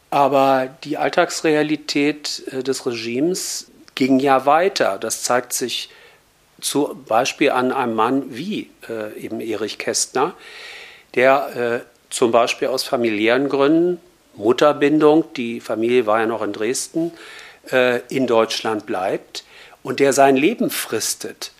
Aber 0.09 0.69
die 0.85 0.95
Alltagsrealität 0.95 2.43
äh, 2.49 2.63
des 2.63 2.85
Regimes 2.85 3.67
ging 3.95 4.21
ja 4.21 4.45
weiter. 4.45 4.99
Das 4.99 5.23
zeigt 5.23 5.51
sich 5.51 5.89
zum 6.61 7.03
Beispiel 7.03 7.51
an 7.51 7.73
einem 7.73 7.93
Mann 7.93 8.23
wie 8.29 8.69
äh, 8.87 9.19
eben 9.19 9.41
Erich 9.41 9.77
Kästner, 9.77 10.33
der 11.15 11.83
äh, 11.83 12.09
zum 12.09 12.31
Beispiel 12.31 12.69
aus 12.69 12.83
familiären 12.83 13.49
Gründen, 13.49 13.99
Mutterbindung, 14.35 15.25
die 15.35 15.59
Familie 15.59 16.05
war 16.05 16.21
ja 16.21 16.25
noch 16.25 16.41
in 16.41 16.53
Dresden, 16.53 17.11
äh, 17.69 17.99
in 18.07 18.27
Deutschland 18.27 18.85
bleibt 18.85 19.43
und 19.83 19.99
der 19.99 20.13
sein 20.13 20.37
Leben 20.37 20.69
fristet 20.69 21.51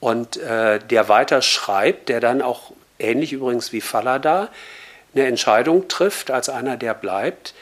und 0.00 0.36
äh, 0.36 0.78
der 0.78 1.08
weiter 1.08 1.42
schreibt, 1.42 2.08
der 2.08 2.20
dann 2.20 2.42
auch 2.42 2.72
ähnlich 2.98 3.32
übrigens 3.32 3.72
wie 3.72 3.80
Fallada 3.80 4.48
eine 5.14 5.26
Entscheidung 5.26 5.88
trifft 5.88 6.30
als 6.30 6.48
einer, 6.48 6.76
der 6.76 6.94
bleibt. 6.94 7.54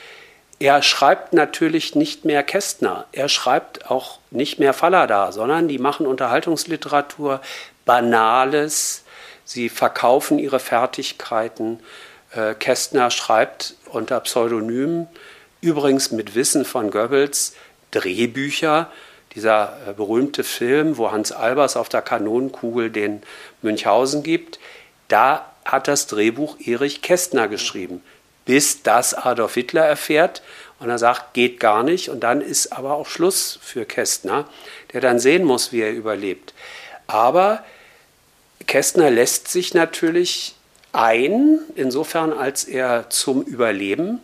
Er 0.59 0.83
schreibt 0.83 1.33
natürlich 1.33 1.95
nicht 1.95 2.25
mehr 2.25 2.43
Kästner, 2.43 3.07
er 3.13 3.29
schreibt 3.29 3.91
auch 3.91 4.19
nicht 4.31 4.59
mehr 4.59 4.73
Fallada, 4.73 5.33
sondern 5.33 5.69
die 5.69 5.79
machen 5.79 6.07
Unterhaltungsliteratur, 6.07 7.41
Banales, 7.85 9.05
sie 9.45 9.69
verkaufen 9.69 10.39
ihre 10.39 10.59
Fertigkeiten. 10.59 11.81
Äh, 12.33 12.55
Kästner 12.55 13.11
schreibt 13.11 13.75
unter 13.87 14.19
Pseudonym, 14.21 15.07
übrigens 15.61 16.11
mit 16.11 16.35
Wissen 16.35 16.65
von 16.65 16.91
Goebbels, 16.91 17.55
Drehbücher, 17.91 18.91
dieser 19.37 19.77
äh, 19.87 19.93
berühmte 19.93 20.43
Film, 20.43 20.97
wo 20.97 21.13
Hans 21.13 21.31
Albers 21.31 21.77
auf 21.77 21.89
der 21.89 22.03
Kanonenkugel 22.03 22.91
den 22.91 23.23
Münchhausen 23.63 24.23
gibt, 24.23 24.59
da 25.09 25.53
hat 25.65 25.87
das 25.87 26.07
Drehbuch 26.09 26.57
Erich 26.59 27.03
Kästner 27.03 27.47
geschrieben, 27.47 28.03
bis 28.47 28.83
das 28.83 29.15
Adolf 29.15 29.55
Hitler 29.55 29.85
erfährt 29.85 30.43
und 30.79 30.89
er 30.89 30.99
sagt, 30.99 31.35
geht 31.35 31.61
gar 31.61 31.83
nicht. 31.83 32.09
Und 32.09 32.21
dann 32.21 32.41
ist 32.41 32.73
aber 32.73 32.95
auch 32.95 33.07
Schluss 33.07 33.59
für 33.63 33.85
Kästner, 33.85 34.49
der 34.93 35.01
dann 35.01 35.19
sehen 35.19 35.45
muss, 35.45 35.73
wie 35.73 35.83
er 35.83 35.93
überlebt. 35.93 36.55
Aber 37.07 37.63
Kästner 38.67 39.11
lässt 39.11 39.49
sich 39.49 39.75
natürlich 39.75 40.55
ein, 40.93 41.61
insofern 41.75 42.33
als 42.33 42.65
er 42.65 43.11
zum 43.11 43.43
Überleben 43.43 44.21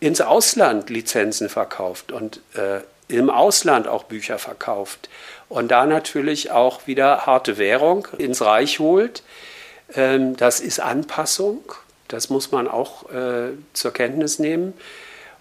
ins 0.00 0.20
Ausland 0.20 0.90
Lizenzen 0.90 1.48
verkauft. 1.48 2.12
Und 2.12 2.40
äh, 2.54 2.80
im 3.08 3.30
Ausland 3.30 3.86
auch 3.88 4.04
Bücher 4.04 4.38
verkauft 4.38 5.08
und 5.48 5.68
da 5.68 5.86
natürlich 5.86 6.50
auch 6.50 6.86
wieder 6.86 7.26
harte 7.26 7.58
Währung 7.58 8.08
ins 8.18 8.42
Reich 8.42 8.78
holt. 8.78 9.22
Ähm, 9.94 10.36
das 10.36 10.60
ist 10.60 10.80
Anpassung, 10.80 11.60
das 12.08 12.30
muss 12.30 12.52
man 12.52 12.68
auch 12.68 13.10
äh, 13.10 13.50
zur 13.72 13.92
Kenntnis 13.92 14.38
nehmen. 14.38 14.74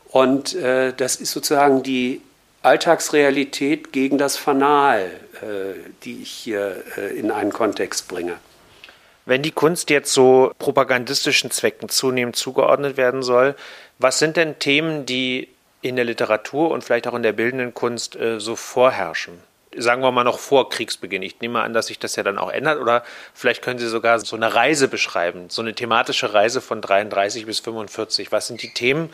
Und 0.10 0.56
äh, 0.56 0.93
das 0.93 1.15
ist 1.17 1.32
sozusagen 1.32 1.84
die 1.84 2.21
Alltagsrealität 2.62 3.91
gegen 3.91 4.17
das 4.17 4.38
Fanal, 4.38 5.10
äh, 5.41 5.80
die 6.04 6.21
ich 6.21 6.32
hier 6.32 6.84
in 7.15 7.30
einen 7.32 7.51
Kontext 7.51 8.08
bringe. 8.08 8.38
Wenn 9.25 9.41
die 9.41 9.51
Kunst 9.51 9.89
jetzt 9.89 10.13
so 10.13 10.51
propagandistischen 10.60 11.49
Zwecken 11.51 11.89
zunehmend 11.89 12.36
zugeordnet 12.36 12.95
werden 12.95 13.23
soll, 13.23 13.56
was 13.97 14.19
sind 14.19 14.38
denn 14.38 14.60
Themen, 14.60 15.06
die 15.06 15.49
in 15.81 15.95
der 15.95 16.05
Literatur 16.05 16.71
und 16.71 16.83
vielleicht 16.83 17.07
auch 17.07 17.13
in 17.13 17.23
der 17.23 17.33
bildenden 17.33 17.73
Kunst 17.73 18.15
äh, 18.15 18.39
so 18.39 18.55
vorherrschen? 18.55 19.39
Sagen 19.77 20.01
wir 20.01 20.11
mal 20.11 20.23
noch 20.23 20.39
vor 20.39 20.69
Kriegsbeginn. 20.69 21.21
Ich 21.21 21.41
nehme 21.41 21.61
an, 21.61 21.73
dass 21.73 21.88
sich 21.88 21.99
das 21.99 22.15
ja 22.15 22.23
dann 22.23 22.38
auch 22.38 22.49
ändert. 22.49 22.79
Oder 22.79 23.03
vielleicht 23.33 23.61
können 23.61 23.77
Sie 23.77 23.88
sogar 23.88 24.19
so 24.19 24.38
eine 24.38 24.55
Reise 24.55 24.88
beschreiben, 24.88 25.49
so 25.49 25.61
eine 25.61 25.73
thematische 25.73 26.33
Reise 26.33 26.61
von 26.61 26.81
33 26.81 27.45
bis 27.45 27.59
45. 27.59 28.31
Was 28.31 28.47
sind 28.47 28.61
die 28.61 28.73
Themen, 28.73 29.09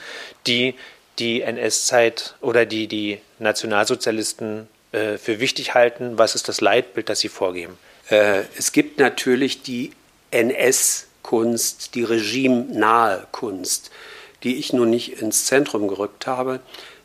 die 0.45 0.75
die 1.19 1.41
NS-Zeit 1.41 2.35
oder 2.41 2.65
die 2.65 2.87
die 2.87 3.19
Nationalsozialisten 3.39 4.67
äh, 4.91 5.17
für 5.17 5.39
wichtig 5.39 5.73
halten? 5.73 6.17
Was 6.17 6.35
ist 6.35 6.47
das 6.47 6.61
Leitbild, 6.61 7.09
das 7.09 7.19
Sie 7.19 7.29
vorgeben? 7.29 7.77
Äh, 8.09 8.43
es 8.57 8.71
gibt 8.71 8.99
natürlich 8.99 9.63
die 9.63 9.91
NS-Kunst, 10.31 11.95
die 11.95 12.03
regimenahe 12.03 13.27
Kunst 13.31 13.91
die 14.43 14.57
ich 14.57 14.73
nun 14.73 14.89
nicht 14.89 15.21
ins 15.21 15.45
Zentrum 15.45 15.87
gerückt 15.87 16.27
habe. 16.27 16.59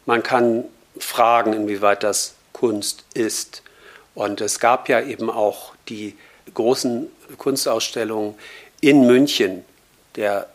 Man 0.05 0.22
kann 0.22 0.64
fragen, 0.99 1.53
inwieweit 1.53 2.03
das 2.03 2.35
Kunst 2.53 3.05
ist. 3.14 3.62
Und 4.14 4.40
es 4.40 4.61
gab 4.61 4.88
ja 4.88 5.01
eben 5.01 5.31
auch 5.31 5.75
die 5.88 6.16
großen 6.55 7.09
Kunstausstellungen 7.37 8.35
in 8.81 9.07
München, 9.07 9.64
der 10.16 10.49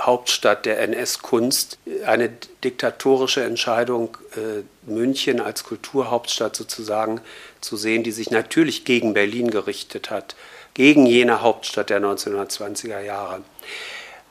Hauptstadt 0.00 0.64
der 0.64 0.78
NS-Kunst, 0.80 1.78
eine 2.06 2.30
diktatorische 2.62 3.42
Entscheidung, 3.42 4.16
äh, 4.36 4.62
München 4.90 5.40
als 5.40 5.64
Kulturhauptstadt 5.64 6.54
sozusagen 6.54 7.20
zu 7.60 7.76
sehen, 7.76 8.04
die 8.04 8.12
sich 8.12 8.30
natürlich 8.30 8.84
gegen 8.84 9.12
Berlin 9.12 9.50
gerichtet 9.50 10.10
hat, 10.10 10.36
gegen 10.74 11.04
jene 11.06 11.42
Hauptstadt 11.42 11.90
der 11.90 12.00
1920er 12.00 13.00
Jahre. 13.00 13.42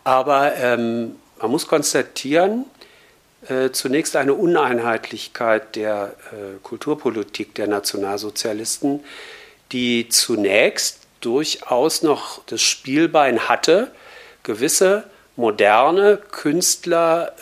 Aber 0.03 0.55
ähm, 0.55 1.17
man 1.39 1.51
muss 1.51 1.67
konstatieren, 1.67 2.65
äh, 3.47 3.71
zunächst 3.71 4.15
eine 4.15 4.33
Uneinheitlichkeit 4.33 5.75
der 5.75 6.15
äh, 6.31 6.57
Kulturpolitik 6.63 7.55
der 7.55 7.67
Nationalsozialisten, 7.67 9.03
die 9.71 10.09
zunächst 10.09 10.99
durchaus 11.21 12.01
noch 12.01 12.41
das 12.45 12.61
Spielbein 12.61 13.47
hatte, 13.47 13.91
gewisse 14.43 15.03
moderne 15.35 16.17
Künstler 16.17 17.33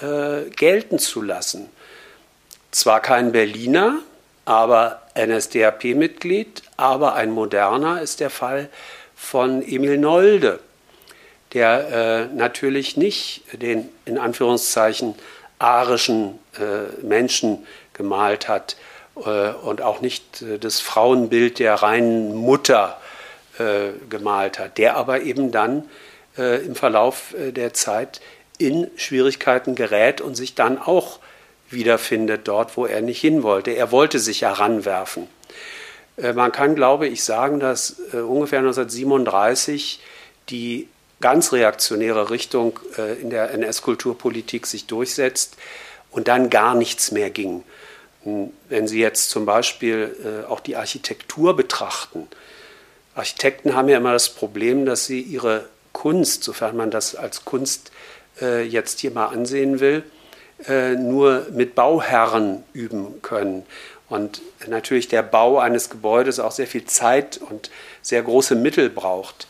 äh, 0.46 0.50
gelten 0.50 1.00
zu 1.00 1.22
lassen. 1.22 1.70
Zwar 2.72 3.00
kein 3.00 3.32
Berliner, 3.32 4.00
aber 4.44 5.02
NSDAP-Mitglied, 5.18 6.62
aber 6.78 7.16
ein 7.16 7.32
moderner 7.32 8.02
ist 8.02 8.20
der 8.20 8.30
Fall 8.30 8.70
von 9.16 9.62
Emil 9.62 9.98
Nolde, 9.98 10.60
der 11.54 12.30
äh, 12.32 12.36
natürlich 12.36 12.98
nicht 12.98 13.44
den 13.54 13.90
in 14.06 14.18
Anführungszeichen 14.18 15.16
arischen 15.60 16.40
äh, 16.60 17.06
Menschen 17.06 17.66
gemalt 17.94 18.48
hat 18.48 18.76
äh, 19.16 19.50
und 19.50 19.82
auch 19.82 20.02
nicht 20.02 20.42
äh, 20.42 20.60
das 20.60 20.80
Frauenbild 20.80 21.60
der 21.60 21.76
reinen 21.76 22.36
Mutter 22.36 23.00
äh, 23.58 23.92
gemalt 24.10 24.60
hat, 24.60 24.78
der 24.78 24.98
aber 24.98 25.22
eben 25.22 25.52
dann 25.52 25.90
äh, 26.38 26.66
im 26.66 26.76
Verlauf 26.76 27.34
der 27.38 27.74
Zeit 27.74 28.22
in 28.58 28.90
Schwierigkeiten 28.96 29.76
gerät 29.76 30.22
und 30.22 30.36
sich 30.36 30.56
dann 30.56 30.78
auch 30.78 31.20
wiederfindet 31.70 32.48
dort, 32.48 32.78
wo 32.78 32.86
er 32.86 33.02
nicht 33.02 33.20
hin 33.20 33.44
wollte. 33.44 33.72
Er 33.72 33.92
wollte 33.92 34.20
sich 34.20 34.44
heranwerfen. 34.44 35.28
Man 36.18 36.54
kann, 36.54 36.76
glaube 36.76 37.08
ich, 37.08 37.26
sagen, 37.26 37.60
dass 37.60 38.00
äh, 38.14 38.18
ungefähr 38.18 38.60
1937 38.60 40.00
die 40.48 40.88
ganz 41.22 41.52
reaktionäre 41.52 42.30
Richtung 42.30 42.80
äh, 42.98 43.14
in 43.22 43.30
der 43.30 43.52
NS-Kulturpolitik 43.52 44.68
sich 44.68 44.86
durchsetzt 44.88 45.56
und 46.12 46.28
dann 46.28 46.50
gar 46.50 46.76
nichts 46.76 47.12
mehr 47.12 47.30
ging. 47.30 47.64
Hm, 48.24 48.52
wenn 48.70 48.88
Sie 48.88 49.00
jetzt 49.00 49.30
zum 49.30 49.46
Beispiel 49.46 50.46
auch 50.50 50.60
die 50.60 50.76
Architektur 50.76 51.56
betrachten, 51.56 52.28
Architekten 53.14 53.76
haben 53.76 53.88
ja 53.88 53.98
immer 53.98 54.12
das 54.12 54.30
Problem, 54.30 54.86
dass 54.86 55.06
sie 55.06 55.22
ihre 55.22 55.70
Kunst, 55.94 56.44
sofern 56.44 56.76
man 56.76 56.92
das 56.92 57.16
als 57.16 57.46
Kunst 57.46 57.92
jetzt 58.42 59.00
hier 59.00 59.12
mal 59.12 59.28
ansehen 59.28 59.80
will, 59.80 60.04
nur 60.68 61.48
mit 61.54 61.76
Bauherren 61.76 62.64
üben 62.74 63.22
können. 63.22 63.66
Und 64.08 64.42
natürlich 64.68 65.08
der 65.08 65.24
Bau 65.24 65.58
eines 65.58 65.90
Gebäudes 65.90 66.40
auch 66.40 66.52
sehr 66.52 66.68
viel 66.68 66.86
Zeit 66.86 67.38
und 67.38 67.72
sehr 68.02 68.22
große 68.22 68.56
Mittel 68.56 68.90
braucht. 68.90 69.48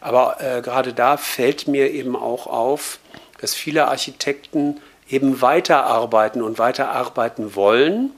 Aber 0.00 0.40
äh, 0.40 0.62
gerade 0.62 0.92
da 0.92 1.16
fällt 1.16 1.68
mir 1.68 1.90
eben 1.90 2.16
auch 2.16 2.46
auf, 2.46 2.98
dass 3.40 3.54
viele 3.54 3.88
Architekten 3.88 4.80
eben 5.08 5.40
weiterarbeiten 5.40 6.42
und 6.42 6.58
weiterarbeiten 6.58 7.54
wollen 7.54 8.10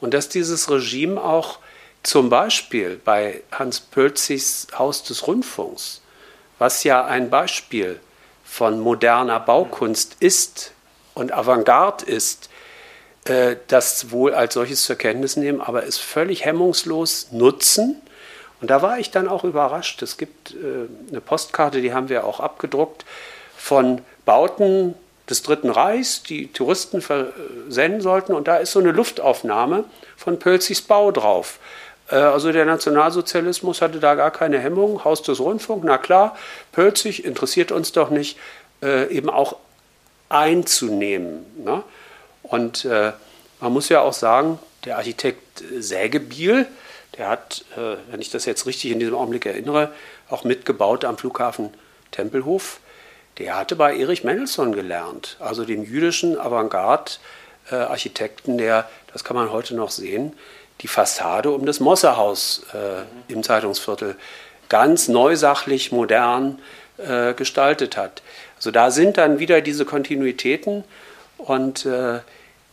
und 0.00 0.14
dass 0.14 0.28
dieses 0.28 0.70
Regime 0.70 1.22
auch 1.22 1.58
zum 2.02 2.30
Beispiel 2.30 3.00
bei 3.04 3.42
Hans 3.50 3.80
Pölzigs 3.80 4.68
Haus 4.78 5.02
des 5.02 5.26
Rundfunks, 5.26 6.00
was 6.58 6.84
ja 6.84 7.04
ein 7.04 7.30
Beispiel 7.30 8.00
von 8.44 8.80
moderner 8.80 9.40
Baukunst 9.40 10.16
ist 10.20 10.72
und 11.14 11.32
Avantgarde 11.32 12.06
ist, 12.06 12.48
äh, 13.24 13.56
das 13.66 14.10
wohl 14.10 14.34
als 14.34 14.54
solches 14.54 14.84
zur 14.84 14.96
Kenntnis 14.96 15.36
nehmen, 15.36 15.60
aber 15.60 15.84
es 15.86 15.98
völlig 15.98 16.44
hemmungslos 16.44 17.28
nutzen. 17.32 18.00
Und 18.60 18.70
da 18.70 18.82
war 18.82 18.98
ich 18.98 19.10
dann 19.10 19.28
auch 19.28 19.44
überrascht. 19.44 20.02
Es 20.02 20.16
gibt 20.16 20.52
äh, 20.52 20.88
eine 21.10 21.20
Postkarte, 21.20 21.80
die 21.80 21.92
haben 21.92 22.08
wir 22.08 22.24
auch 22.24 22.40
abgedruckt, 22.40 23.04
von 23.56 24.00
Bauten 24.24 24.94
des 25.28 25.42
Dritten 25.42 25.70
Reichs, 25.70 26.22
die 26.22 26.52
Touristen 26.52 27.00
versenden 27.00 28.00
sollten. 28.00 28.34
Und 28.34 28.48
da 28.48 28.56
ist 28.56 28.72
so 28.72 28.80
eine 28.80 28.92
Luftaufnahme 28.92 29.84
von 30.16 30.38
Pölzigs 30.38 30.82
Bau 30.82 31.10
drauf. 31.12 31.58
Äh, 32.10 32.16
also 32.16 32.52
der 32.52 32.64
Nationalsozialismus 32.64 33.82
hatte 33.82 34.00
da 34.00 34.14
gar 34.14 34.30
keine 34.30 34.58
Hemmung. 34.58 35.04
Haus 35.04 35.22
des 35.22 35.40
Rundfunk, 35.40 35.84
na 35.84 35.98
klar, 35.98 36.36
Pölzig 36.72 37.24
interessiert 37.24 37.72
uns 37.72 37.92
doch 37.92 38.10
nicht, 38.10 38.38
eben 38.80 39.28
auch 39.28 39.56
einzunehmen. 40.28 41.44
Ne? 41.64 41.82
Und 42.42 42.84
äh, 42.84 43.12
man 43.60 43.72
muss 43.72 43.88
ja 43.88 44.00
auch 44.00 44.12
sagen, 44.12 44.58
der 44.84 44.96
Architekt 44.96 45.62
Sägebiel, 45.78 46.66
der 47.18 47.28
hat, 47.28 47.64
äh, 47.76 47.96
wenn 48.10 48.20
ich 48.20 48.30
das 48.30 48.46
jetzt 48.46 48.66
richtig 48.66 48.92
in 48.92 49.00
diesem 49.00 49.14
Augenblick 49.14 49.46
erinnere, 49.46 49.92
auch 50.30 50.44
mitgebaut 50.44 51.04
am 51.04 51.18
Flughafen 51.18 51.74
Tempelhof. 52.12 52.80
Der 53.38 53.56
hatte 53.56 53.74
bei 53.76 53.96
Erich 53.96 54.24
Mendelssohn 54.24 54.72
gelernt, 54.72 55.36
also 55.38 55.64
dem 55.64 55.84
jüdischen 55.84 56.36
Avantgarde-Architekten, 56.38 58.58
der, 58.58 58.90
das 59.12 59.22
kann 59.24 59.36
man 59.36 59.52
heute 59.52 59.76
noch 59.76 59.90
sehen, 59.90 60.32
die 60.80 60.88
Fassade 60.88 61.50
um 61.50 61.66
das 61.66 61.80
Mossehaus 61.80 62.64
äh, 62.72 63.02
im 63.32 63.42
Zeitungsviertel 63.42 64.16
ganz 64.68 65.08
neusachlich, 65.08 65.92
modern 65.92 66.58
äh, 66.98 67.34
gestaltet 67.34 67.96
hat. 67.96 68.22
Also 68.56 68.70
da 68.70 68.90
sind 68.90 69.18
dann 69.18 69.38
wieder 69.38 69.60
diese 69.60 69.84
Kontinuitäten 69.84 70.84
und 71.38 71.86
äh, 71.86 72.20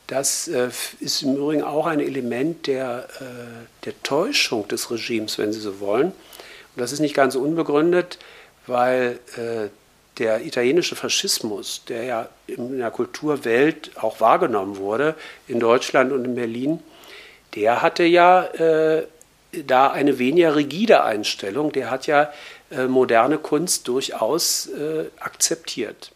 das 0.07 0.47
äh, 0.47 0.69
ist 0.99 1.23
im 1.23 1.35
Übrigen 1.35 1.63
auch 1.63 1.87
ein 1.87 1.99
Element 1.99 2.67
der, 2.67 3.07
äh, 3.19 3.85
der 3.85 4.01
Täuschung 4.03 4.67
des 4.67 4.91
Regimes, 4.91 5.37
wenn 5.37 5.51
Sie 5.51 5.59
so 5.59 5.79
wollen. 5.79 6.07
Und 6.07 6.81
das 6.81 6.91
ist 6.91 6.99
nicht 6.99 7.15
ganz 7.15 7.35
unbegründet, 7.35 8.19
weil 8.67 9.19
äh, 9.35 9.69
der 10.17 10.45
italienische 10.45 10.95
Faschismus, 10.95 11.83
der 11.87 12.03
ja 12.03 12.29
in 12.47 12.77
der 12.77 12.91
Kulturwelt 12.91 13.91
auch 13.95 14.19
wahrgenommen 14.19 14.77
wurde, 14.77 15.15
in 15.47 15.59
Deutschland 15.59 16.11
und 16.11 16.23
in 16.23 16.35
Berlin, 16.35 16.79
der 17.55 17.81
hatte 17.81 18.03
ja 18.03 18.45
äh, 18.45 19.07
da 19.65 19.91
eine 19.91 20.19
weniger 20.19 20.55
rigide 20.55 21.03
Einstellung. 21.03 21.71
Der 21.71 21.89
hat 21.89 22.07
ja 22.07 22.31
äh, 22.71 22.85
moderne 22.87 23.37
Kunst 23.37 23.87
durchaus 23.87 24.67
äh, 24.67 25.05
akzeptiert. 25.19 26.11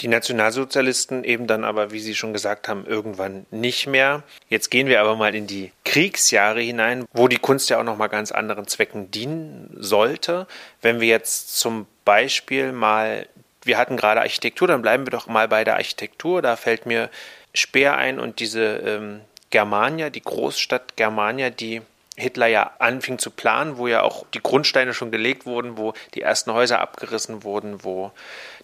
Die 0.00 0.08
Nationalsozialisten 0.08 1.24
eben 1.24 1.46
dann 1.46 1.62
aber, 1.62 1.92
wie 1.92 2.00
Sie 2.00 2.14
schon 2.14 2.32
gesagt 2.32 2.68
haben, 2.68 2.86
irgendwann 2.86 3.44
nicht 3.50 3.86
mehr. 3.86 4.22
Jetzt 4.48 4.70
gehen 4.70 4.86
wir 4.86 5.00
aber 5.00 5.16
mal 5.16 5.34
in 5.34 5.46
die 5.46 5.72
Kriegsjahre 5.84 6.60
hinein, 6.60 7.04
wo 7.12 7.28
die 7.28 7.36
Kunst 7.36 7.68
ja 7.68 7.78
auch 7.78 7.84
noch 7.84 7.98
mal 7.98 8.08
ganz 8.08 8.32
anderen 8.32 8.66
Zwecken 8.66 9.10
dienen 9.10 9.76
sollte. 9.78 10.46
Wenn 10.80 11.00
wir 11.00 11.08
jetzt 11.08 11.58
zum 11.58 11.86
Beispiel 12.06 12.72
mal, 12.72 13.26
wir 13.62 13.76
hatten 13.76 13.98
gerade 13.98 14.20
Architektur, 14.20 14.68
dann 14.68 14.80
bleiben 14.80 15.06
wir 15.06 15.10
doch 15.10 15.26
mal 15.26 15.48
bei 15.48 15.64
der 15.64 15.74
Architektur. 15.74 16.40
Da 16.40 16.56
fällt 16.56 16.86
mir 16.86 17.10
Speer 17.52 17.96
ein 17.96 18.18
und 18.18 18.40
diese 18.40 18.76
ähm, 18.78 19.20
Germania, 19.50 20.08
die 20.08 20.22
Großstadt 20.22 20.96
Germania, 20.96 21.50
die 21.50 21.82
Hitler 22.20 22.46
ja 22.46 22.72
anfing 22.78 23.18
zu 23.18 23.30
planen, 23.30 23.78
wo 23.78 23.88
ja 23.88 24.02
auch 24.02 24.24
die 24.34 24.42
Grundsteine 24.42 24.94
schon 24.94 25.10
gelegt 25.10 25.46
wurden, 25.46 25.76
wo 25.76 25.94
die 26.14 26.22
ersten 26.22 26.52
Häuser 26.52 26.80
abgerissen 26.80 27.42
wurden, 27.42 27.82
wo 27.84 28.12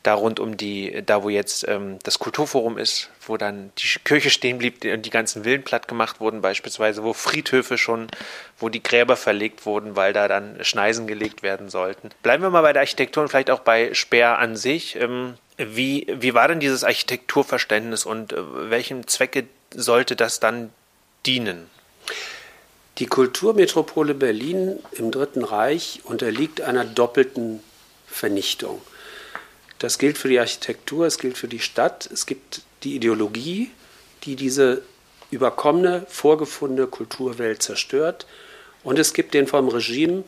da 0.03 0.15
rund 0.15 0.39
um 0.39 0.57
die, 0.57 1.03
da 1.05 1.23
wo 1.23 1.29
jetzt 1.29 1.67
ähm, 1.67 1.99
das 2.05 2.19
Kulturforum 2.19 2.79
ist, 2.79 3.11
wo 3.27 3.37
dann 3.37 3.73
die 3.79 3.99
Kirche 4.05 4.31
stehen 4.31 4.59
blieb 4.59 4.85
und 4.85 5.05
die 5.05 5.11
ganzen 5.11 5.43
Villen 5.43 5.65
platt 5.65 5.89
gemacht 5.89 6.21
wurden, 6.21 6.43
beispielsweise, 6.43 7.03
wo 7.03 7.13
Friedhöfe 7.13 7.77
schon, 7.77 8.07
wo 8.59 8.69
die 8.69 8.83
Gräber 8.83 9.17
verlegt 9.17 9.67
wurden, 9.67 9.97
weil 9.97 10.13
da 10.13 10.29
dann 10.29 10.63
Schneisen 10.65 11.07
gelegt 11.09 11.43
werden 11.43 11.69
sollten. 11.69 12.11
Bleiben 12.23 12.43
wir 12.43 12.51
mal 12.51 12.63
bei 12.63 12.73
der 12.73 12.83
Architektur 12.83 13.25
und 13.25 13.29
vielleicht 13.29 13.51
auch 13.51 13.61
bei 13.61 13.95
Speer 13.95 14.39
an 14.39 14.57
sich. 14.57 14.95
Ähm, 14.97 15.35
wie, 15.57 16.07
wie 16.09 16.35
war 16.35 16.49
denn 16.49 16.61
dieses 16.61 16.85
Architekturverständnis 16.85 18.05
und 18.05 18.33
äh, 18.33 18.71
welchem 18.71 19.07
Zwecke 19.09 19.47
sollte 19.75 20.15
das 20.15 20.39
dann 20.39 20.71
dienen? 21.25 21.69
Die 22.99 23.07
Kulturmetropole 23.07 24.15
Berlin 24.15 24.79
im 24.93 25.11
Dritten 25.11 25.45
Reich 25.45 26.01
unterliegt 26.05 26.63
einer 26.63 26.85
doppelten 26.85 27.61
Vernichtung. 28.07 28.81
Das 29.79 29.99
gilt 29.99 30.17
für 30.17 30.29
die 30.29 30.39
Architektur, 30.39 31.05
es 31.05 31.19
gilt 31.19 31.37
für 31.37 31.49
die 31.49 31.59
Stadt, 31.59 32.09
es 32.11 32.25
gibt 32.25 32.63
die 32.85 32.97
Ideologie, 32.97 33.71
die 34.25 34.35
diese 34.35 34.81
überkommene, 35.31 36.07
vorgefundene 36.09 36.87
Kulturwelt 36.87 37.63
zerstört. 37.63 38.27
Und 38.83 38.99
es 38.99 39.13
gibt 39.13 39.35
den 39.35 39.47
vom 39.47 39.69
Regime 39.69 40.25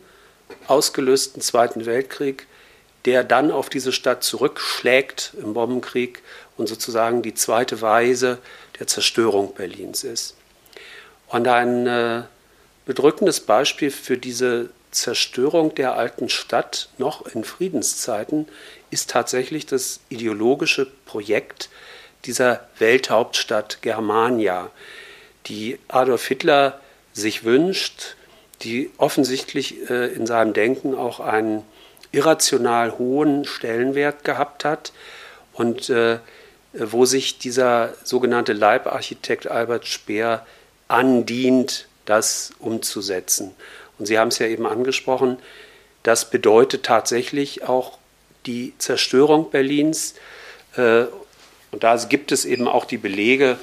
ausgelösten 0.66 1.40
Zweiten 1.40 1.86
Weltkrieg, 1.86 2.46
der 3.06 3.24
dann 3.24 3.50
auf 3.50 3.70
diese 3.70 3.92
Stadt 3.92 4.22
zurückschlägt 4.22 5.32
im 5.40 5.54
Bombenkrieg 5.54 6.22
und 6.58 6.66
sozusagen 6.66 7.22
die 7.22 7.32
zweite 7.32 7.80
Weise 7.80 8.38
der 8.78 8.86
Zerstörung 8.86 9.54
Berlins 9.54 10.04
ist. 10.04 10.36
Und 11.28 11.48
ein 11.48 11.86
äh, 11.86 12.22
bedrückendes 12.88 13.40
Beispiel 13.40 13.90
für 13.90 14.16
diese 14.16 14.70
Zerstörung 14.92 15.74
der 15.74 15.94
alten 15.96 16.30
Stadt 16.30 16.88
noch 16.96 17.26
in 17.26 17.44
Friedenszeiten 17.44 18.48
ist 18.90 19.10
tatsächlich 19.10 19.66
das 19.66 20.00
ideologische 20.08 20.86
Projekt 21.04 21.68
dieser 22.24 22.66
Welthauptstadt 22.78 23.82
Germania, 23.82 24.70
die 25.46 25.78
Adolf 25.88 26.26
Hitler 26.26 26.80
sich 27.12 27.44
wünscht, 27.44 28.16
die 28.62 28.90
offensichtlich 28.96 29.90
äh, 29.90 30.06
in 30.06 30.26
seinem 30.26 30.54
Denken 30.54 30.94
auch 30.94 31.20
einen 31.20 31.64
irrational 32.10 32.96
hohen 32.96 33.44
Stellenwert 33.44 34.24
gehabt 34.24 34.64
hat 34.64 34.92
und 35.52 35.90
äh, 35.90 36.20
wo 36.72 37.04
sich 37.04 37.38
dieser 37.38 37.92
sogenannte 38.02 38.54
Leibarchitekt 38.54 39.46
Albert 39.46 39.86
Speer 39.86 40.46
andient, 40.88 41.87
das 42.08 42.52
umzusetzen. 42.58 43.54
Und 43.98 44.06
Sie 44.06 44.18
haben 44.18 44.28
es 44.28 44.38
ja 44.38 44.46
eben 44.46 44.66
angesprochen, 44.66 45.38
das 46.02 46.30
bedeutet 46.30 46.84
tatsächlich 46.84 47.64
auch 47.64 47.98
die 48.46 48.72
Zerstörung 48.78 49.50
Berlins. 49.50 50.14
Äh, 50.76 51.04
und 51.70 51.82
da 51.82 51.96
gibt 51.96 52.32
es 52.32 52.44
eben 52.44 52.68
auch 52.68 52.84
die 52.84 52.96
Belege, 52.96 53.58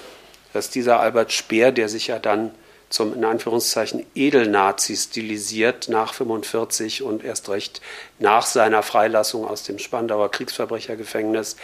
dass 0.53 0.69
dieser 0.69 0.99
Albert 0.99 1.31
Speer, 1.31 1.71
der 1.71 1.89
sich 1.89 2.07
ja 2.07 2.19
dann 2.19 2.51
zum 2.89 3.13
in 3.15 3.25
Anführungszeichen 3.25 4.05
Edelnazi 4.13 4.95
stilisiert 4.95 5.89
nach 5.89 6.13
45 6.13 7.01
und 7.01 7.23
erst 7.23 7.49
recht 7.49 7.81
nach 8.19 8.45
seiner 8.45 8.83
Freilassung 8.83 9.45
aus 9.45 9.63
dem 9.63 9.79
Spandauer 9.79 10.29
Kriegsverbrechergefängnis 10.29 11.57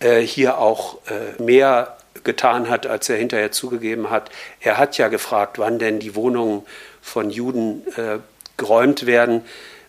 äh, 0.00 0.20
hier 0.20 0.58
auch 0.58 0.98
äh, 1.06 1.40
mehr 1.40 1.96
getan 2.24 2.68
hat, 2.68 2.86
als 2.86 3.08
er 3.08 3.16
hinterher 3.16 3.52
zugegeben 3.52 4.10
hat. 4.10 4.30
Er 4.60 4.78
hat 4.78 4.98
ja 4.98 5.08
gefragt, 5.08 5.58
wann 5.58 5.78
denn 5.78 5.98
die 5.98 6.14
Wohnungen 6.14 6.62
von 7.00 7.30
Juden 7.30 7.86
äh, 7.96 8.18
geräumt 8.56 9.06
werden. 9.06 9.42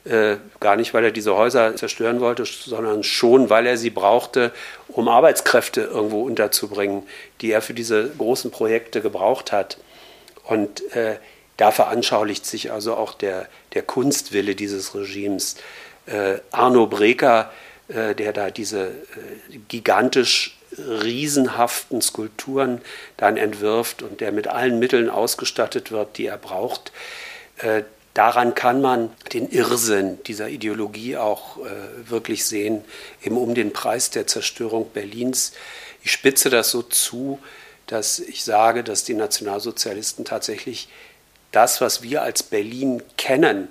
Äh, 0.03 0.37
gar 0.59 0.77
nicht, 0.77 0.95
weil 0.95 1.03
er 1.03 1.11
diese 1.11 1.35
Häuser 1.35 1.75
zerstören 1.75 2.21
wollte, 2.21 2.43
sondern 2.45 3.03
schon, 3.03 3.51
weil 3.51 3.67
er 3.67 3.77
sie 3.77 3.91
brauchte, 3.91 4.51
um 4.87 5.07
Arbeitskräfte 5.07 5.81
irgendwo 5.81 6.23
unterzubringen, 6.23 7.03
die 7.41 7.51
er 7.51 7.61
für 7.61 7.75
diese 7.75 8.09
großen 8.17 8.49
Projekte 8.49 9.01
gebraucht 9.01 9.51
hat. 9.51 9.77
Und 10.43 10.91
äh, 10.95 11.17
da 11.57 11.69
veranschaulicht 11.69 12.47
sich 12.47 12.71
also 12.71 12.95
auch 12.95 13.13
der, 13.13 13.47
der 13.73 13.83
Kunstwille 13.83 14.55
dieses 14.55 14.95
Regimes. 14.95 15.57
Äh, 16.07 16.39
Arno 16.49 16.87
Breker, 16.87 17.51
äh, 17.87 18.15
der 18.15 18.33
da 18.33 18.49
diese 18.49 18.87
äh, 18.87 19.57
gigantisch 19.67 20.57
riesenhaften 20.77 22.01
Skulpturen 22.01 22.81
dann 23.17 23.38
entwirft 23.38 24.01
und 24.01 24.21
der 24.21 24.31
mit 24.31 24.47
allen 24.47 24.79
Mitteln 24.79 25.10
ausgestattet 25.10 25.91
wird, 25.91 26.17
die 26.17 26.25
er 26.27 26.38
braucht, 26.38 26.91
äh, 27.57 27.84
daran 28.13 28.55
kann 28.55 28.81
man 28.81 29.12
den 29.34 29.49
Irrsinn 29.49 30.19
dieser 30.23 30.49
Ideologie 30.49 31.17
auch 31.17 31.57
äh, 31.57 32.10
wirklich 32.10 32.45
sehen, 32.45 32.84
eben 33.23 33.38
um 33.38 33.53
den 33.53 33.73
Preis 33.73 34.10
der 34.10 34.27
Zerstörung 34.27 34.89
Berlins. 34.93 35.53
Ich 36.03 36.12
spitze 36.12 36.49
das 36.49 36.71
so 36.71 36.81
zu, 36.81 37.39
dass 37.88 38.19
ich 38.19 38.43
sage, 38.43 38.84
dass 38.84 39.03
die 39.03 39.13
Nationalsozialisten 39.13 40.25
tatsächlich 40.25 40.88
das, 41.51 41.81
was 41.81 42.01
wir 42.01 42.21
als 42.21 42.43
Berlin 42.43 43.03
kennen, 43.17 43.67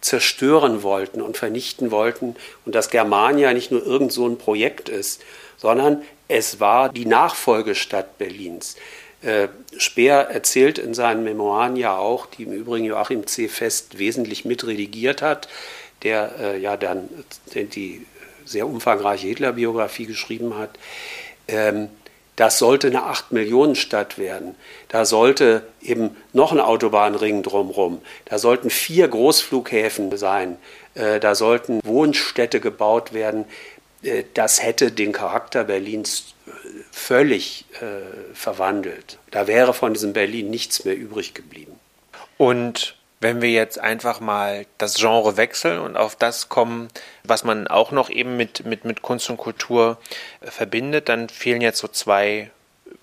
zerstören 0.00 0.82
wollten 0.82 1.22
und 1.22 1.36
vernichten 1.36 1.92
wollten 1.92 2.34
und 2.66 2.74
dass 2.74 2.90
Germania 2.90 3.52
nicht 3.52 3.70
nur 3.70 3.86
irgend 3.86 4.12
so 4.12 4.26
ein 4.26 4.36
Projekt 4.36 4.88
ist, 4.88 5.22
sondern 5.56 6.02
es 6.32 6.60
war 6.60 6.88
die 6.88 7.04
Nachfolgestadt 7.04 8.18
Berlins. 8.18 8.76
Äh, 9.20 9.48
Speer 9.76 10.28
erzählt 10.30 10.78
in 10.78 10.94
seinen 10.94 11.24
Memoiren 11.24 11.76
ja 11.76 11.96
auch, 11.96 12.26
die 12.26 12.44
im 12.44 12.52
Übrigen 12.52 12.86
Joachim 12.86 13.26
C. 13.26 13.48
Fest 13.48 13.98
wesentlich 13.98 14.44
mitredigiert 14.44 15.22
hat, 15.22 15.48
der 16.02 16.32
äh, 16.40 16.58
ja 16.58 16.76
dann 16.76 17.08
die 17.54 18.06
sehr 18.44 18.66
umfangreiche 18.66 19.28
Hitler-Biografie 19.28 20.06
geschrieben 20.06 20.56
hat, 20.56 20.70
ähm, 21.48 21.88
das 22.36 22.58
sollte 22.58 22.86
eine 22.86 23.02
8-Millionen-Stadt 23.02 24.16
werden. 24.16 24.54
Da 24.88 25.04
sollte 25.04 25.66
eben 25.82 26.16
noch 26.32 26.50
ein 26.50 26.60
Autobahnring 26.60 27.42
drumherum. 27.42 28.00
Da 28.24 28.38
sollten 28.38 28.70
vier 28.70 29.06
Großflughäfen 29.06 30.16
sein. 30.16 30.56
Äh, 30.94 31.20
da 31.20 31.34
sollten 31.34 31.80
Wohnstädte 31.84 32.60
gebaut 32.60 33.12
werden. 33.12 33.44
Äh, 34.02 34.24
das 34.34 34.62
hätte 34.62 34.92
den 34.92 35.12
Charakter 35.12 35.64
Berlins 35.64 36.34
äh, 36.46 36.50
völlig 36.90 37.64
verwandelt. 38.34 39.18
Da 39.30 39.46
wäre 39.46 39.74
von 39.74 39.94
diesem 39.94 40.12
Berlin 40.12 40.50
nichts 40.50 40.84
mehr 40.84 40.96
übrig 40.96 41.34
geblieben. 41.34 41.80
Und 42.36 42.96
wenn 43.22 43.40
wir 43.40 43.50
jetzt 43.50 43.78
einfach 43.78 44.20
mal 44.20 44.66
das 44.78 44.96
Genre 44.96 45.36
wechseln 45.36 45.78
und 45.78 45.96
auf 45.96 46.16
das 46.16 46.48
kommen, 46.48 46.88
was 47.22 47.44
man 47.44 47.68
auch 47.68 47.92
noch 47.92 48.10
eben 48.10 48.36
mit, 48.36 48.66
mit, 48.66 48.84
mit 48.84 49.00
Kunst 49.00 49.30
und 49.30 49.36
Kultur 49.36 49.98
äh, 50.40 50.50
verbindet, 50.50 51.08
dann 51.08 51.28
fehlen 51.28 51.60
jetzt 51.60 51.78
so 51.78 51.88
zwei 51.88 52.50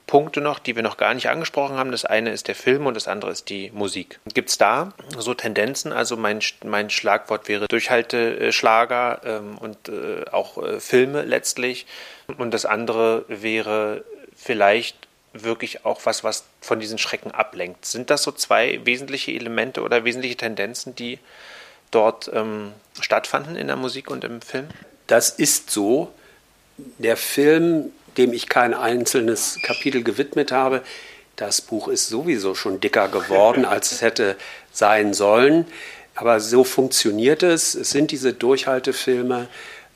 Punkte 0.10 0.42
noch, 0.42 0.58
die 0.58 0.76
wir 0.76 0.82
noch 0.82 0.98
gar 0.98 1.14
nicht 1.14 1.30
angesprochen 1.30 1.78
haben. 1.78 1.92
Das 1.92 2.04
eine 2.04 2.32
ist 2.32 2.48
der 2.48 2.56
Film 2.56 2.88
und 2.88 2.96
das 2.96 3.08
andere 3.08 3.30
ist 3.30 3.48
die 3.48 3.70
Musik. 3.76 4.20
Gibt 4.34 4.50
es 4.50 4.58
da 4.58 4.92
so 5.16 5.36
Tendenzen? 5.36 5.94
Also 5.94 6.18
mein, 6.18 6.40
mein 6.66 6.90
Schlagwort 6.90 7.48
wäre 7.48 7.68
Durchhalteschlager 7.68 9.22
ähm, 9.24 9.60
und 9.60 9.88
äh, 9.88 10.26
auch 10.32 10.58
äh, 10.64 10.80
Filme 10.80 11.22
letztlich. 11.22 11.86
Und 12.40 12.56
das 12.56 12.66
andere 12.66 13.24
wäre 13.28 14.04
vielleicht 14.36 14.98
wirklich 15.34 15.86
auch 15.86 16.02
was, 16.06 16.24
was 16.24 16.46
von 16.60 16.80
diesen 16.80 16.98
Schrecken 16.98 17.30
ablenkt. 17.30 17.86
Sind 17.86 18.10
das 18.10 18.24
so 18.24 18.32
zwei 18.32 18.84
wesentliche 18.86 19.32
Elemente 19.32 19.84
oder 19.84 20.06
wesentliche 20.06 20.38
Tendenzen, 20.38 20.96
die 20.96 21.20
dort 21.92 22.32
ähm, 22.34 22.74
stattfanden 23.00 23.56
in 23.56 23.68
der 23.68 23.76
Musik 23.76 24.10
und 24.10 24.24
im 24.24 24.42
Film? 24.42 24.70
Das 25.06 25.30
ist 25.30 25.70
so. 25.70 26.12
Der 26.98 27.16
Film, 27.18 27.92
dem 28.18 28.34
ich 28.34 28.50
kein 28.50 28.74
einzelnes 28.74 29.60
Kapitel 29.64 30.04
gewidmet 30.04 30.52
habe, 30.52 30.82
das 31.36 31.62
Buch 31.62 31.88
ist 31.88 32.10
sowieso 32.10 32.54
schon 32.56 32.80
dicker 32.80 33.08
geworden, 33.08 33.66
als 33.66 33.92
es 33.92 34.02
hätte 34.02 34.36
sein 34.72 35.14
sollen. 35.14 35.66
Aber 36.16 36.40
so 36.42 36.64
funktioniert 36.64 37.44
es. 37.44 37.76
Es 37.76 37.92
sind 37.92 38.12
diese 38.12 38.34
Durchhaltefilme. 38.34 39.48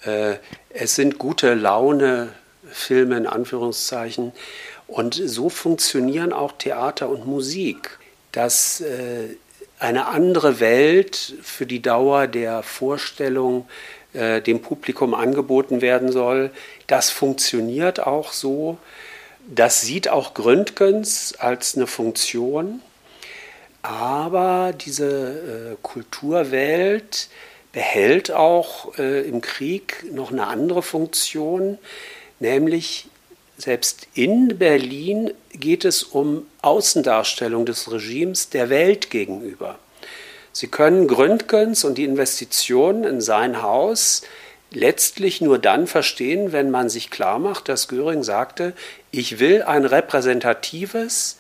Äh, 0.06 0.36
es 0.70 0.96
sind 0.96 1.18
gute 1.20 1.54
Laune-Filme 1.54 3.18
in 3.18 3.28
Anführungszeichen. 3.28 4.32
Und 4.88 5.16
so 5.16 5.50
funktionieren 5.50 6.32
auch 6.32 6.54
Theater 6.54 7.10
und 7.10 7.26
Musik, 7.26 7.98
dass 8.32 8.80
äh, 8.82 9.36
eine 9.80 10.08
andere 10.08 10.62
Welt 10.62 11.36
für 11.42 11.66
die 11.66 11.82
Dauer 11.82 12.28
der 12.28 12.64
Vorstellung 12.64 13.68
äh, 14.14 14.42
dem 14.42 14.62
Publikum 14.62 15.14
angeboten 15.14 15.82
werden 15.82 16.12
soll. 16.12 16.52
Das 16.88 17.10
funktioniert 17.10 18.00
auch 18.00 18.34
so. 18.34 18.78
Das 19.48 19.82
sieht 19.82 20.08
auch 20.08 20.34
Gründgens 20.34 21.36
als 21.38 21.76
eine 21.76 21.88
Funktion. 21.88 22.82
Aber 23.82 24.74
diese 24.74 25.74
äh, 25.74 25.76
Kulturwelt 25.82 27.28
behält 27.74 28.32
auch 28.32 28.98
äh, 28.98 29.28
im 29.28 29.42
Krieg 29.42 30.06
noch 30.14 30.32
eine 30.32 30.48
andere 30.48 30.82
Funktion, 30.82 31.78
nämlich 32.40 33.08
selbst 33.58 34.08
in 34.14 34.58
Berlin 34.58 35.34
geht 35.52 35.84
es 35.86 36.04
um 36.04 36.46
Außendarstellung 36.62 37.66
des 37.66 37.92
Regimes 37.92 38.50
der 38.50 38.70
Welt 38.70 39.10
gegenüber. 39.10 39.78
Sie 40.52 40.68
können 40.68 41.08
Gründgens 41.08 41.84
und 41.84 41.98
die 41.98 42.04
Investitionen 42.04 43.04
in 43.04 43.22
sein 43.22 43.62
Haus 43.62 44.22
letztlich 44.74 45.42
nur 45.42 45.60
dann 45.60 45.88
verstehen, 45.88 46.52
wenn 46.52 46.72
man 46.72 46.90
sich 46.90 47.10
klar 47.10 47.40
macht, 47.40 47.70
dass 47.70 47.88
Göring 47.88 48.24
sagte, 48.24 48.74
ich 49.12 49.40
will 49.40 49.64
ein 49.64 49.86
repräsentatives, 49.86 51.38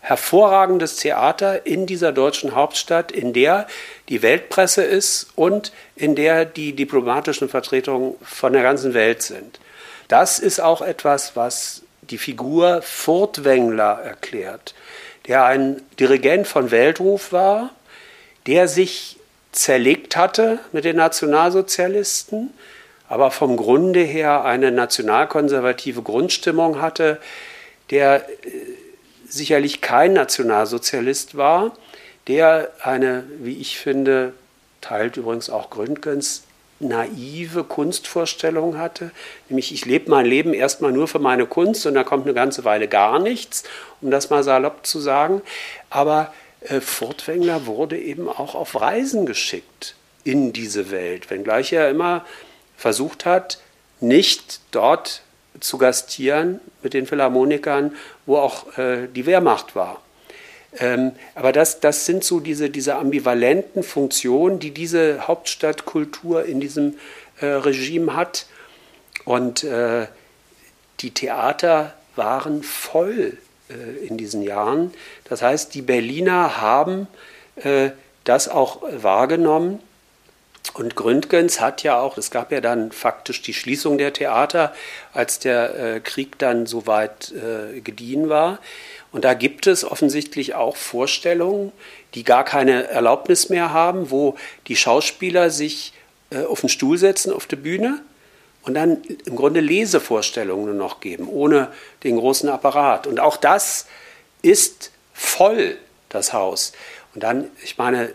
hervorragendes 0.00 0.96
Theater 0.96 1.66
in 1.66 1.86
dieser 1.86 2.12
deutschen 2.12 2.54
Hauptstadt, 2.54 3.10
in 3.10 3.32
der 3.32 3.66
die 4.08 4.22
Weltpresse 4.22 4.84
ist 4.84 5.28
und 5.34 5.72
in 5.96 6.14
der 6.14 6.44
die 6.44 6.74
diplomatischen 6.74 7.48
Vertretungen 7.48 8.14
von 8.22 8.52
der 8.52 8.62
ganzen 8.62 8.94
Welt 8.94 9.22
sind. 9.22 9.58
Das 10.08 10.38
ist 10.38 10.60
auch 10.60 10.80
etwas, 10.80 11.34
was 11.34 11.82
die 12.02 12.18
Figur 12.18 12.82
Furtwängler 12.82 14.00
erklärt, 14.04 14.74
der 15.26 15.44
ein 15.44 15.82
Dirigent 15.98 16.46
von 16.46 16.70
Weltruf 16.70 17.32
war, 17.32 17.70
der 18.46 18.68
sich 18.68 19.15
zerlegt 19.56 20.16
hatte 20.16 20.58
mit 20.72 20.84
den 20.84 20.96
Nationalsozialisten, 20.96 22.50
aber 23.08 23.30
vom 23.30 23.56
Grunde 23.56 24.00
her 24.00 24.44
eine 24.44 24.70
nationalkonservative 24.70 26.02
Grundstimmung 26.02 26.80
hatte, 26.80 27.18
der 27.90 28.28
äh, 28.28 28.50
sicherlich 29.28 29.80
kein 29.80 30.12
Nationalsozialist 30.12 31.36
war, 31.36 31.76
der 32.28 32.72
eine, 32.82 33.24
wie 33.38 33.56
ich 33.58 33.78
finde, 33.78 34.32
teilt 34.80 35.16
übrigens 35.16 35.50
auch 35.50 35.70
Gründgens, 35.70 36.42
naive 36.78 37.64
Kunstvorstellung 37.64 38.76
hatte, 38.76 39.10
nämlich 39.48 39.72
ich 39.72 39.86
lebe 39.86 40.10
mein 40.10 40.26
Leben 40.26 40.52
erstmal 40.52 40.92
nur 40.92 41.08
für 41.08 41.18
meine 41.18 41.46
Kunst 41.46 41.86
und 41.86 41.94
da 41.94 42.04
kommt 42.04 42.24
eine 42.24 42.34
ganze 42.34 42.64
Weile 42.64 42.86
gar 42.86 43.18
nichts, 43.18 43.64
um 44.02 44.10
das 44.10 44.28
mal 44.28 44.42
salopp 44.42 44.86
zu 44.86 45.00
sagen. 45.00 45.40
Aber 45.88 46.32
Furtwängler 46.80 47.66
wurde 47.66 47.98
eben 47.98 48.28
auch 48.28 48.54
auf 48.54 48.80
Reisen 48.80 49.26
geschickt 49.26 49.94
in 50.24 50.52
diese 50.52 50.90
Welt, 50.90 51.30
wenngleich 51.30 51.72
er 51.72 51.88
immer 51.88 52.24
versucht 52.76 53.24
hat, 53.24 53.60
nicht 54.00 54.60
dort 54.72 55.22
zu 55.60 55.78
gastieren 55.78 56.60
mit 56.82 56.94
den 56.94 57.06
Philharmonikern, 57.06 57.94
wo 58.26 58.36
auch 58.36 58.76
äh, 58.76 59.08
die 59.08 59.26
Wehrmacht 59.26 59.74
war. 59.74 60.02
Ähm, 60.78 61.12
aber 61.34 61.52
das, 61.52 61.80
das 61.80 62.04
sind 62.04 62.24
so 62.24 62.40
diese, 62.40 62.68
diese 62.68 62.96
ambivalenten 62.96 63.82
Funktionen, 63.82 64.58
die 64.58 64.72
diese 64.72 65.26
Hauptstadtkultur 65.26 66.44
in 66.44 66.60
diesem 66.60 66.94
äh, 67.40 67.46
Regime 67.46 68.14
hat. 68.14 68.46
Und 69.24 69.64
äh, 69.64 70.06
die 71.00 71.12
Theater 71.12 71.94
waren 72.14 72.62
voll 72.62 73.32
äh, 73.32 73.45
in 73.68 74.16
diesen 74.16 74.42
Jahren. 74.42 74.92
Das 75.24 75.42
heißt, 75.42 75.74
die 75.74 75.82
Berliner 75.82 76.60
haben 76.60 77.08
äh, 77.56 77.90
das 78.24 78.48
auch 78.48 78.82
wahrgenommen. 78.82 79.80
Und 80.74 80.96
Gründgens 80.96 81.60
hat 81.60 81.82
ja 81.82 81.98
auch, 82.00 82.18
es 82.18 82.30
gab 82.30 82.52
ja 82.52 82.60
dann 82.60 82.92
faktisch 82.92 83.40
die 83.40 83.54
Schließung 83.54 83.98
der 83.98 84.12
Theater, 84.12 84.74
als 85.12 85.38
der 85.38 85.78
äh, 85.78 86.00
Krieg 86.00 86.38
dann 86.38 86.66
soweit 86.66 87.32
äh, 87.32 87.80
gediehen 87.80 88.28
war. 88.28 88.58
Und 89.12 89.24
da 89.24 89.34
gibt 89.34 89.66
es 89.66 89.84
offensichtlich 89.84 90.54
auch 90.54 90.76
Vorstellungen, 90.76 91.72
die 92.14 92.24
gar 92.24 92.44
keine 92.44 92.88
Erlaubnis 92.88 93.48
mehr 93.48 93.72
haben, 93.72 94.10
wo 94.10 94.36
die 94.66 94.76
Schauspieler 94.76 95.50
sich 95.50 95.92
äh, 96.30 96.44
auf 96.44 96.60
den 96.60 96.68
Stuhl 96.68 96.98
setzen 96.98 97.32
auf 97.32 97.46
der 97.46 97.56
Bühne 97.56 98.02
und 98.66 98.74
dann 98.74 99.02
im 99.24 99.36
Grunde 99.36 99.60
Lesevorstellungen 99.60 100.66
nur 100.66 100.74
noch 100.74 101.00
geben, 101.00 101.28
ohne 101.28 101.72
den 102.02 102.18
großen 102.18 102.48
Apparat. 102.48 103.06
Und 103.06 103.20
auch 103.20 103.36
das 103.36 103.86
ist 104.42 104.90
voll, 105.14 105.78
das 106.08 106.32
Haus. 106.32 106.72
Und 107.14 107.22
dann, 107.22 107.48
ich 107.62 107.78
meine, 107.78 108.08
äh, 108.08 108.12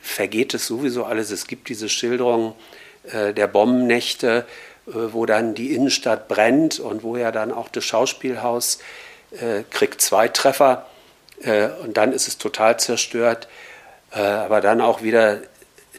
vergeht 0.00 0.54
es 0.54 0.66
sowieso 0.66 1.04
alles. 1.04 1.30
Es 1.30 1.46
gibt 1.46 1.68
diese 1.68 1.90
Schilderung 1.90 2.54
äh, 3.12 3.34
der 3.34 3.46
Bombennächte, 3.46 4.46
äh, 4.86 4.92
wo 4.92 5.26
dann 5.26 5.54
die 5.54 5.74
Innenstadt 5.74 6.26
brennt 6.26 6.80
und 6.80 7.02
wo 7.02 7.18
ja 7.18 7.30
dann 7.30 7.52
auch 7.52 7.68
das 7.68 7.84
Schauspielhaus 7.84 8.80
kriegt 9.70 10.02
zwei 10.02 10.28
Treffer 10.28 10.86
und 11.82 11.96
dann 11.96 12.12
ist 12.12 12.28
es 12.28 12.36
total 12.36 12.78
zerstört. 12.78 13.48
Aber 14.10 14.60
dann 14.60 14.82
auch 14.82 15.00
wieder 15.00 15.40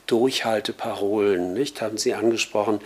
Durchhalteparolen, 0.05 1.53
nicht? 1.53 1.81
Haben 1.81 1.97
Sie 1.97 2.13
angesprochen, 2.13 2.79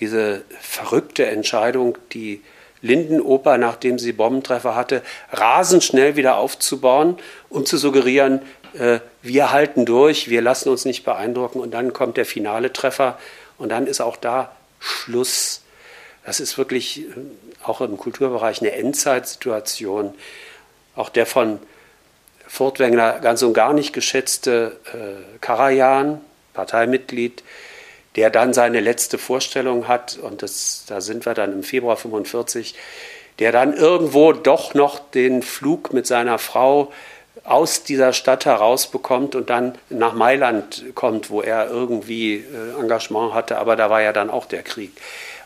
diese 0.00 0.42
verrückte 0.60 1.26
Entscheidung, 1.26 1.98
die 2.12 2.42
Lindenoper, 2.82 3.58
nachdem 3.58 3.98
sie 3.98 4.12
Bombentreffer 4.12 4.74
hatte, 4.74 5.02
rasend 5.30 5.84
schnell 5.84 6.16
wieder 6.16 6.36
aufzubauen, 6.36 7.18
um 7.50 7.66
zu 7.66 7.76
suggerieren, 7.76 8.40
äh, 8.78 9.00
wir 9.22 9.52
halten 9.52 9.84
durch, 9.84 10.30
wir 10.30 10.40
lassen 10.40 10.70
uns 10.70 10.84
nicht 10.84 11.04
beeindrucken 11.04 11.60
und 11.60 11.72
dann 11.72 11.92
kommt 11.92 12.16
der 12.16 12.24
finale 12.24 12.72
Treffer 12.72 13.18
und 13.58 13.70
dann 13.70 13.86
ist 13.86 14.00
auch 14.00 14.16
da 14.16 14.56
Schluss. 14.78 15.62
Das 16.24 16.40
ist 16.40 16.56
wirklich 16.56 17.00
äh, 17.00 17.12
auch 17.62 17.80
im 17.80 17.98
Kulturbereich 17.98 18.60
eine 18.60 18.72
Endzeitsituation. 18.72 20.14
Auch 20.96 21.10
der 21.10 21.26
von 21.26 21.58
Furtwängler 22.46 23.20
ganz 23.20 23.42
und 23.42 23.52
gar 23.52 23.72
nicht 23.74 23.92
geschätzte 23.92 24.78
äh, 24.92 25.38
Karajan, 25.40 26.20
Parteimitglied, 26.54 27.44
der 28.16 28.30
dann 28.30 28.52
seine 28.52 28.80
letzte 28.80 29.18
Vorstellung 29.18 29.88
hat, 29.88 30.18
und 30.18 30.42
das, 30.42 30.84
da 30.86 31.00
sind 31.00 31.26
wir 31.26 31.34
dann 31.34 31.52
im 31.52 31.62
Februar 31.62 31.96
45, 31.96 32.74
der 33.38 33.52
dann 33.52 33.74
irgendwo 33.74 34.32
doch 34.32 34.74
noch 34.74 34.98
den 34.98 35.42
Flug 35.42 35.92
mit 35.92 36.06
seiner 36.06 36.38
Frau 36.38 36.92
aus 37.44 37.84
dieser 37.84 38.12
Stadt 38.12 38.44
herausbekommt 38.44 39.34
und 39.34 39.48
dann 39.48 39.76
nach 39.88 40.12
Mailand 40.12 40.84
kommt, 40.94 41.30
wo 41.30 41.40
er 41.40 41.70
irgendwie 41.70 42.36
äh, 42.36 42.80
Engagement 42.80 43.32
hatte, 43.32 43.58
aber 43.58 43.76
da 43.76 43.88
war 43.88 44.02
ja 44.02 44.12
dann 44.12 44.28
auch 44.28 44.46
der 44.46 44.62
Krieg. 44.62 44.92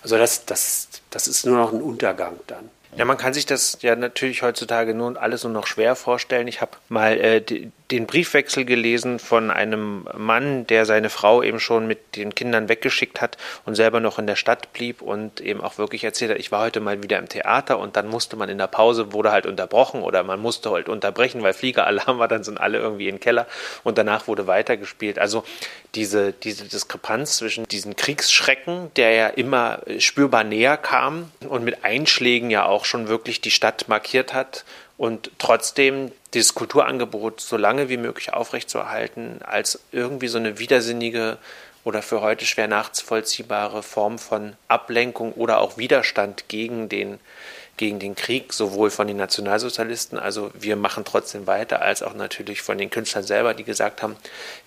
Also 0.03 0.19
das, 0.19 0.45
das, 0.45 0.89
das 1.11 1.29
ist 1.29 1.47
nur 1.47 1.57
noch 1.57 1.73
ein 1.73 1.81
Untergang 1.81 2.35
dann. 2.47 2.69
Ja, 2.97 3.05
man 3.05 3.17
kann 3.17 3.35
sich 3.35 3.47
das 3.47 3.79
ja 3.81 3.97
natürlich 3.97 4.43
heutzutage 4.43 4.95
nur 4.95 5.21
alles 5.21 5.45
nur 5.45 5.53
noch 5.53 5.67
schwer 5.67 5.97
vorstellen. 5.97 6.47
Ich 6.47 6.61
habe 6.61 6.73
mal 6.89 7.19
äh, 7.19 7.41
die, 7.41 7.73
den 7.95 8.07
Briefwechsel 8.07 8.65
gelesen 8.65 9.21
von 9.21 9.53
einem 9.53 10.09
Mann, 10.17 10.67
der 10.67 10.85
seine 10.85 11.11
Frau 11.11 11.43
eben 11.43 11.61
schon 11.61 11.87
mit 11.87 12.17
den 12.17 12.35
Kindern 12.35 12.69
weggeschickt 12.69 13.21
hat 13.21 13.39
und 13.65 13.77
selber 13.77 14.01
noch 14.01 14.19
in 14.19 14.27
der 14.27 14.35
Stadt 14.35 14.73
blieb 14.73 15.01
und 15.01 15.41
eben 15.41 15.61
auch 15.61 15.79
wirklich 15.79 16.03
erzählt 16.03 16.33
hat, 16.33 16.39
ich 16.39 16.51
war 16.51 16.63
heute 16.63 16.81
mal 16.81 17.03
wieder 17.03 17.19
im 17.19 17.29
Theater 17.29 17.79
und 17.79 17.97
dann 17.97 18.09
musste 18.09 18.35
man 18.37 18.49
in 18.49 18.59
der 18.59 18.67
Pause, 18.67 19.13
wurde 19.13 19.31
halt 19.31 19.47
unterbrochen 19.47 20.03
oder 20.03 20.25
man 20.25 20.41
musste 20.41 20.71
halt 20.73 20.89
unterbrechen, 20.89 21.43
weil 21.43 21.53
Fliegeralarm 21.53 22.19
war, 22.19 22.27
dann 22.27 22.43
sind 22.43 22.61
alle 22.61 22.79
irgendwie 22.79 23.09
im 23.09 23.21
Keller 23.21 23.47
und 23.85 23.97
danach 23.97 24.27
wurde 24.27 24.49
weitergespielt. 24.49 25.21
Also 25.21 25.45
diese, 25.95 26.33
diese 26.33 26.65
Diskrepanz 26.65 27.37
zwischen 27.37 27.65
diesen 27.69 27.95
Kriegsschrecken, 27.95 28.91
der 28.97 29.13
ja 29.13 29.27
immer 29.29 29.79
spürbar 29.99 30.43
näher 30.43 30.77
kam 30.77 31.31
und 31.49 31.63
mit 31.63 31.85
Einschlägen 31.85 32.51
ja 32.51 32.67
auch 32.67 32.85
schon 32.85 33.07
wirklich 33.07 33.41
die 33.41 33.53
Stadt 33.53 33.87
markiert 33.87 34.35
hat 34.35 34.65
und 34.97 35.31
trotzdem 35.39 36.13
dieses 36.35 36.55
Kulturangebot 36.55 37.41
so 37.41 37.57
lange 37.57 37.89
wie 37.89 37.97
möglich 37.97 38.33
aufrechtzuerhalten, 38.33 39.41
als 39.43 39.81
irgendwie 39.93 40.29
so 40.29 40.39
eine 40.39 40.59
widersinnige 40.59 41.39
oder 41.85 42.03
für 42.03 42.21
heute 42.21 42.47
schwer 42.47 42.69
nachvollziehbare 42.69 43.83
Form 43.83 44.19
von 44.19 44.55
Ablenkung 44.69 45.33
oder 45.33 45.61
auch 45.61 45.77
Widerstand 45.77 46.49
gegen 46.49 46.89
den, 46.89 47.19
gegen 47.77 47.99
den 47.99 48.15
Krieg, 48.15 48.53
sowohl 48.53 48.91
von 48.91 49.07
den 49.07 49.19
Nationalsozialisten, 49.19 50.19
also 50.19 50.51
wir 50.55 50.77
machen 50.77 51.05
trotzdem 51.05 51.47
weiter, 51.47 51.83
als 51.83 52.03
auch 52.03 52.15
natürlich 52.15 52.63
von 52.63 52.79
den 52.79 52.91
Künstlern 52.91 53.25
selber, 53.25 53.53
die 53.53 53.65
gesagt 53.65 54.03
haben, 54.03 54.17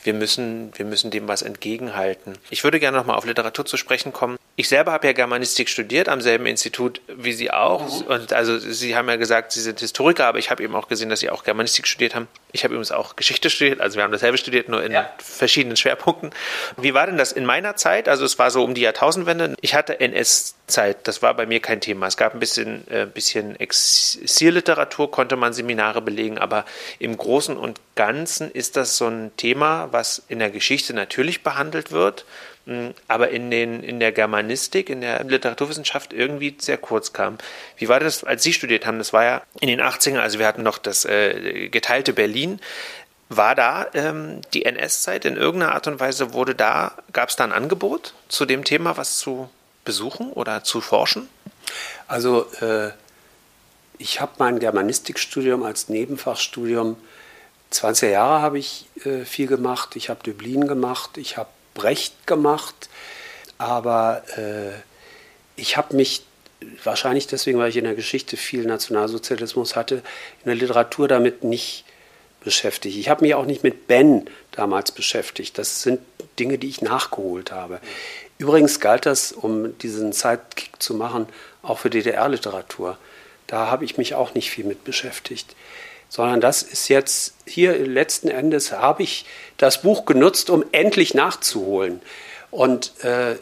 wir 0.04 0.14
müssen, 0.14 0.72
wir 0.76 0.86
müssen 0.86 1.10
dem 1.10 1.28
was 1.28 1.42
entgegenhalten. 1.42 2.38
Ich 2.50 2.64
würde 2.64 2.80
gerne 2.80 2.98
nochmal 2.98 3.18
auf 3.18 3.26
Literatur 3.26 3.66
zu 3.66 3.78
sprechen 3.78 4.14
kommen. 4.14 4.38
Ich 4.60 4.70
selber 4.70 4.92
habe 4.92 5.06
ja 5.06 5.14
Germanistik 5.14 5.70
studiert 5.70 6.10
am 6.10 6.20
selben 6.20 6.48
Institut 6.48 7.00
wie 7.08 7.32
Sie 7.32 7.52
auch. 7.52 8.02
Mhm. 8.02 8.08
Und 8.08 8.34
also 8.34 8.58
Sie 8.58 8.96
haben 8.96 9.08
ja 9.08 9.16
gesagt, 9.16 9.52
Sie 9.52 9.62
sind 9.62 9.80
Historiker, 9.80 10.26
aber 10.26 10.40
ich 10.40 10.50
habe 10.50 10.64
eben 10.64 10.76
auch 10.76 10.88
gesehen, 10.88 11.10
dass 11.10 11.20
Sie 11.20 11.30
auch 11.30 11.44
Germanistik 11.44 11.86
studiert 11.86 12.16
haben. 12.16 12.28
Ich 12.54 12.64
habe 12.64 12.74
übrigens 12.74 12.92
auch 12.92 13.16
Geschichte 13.16 13.52
studiert, 13.52 13.80
also 13.82 13.98
wir 13.98 14.04
haben 14.04 14.12
dasselbe 14.12 14.40
studiert, 14.40 14.68
nur 14.68 14.84
in 14.84 14.94
ja. 14.94 15.08
verschiedenen 15.20 15.78
Schwerpunkten. 15.78 16.32
Wie 16.76 16.96
war 16.96 17.06
denn 17.06 17.20
das 17.20 17.34
in 17.34 17.46
meiner 17.46 17.76
Zeit? 17.76 18.10
Also 18.10 18.26
es 18.26 18.40
war 18.40 18.50
so 18.50 18.64
um 18.64 18.74
die 18.74 18.82
Jahrtausendwende. 18.82 19.54
Ich 19.62 19.76
hatte 19.76 20.00
NS-Zeit, 20.00 21.08
das 21.08 21.22
war 21.22 21.36
bei 21.36 21.46
mir 21.46 21.60
kein 21.60 21.80
Thema. 21.80 22.08
Es 22.08 22.18
gab 22.18 22.34
ein 22.34 22.40
bisschen, 22.40 22.90
äh, 22.90 23.06
bisschen 23.06 23.60
Exilliteratur, 23.60 25.12
konnte 25.12 25.36
man 25.36 25.54
Seminare 25.54 26.02
belegen, 26.02 26.40
aber 26.40 26.66
im 26.98 27.16
Großen 27.16 27.56
und 27.56 27.80
Ganzen 27.94 28.50
ist 28.50 28.76
das 28.76 28.98
so 28.98 29.06
ein 29.06 29.30
Thema, 29.38 29.90
was 29.92 30.24
in 30.30 30.40
der 30.40 30.50
Geschichte 30.50 30.96
natürlich 30.96 31.44
behandelt 31.44 31.92
wird 31.92 32.26
aber 33.08 33.30
in, 33.30 33.50
den, 33.50 33.82
in 33.82 34.00
der 34.00 34.12
Germanistik, 34.12 34.90
in 34.90 35.02
der 35.02 35.24
Literaturwissenschaft 35.24 36.12
irgendwie 36.12 36.56
sehr 36.60 36.78
kurz 36.78 37.14
kam. 37.14 37.38
Wie 37.78 37.88
war 37.88 38.00
das, 38.00 38.24
als 38.24 38.44
Sie 38.44 38.54
studiert 38.54 38.86
haben? 38.86 38.98
Das 38.98 39.14
war 39.14 39.24
ja 39.24 39.42
in 39.62 39.70
den 39.70 39.82
80ern, 39.82 40.20
also 40.20 40.40
wir 40.40 40.48
hatten 40.48 40.64
noch 40.64 40.78
das 40.78 41.06
äh, 41.06 41.70
geteilte 41.70 42.14
Berlin. 42.14 42.60
War 43.30 43.56
da 43.56 43.88
ähm, 43.94 44.42
die 44.54 44.66
NS-Zeit 44.66 45.26
in 45.26 45.38
irgendeiner 45.38 45.74
Art 45.74 45.88
und 45.88 46.00
Weise, 46.00 46.34
wurde 46.34 46.56
da, 46.56 46.94
gab 47.14 47.30
es 47.30 47.36
da 47.36 47.44
ein 47.44 47.52
Angebot 47.52 48.14
zu 48.28 48.46
dem 48.46 48.64
Thema, 48.64 48.98
was 48.98 49.18
zu 49.20 49.50
besuchen 49.86 50.32
oder 50.32 50.64
zu 50.64 50.82
forschen? 50.82 51.30
Also 52.08 52.46
äh, 52.62 52.92
ich 53.98 54.22
habe 54.22 54.34
mein 54.38 54.60
Germanistikstudium 54.60 55.64
als 55.64 55.90
Nebenfachstudium 55.90 56.98
20 57.70 58.12
Jahre 58.12 58.42
habe 58.42 58.60
ich 58.60 58.88
äh, 59.04 59.26
viel 59.26 59.48
gemacht. 59.48 59.96
Ich 59.96 60.10
habe 60.10 60.22
Dublin 60.24 60.68
gemacht, 60.68 61.18
ich 61.18 61.38
habe 61.38 61.50
Brecht 61.78 62.26
gemacht, 62.26 62.90
aber 63.60 64.24
äh, 64.36 64.72
ich 65.56 65.78
habe 65.78 65.96
mich 65.96 66.24
wahrscheinlich 66.84 67.28
deswegen, 67.28 67.60
weil 67.60 67.70
ich 67.70 67.78
in 67.78 67.84
der 67.84 67.94
Geschichte 67.94 68.36
viel 68.36 68.66
Nationalsozialismus 68.66 69.76
hatte, 69.76 69.98
in 70.44 70.46
der 70.46 70.56
Literatur 70.56 71.08
damit 71.08 71.44
nicht 71.44 71.86
beschäftigt. 72.44 72.98
Ich 72.98 73.10
habe 73.10 73.24
mich 73.24 73.36
auch 73.36 73.46
nicht 73.46 73.64
mit 73.64 73.88
Ben 73.88 74.28
damals 74.52 74.92
beschäftigt. 74.92 75.58
Das 75.60 75.84
sind 75.84 76.00
Dinge, 76.40 76.58
die 76.58 76.68
ich 76.68 76.82
nachgeholt 76.82 77.52
habe. 77.52 77.80
Übrigens 78.40 78.80
galt 78.80 79.06
das, 79.06 79.32
um 79.32 79.78
diesen 79.78 80.14
Sidekick 80.14 80.82
zu 80.82 80.96
machen, 80.96 81.28
auch 81.62 81.78
für 81.78 81.92
DDR-Literatur. 81.92 82.98
Da 83.46 83.70
habe 83.70 83.86
ich 83.86 83.98
mich 83.98 84.16
auch 84.16 84.34
nicht 84.34 84.50
viel 84.50 84.66
mit 84.66 84.84
beschäftigt 84.84 85.56
sondern 86.10 86.42
das 86.42 86.64
ist 86.64 86.88
jetzt 86.88 87.34
hier 87.46 87.78
letzten 87.78 88.30
Endes 88.30 88.72
habe 88.72 89.04
ich 89.04 89.26
das 89.58 89.82
Buch 89.82 90.06
genutzt, 90.06 90.50
um 90.50 90.64
endlich 90.72 91.14
nachzuholen. 91.14 92.02
Und 92.52 92.94
äh, 93.04 93.36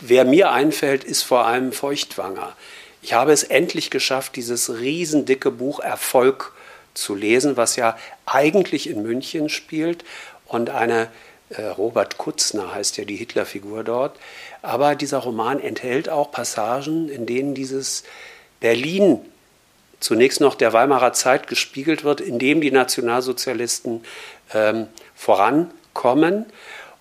wer 0.00 0.24
mir 0.24 0.52
einfällt, 0.52 1.04
ist 1.04 1.22
vor 1.22 1.46
allem 1.46 1.72
Feuchtwanger. 1.72 2.54
Ich 3.00 3.14
habe 3.14 3.32
es 3.32 3.42
endlich 3.42 3.90
geschafft, 3.90 4.36
dieses 4.36 4.78
riesendicke 4.78 5.50
Buch 5.50 5.80
Erfolg 5.80 6.52
zu 6.94 7.14
lesen, 7.14 7.56
was 7.56 7.76
ja 7.76 7.96
eigentlich 8.26 8.88
in 8.88 9.02
München 9.02 9.48
spielt 9.48 10.04
und 10.46 10.70
eine 10.70 11.08
äh, 11.48 11.62
Robert 11.62 12.18
Kutzner 12.18 12.74
heißt 12.74 12.96
ja 12.98 13.04
die 13.04 13.16
Hitlerfigur 13.16 13.84
dort. 13.84 14.18
Aber 14.60 14.94
dieser 14.94 15.18
Roman 15.18 15.60
enthält 15.60 16.08
auch 16.08 16.30
Passagen, 16.30 17.08
in 17.08 17.26
denen 17.26 17.54
dieses 17.54 18.04
Berlin 18.60 19.20
zunächst 20.02 20.40
noch 20.40 20.54
der 20.54 20.72
Weimarer 20.72 21.12
Zeit 21.12 21.46
gespiegelt 21.46 22.04
wird, 22.04 22.20
indem 22.20 22.60
die 22.60 22.70
Nationalsozialisten 22.70 24.04
ähm, 24.52 24.88
vorankommen. 25.14 26.46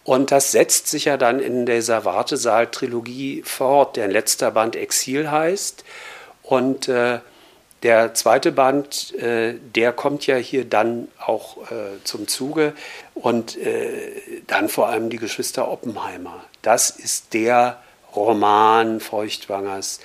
Und 0.03 0.31
das 0.31 0.51
setzt 0.51 0.87
sich 0.87 1.05
ja 1.05 1.17
dann 1.17 1.39
in 1.39 1.65
dieser 1.65 2.05
Wartesaal-Trilogie 2.05 3.43
fort, 3.45 3.97
deren 3.97 4.11
letzter 4.11 4.51
Band 4.51 4.75
Exil 4.75 5.29
heißt. 5.29 5.83
Und 6.43 6.87
äh, 6.87 7.19
der 7.83 8.13
zweite 8.13 8.51
Band, 8.51 9.13
äh, 9.15 9.55
der 9.75 9.91
kommt 9.93 10.27
ja 10.27 10.35
hier 10.35 10.65
dann 10.65 11.07
auch 11.19 11.57
äh, 11.71 12.03
zum 12.03 12.27
Zuge. 12.27 12.73
Und 13.13 13.57
äh, 13.57 14.11
dann 14.47 14.69
vor 14.69 14.89
allem 14.89 15.09
die 15.09 15.17
Geschwister 15.17 15.69
Oppenheimer. 15.69 16.43
Das 16.61 16.91
ist 16.91 17.33
der 17.33 17.77
Roman 18.15 18.99
Feuchtwangers, 18.99 19.99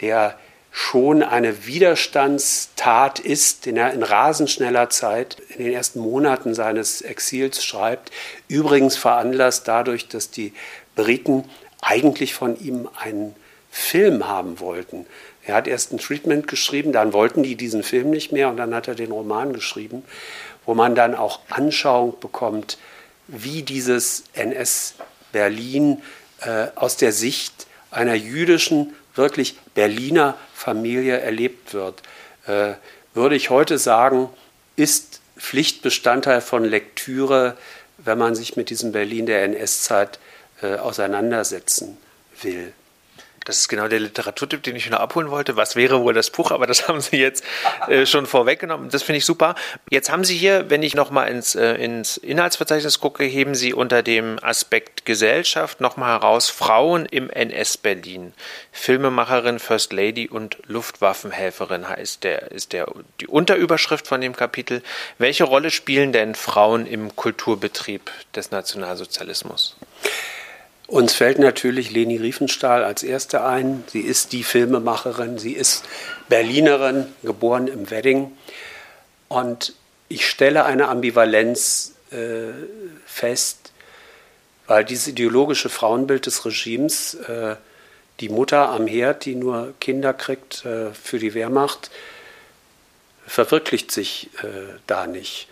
der 0.00 0.38
schon 0.70 1.22
eine 1.22 1.66
Widerstandstat 1.66 3.18
ist, 3.18 3.66
den 3.66 3.76
er 3.76 3.92
in 3.92 4.02
rasend 4.02 4.50
schneller 4.50 4.90
Zeit 4.90 5.38
in 5.56 5.64
den 5.64 5.72
ersten 5.72 6.00
Monaten 6.00 6.54
seines 6.54 7.02
Exils 7.02 7.64
schreibt. 7.64 8.10
Übrigens 8.48 8.96
veranlasst 8.96 9.66
dadurch, 9.66 10.08
dass 10.08 10.30
die 10.30 10.52
Briten 10.94 11.44
eigentlich 11.80 12.34
von 12.34 12.58
ihm 12.60 12.88
einen 12.96 13.34
Film 13.70 14.28
haben 14.28 14.60
wollten. 14.60 15.06
Er 15.44 15.54
hat 15.54 15.66
erst 15.66 15.92
ein 15.92 15.98
Treatment 15.98 16.46
geschrieben, 16.46 16.92
dann 16.92 17.12
wollten 17.12 17.42
die 17.42 17.56
diesen 17.56 17.82
Film 17.82 18.10
nicht 18.10 18.32
mehr 18.32 18.48
und 18.48 18.56
dann 18.56 18.74
hat 18.74 18.88
er 18.88 18.94
den 18.94 19.12
Roman 19.12 19.52
geschrieben, 19.52 20.04
wo 20.66 20.74
man 20.74 20.94
dann 20.94 21.14
auch 21.14 21.40
Anschauung 21.48 22.20
bekommt, 22.20 22.78
wie 23.26 23.62
dieses 23.62 24.24
NS-Berlin 24.34 26.02
äh, 26.40 26.66
aus 26.74 26.96
der 26.96 27.12
Sicht 27.12 27.66
einer 27.90 28.14
jüdischen, 28.14 28.94
wirklich 29.18 29.58
Berliner 29.74 30.36
Familie 30.54 31.18
erlebt 31.18 31.74
wird. 31.74 32.02
Äh, 32.46 32.74
würde 33.14 33.36
ich 33.36 33.50
heute 33.50 33.78
sagen, 33.78 34.30
ist 34.76 35.20
Pflichtbestandteil 35.36 36.40
von 36.40 36.64
Lektüre, 36.64 37.56
wenn 37.98 38.18
man 38.18 38.34
sich 38.34 38.56
mit 38.56 38.70
diesem 38.70 38.92
Berlin 38.92 39.26
der 39.26 39.42
NS-Zeit 39.42 40.18
äh, 40.62 40.76
auseinandersetzen 40.76 41.98
will. 42.42 42.72
Das 43.48 43.60
ist 43.60 43.68
genau 43.68 43.88
der 43.88 44.00
Literaturtipp, 44.00 44.62
den 44.62 44.76
ich 44.76 44.90
noch 44.90 45.00
abholen 45.00 45.30
wollte. 45.30 45.56
Was 45.56 45.74
wäre 45.74 46.02
wohl 46.02 46.12
das 46.12 46.28
Buch? 46.28 46.50
Aber 46.50 46.66
das 46.66 46.86
haben 46.88 47.00
Sie 47.00 47.16
jetzt 47.16 47.42
äh, 47.88 48.04
schon 48.04 48.26
vorweggenommen. 48.26 48.90
Das 48.90 49.02
finde 49.02 49.16
ich 49.16 49.24
super. 49.24 49.54
Jetzt 49.88 50.10
haben 50.10 50.22
Sie 50.22 50.36
hier, 50.36 50.68
wenn 50.68 50.82
ich 50.82 50.94
nochmal 50.94 51.28
ins, 51.28 51.54
äh, 51.54 51.72
ins 51.76 52.18
Inhaltsverzeichnis 52.18 53.00
gucke, 53.00 53.24
heben 53.24 53.54
Sie 53.54 53.72
unter 53.72 54.02
dem 54.02 54.38
Aspekt 54.42 55.06
Gesellschaft 55.06 55.80
nochmal 55.80 56.10
heraus 56.10 56.50
Frauen 56.50 57.06
im 57.06 57.30
NS-Berlin. 57.30 58.34
Filmemacherin, 58.70 59.60
First 59.60 59.94
Lady 59.94 60.28
und 60.28 60.58
Luftwaffenhelferin 60.66 61.88
heißt 61.88 62.24
der, 62.24 62.52
ist 62.52 62.74
der, 62.74 62.92
die 63.22 63.28
Unterüberschrift 63.28 64.06
von 64.06 64.20
dem 64.20 64.36
Kapitel. 64.36 64.82
Welche 65.16 65.44
Rolle 65.44 65.70
spielen 65.70 66.12
denn 66.12 66.34
Frauen 66.34 66.86
im 66.86 67.16
Kulturbetrieb 67.16 68.10
des 68.34 68.50
Nationalsozialismus? 68.50 69.74
Uns 70.88 71.12
fällt 71.12 71.38
natürlich 71.38 71.90
Leni 71.90 72.16
Riefenstahl 72.16 72.82
als 72.82 73.02
erste 73.02 73.44
ein. 73.44 73.84
Sie 73.88 74.00
ist 74.00 74.32
die 74.32 74.42
Filmemacherin, 74.42 75.36
sie 75.36 75.52
ist 75.52 75.84
Berlinerin, 76.30 77.06
geboren 77.22 77.68
im 77.68 77.90
Wedding. 77.90 78.32
Und 79.28 79.74
ich 80.08 80.26
stelle 80.26 80.64
eine 80.64 80.88
Ambivalenz 80.88 81.92
äh, 82.10 82.54
fest, 83.04 83.70
weil 84.66 84.86
dieses 84.86 85.08
ideologische 85.08 85.68
Frauenbild 85.68 86.24
des 86.24 86.46
Regimes, 86.46 87.12
äh, 87.14 87.56
die 88.20 88.30
Mutter 88.30 88.70
am 88.70 88.86
Herd, 88.86 89.26
die 89.26 89.34
nur 89.34 89.74
Kinder 89.80 90.14
kriegt 90.14 90.64
äh, 90.64 90.94
für 90.94 91.18
die 91.18 91.34
Wehrmacht, 91.34 91.90
verwirklicht 93.26 93.92
sich 93.92 94.30
äh, 94.42 94.78
da 94.86 95.06
nicht. 95.06 95.48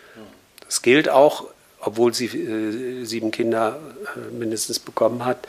Das 0.64 0.80
gilt 0.80 1.10
auch 1.10 1.44
obwohl 1.86 2.12
sie 2.12 2.26
äh, 2.26 3.04
sieben 3.04 3.30
Kinder 3.30 3.78
äh, 4.16 4.34
mindestens 4.34 4.78
bekommen 4.78 5.24
hat 5.24 5.46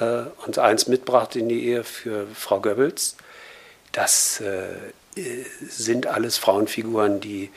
äh, 0.00 0.22
und 0.46 0.58
eins 0.58 0.88
mitbrachte 0.88 1.38
in 1.38 1.48
die 1.48 1.66
Ehe 1.66 1.84
für 1.84 2.26
Frau 2.34 2.60
Goebbels. 2.60 3.16
Das 3.92 4.40
äh, 4.40 4.64
sind 5.60 6.06
alles 6.06 6.38
Frauenfiguren, 6.38 7.20
die 7.20 7.50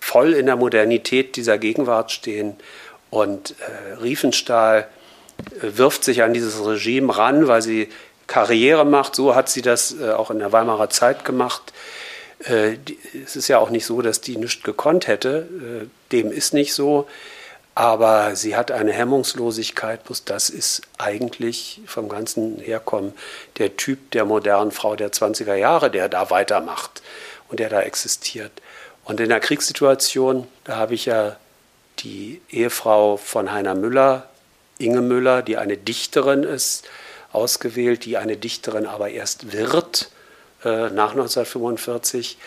voll 0.00 0.34
in 0.34 0.46
der 0.46 0.56
Modernität 0.56 1.36
dieser 1.36 1.58
Gegenwart 1.58 2.10
stehen. 2.10 2.56
Und 3.08 3.54
äh, 3.60 3.94
Riefenstahl 4.02 4.88
wirft 5.60 6.04
sich 6.04 6.22
an 6.22 6.34
dieses 6.34 6.62
Regime 6.64 7.16
ran, 7.16 7.46
weil 7.46 7.62
sie 7.62 7.88
Karriere 8.26 8.84
macht. 8.84 9.14
So 9.14 9.34
hat 9.34 9.48
sie 9.48 9.62
das 9.62 9.98
auch 10.02 10.30
in 10.30 10.38
der 10.38 10.52
Weimarer 10.52 10.90
Zeit 10.90 11.24
gemacht. 11.24 11.72
es 12.40 13.36
ist 13.36 13.48
ja 13.48 13.58
auch 13.58 13.70
nicht 13.70 13.86
so, 13.86 14.02
dass 14.02 14.20
die 14.20 14.36
nichts 14.36 14.62
gekonnt 14.62 15.06
hätte. 15.06 15.88
dem 16.12 16.30
ist 16.30 16.52
nicht 16.52 16.74
so. 16.74 17.08
Aber 17.74 18.34
sie 18.36 18.56
hat 18.56 18.72
eine 18.72 18.92
Hemmungslosigkeit, 18.92 20.04
bloß 20.04 20.24
das 20.24 20.50
ist 20.50 20.82
eigentlich 20.98 21.80
vom 21.86 22.08
ganzen 22.08 22.58
Herkommen 22.58 23.12
der 23.58 23.76
Typ 23.76 24.10
der 24.10 24.24
modernen 24.24 24.72
Frau 24.72 24.96
der 24.96 25.12
20er 25.12 25.54
Jahre, 25.54 25.90
der 25.90 26.08
da 26.08 26.30
weitermacht 26.30 27.02
und 27.48 27.60
der 27.60 27.68
da 27.68 27.80
existiert. 27.80 28.52
Und 29.04 29.20
in 29.20 29.28
der 29.28 29.40
Kriegssituation, 29.40 30.46
da 30.64 30.76
habe 30.76 30.94
ich 30.94 31.06
ja 31.06 31.36
die 32.00 32.40
Ehefrau 32.50 33.16
von 33.16 33.52
Heiner 33.52 33.74
Müller, 33.74 34.28
Inge 34.78 35.02
Müller, 35.02 35.42
die 35.42 35.56
eine 35.56 35.76
Dichterin 35.76 36.42
ist, 36.42 36.88
ausgewählt, 37.32 38.04
die 38.04 38.16
eine 38.16 38.36
Dichterin 38.36 38.86
aber 38.86 39.10
erst 39.10 39.52
wird 39.52 40.10
äh, 40.64 40.90
nach 40.90 41.12
1945. 41.12 42.38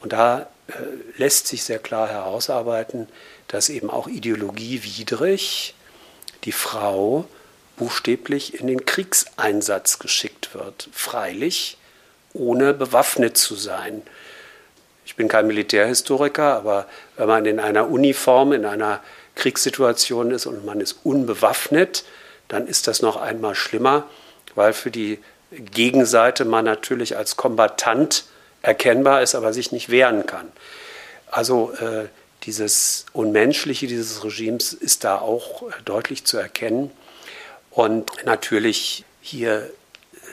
Und 0.00 0.12
da 0.12 0.48
äh, 0.68 0.72
lässt 1.16 1.46
sich 1.46 1.64
sehr 1.64 1.78
klar 1.78 2.08
herausarbeiten, 2.08 3.08
dass 3.48 3.68
eben 3.68 3.90
auch 3.90 4.08
ideologiewidrig 4.08 5.74
die 6.44 6.52
Frau 6.52 7.26
buchstäblich 7.76 8.58
in 8.58 8.66
den 8.66 8.84
Kriegseinsatz 8.84 9.98
geschickt 9.98 10.54
wird. 10.54 10.88
Freilich, 10.92 11.76
ohne 12.32 12.74
bewaffnet 12.74 13.36
zu 13.36 13.54
sein. 13.54 14.02
Ich 15.04 15.16
bin 15.16 15.28
kein 15.28 15.46
Militärhistoriker, 15.46 16.54
aber 16.54 16.86
wenn 17.16 17.28
man 17.28 17.46
in 17.46 17.60
einer 17.60 17.88
Uniform, 17.88 18.52
in 18.52 18.64
einer 18.64 19.00
Kriegssituation 19.34 20.30
ist 20.30 20.46
und 20.46 20.64
man 20.64 20.80
ist 20.80 21.00
unbewaffnet, 21.04 22.04
dann 22.48 22.66
ist 22.66 22.88
das 22.88 23.02
noch 23.02 23.16
einmal 23.16 23.54
schlimmer, 23.54 24.04
weil 24.54 24.72
für 24.72 24.90
die 24.90 25.18
Gegenseite 25.52 26.44
man 26.44 26.64
natürlich 26.64 27.16
als 27.16 27.36
Kombatant 27.36 28.24
erkennbar 28.62 29.22
ist, 29.22 29.34
aber 29.34 29.52
sich 29.52 29.70
nicht 29.72 29.90
wehren 29.90 30.26
kann. 30.26 30.50
Also 31.30 31.72
äh, 31.80 32.06
dieses 32.46 33.06
Unmenschliche 33.12 33.88
dieses 33.88 34.24
Regimes 34.24 34.72
ist 34.72 35.04
da 35.04 35.18
auch 35.18 35.62
äh, 35.62 35.72
deutlich 35.84 36.24
zu 36.24 36.38
erkennen. 36.38 36.90
Und 37.70 38.10
natürlich 38.24 39.04
hier 39.20 39.64
äh, 39.64 39.68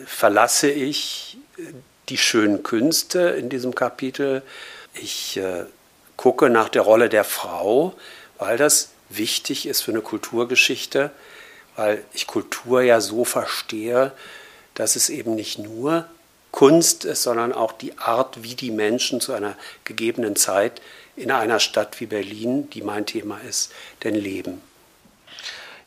verlasse 0.05 0.69
ich 0.69 1.37
äh, 1.57 1.63
die 2.09 2.17
schönen 2.17 2.63
Künste 2.63 3.19
in 3.19 3.49
diesem 3.49 3.73
Kapitel. 3.73 4.43
Ich 4.93 5.37
äh, 5.37 5.65
gucke 6.15 6.49
nach 6.49 6.69
der 6.69 6.83
Rolle 6.83 7.09
der 7.09 7.23
Frau, 7.23 7.95
weil 8.37 8.57
das 8.57 8.89
wichtig 9.09 9.65
ist 9.65 9.81
für 9.81 9.91
eine 9.91 10.01
Kulturgeschichte, 10.01 11.11
weil 11.75 12.03
ich 12.13 12.27
Kultur 12.27 12.83
ja 12.83 13.01
so 13.01 13.25
verstehe, 13.25 14.11
dass 14.75 14.95
es 14.95 15.09
eben 15.09 15.33
nicht 15.35 15.57
nur 15.57 16.05
Kunst 16.51 17.03
ist, 17.03 17.23
sondern 17.23 17.51
auch 17.51 17.71
die 17.71 17.97
Art, 17.97 18.43
wie 18.43 18.53
die 18.53 18.69
Menschen 18.69 19.19
zu 19.19 19.33
einer 19.33 19.57
gegebenen 19.85 20.35
Zeit 20.35 20.81
in 21.15 21.31
einer 21.31 21.59
Stadt 21.59 21.99
wie 21.99 22.05
Berlin, 22.05 22.69
die 22.69 22.81
mein 22.81 23.05
Thema 23.05 23.39
ist, 23.47 23.71
denn 24.03 24.15
leben. 24.15 24.61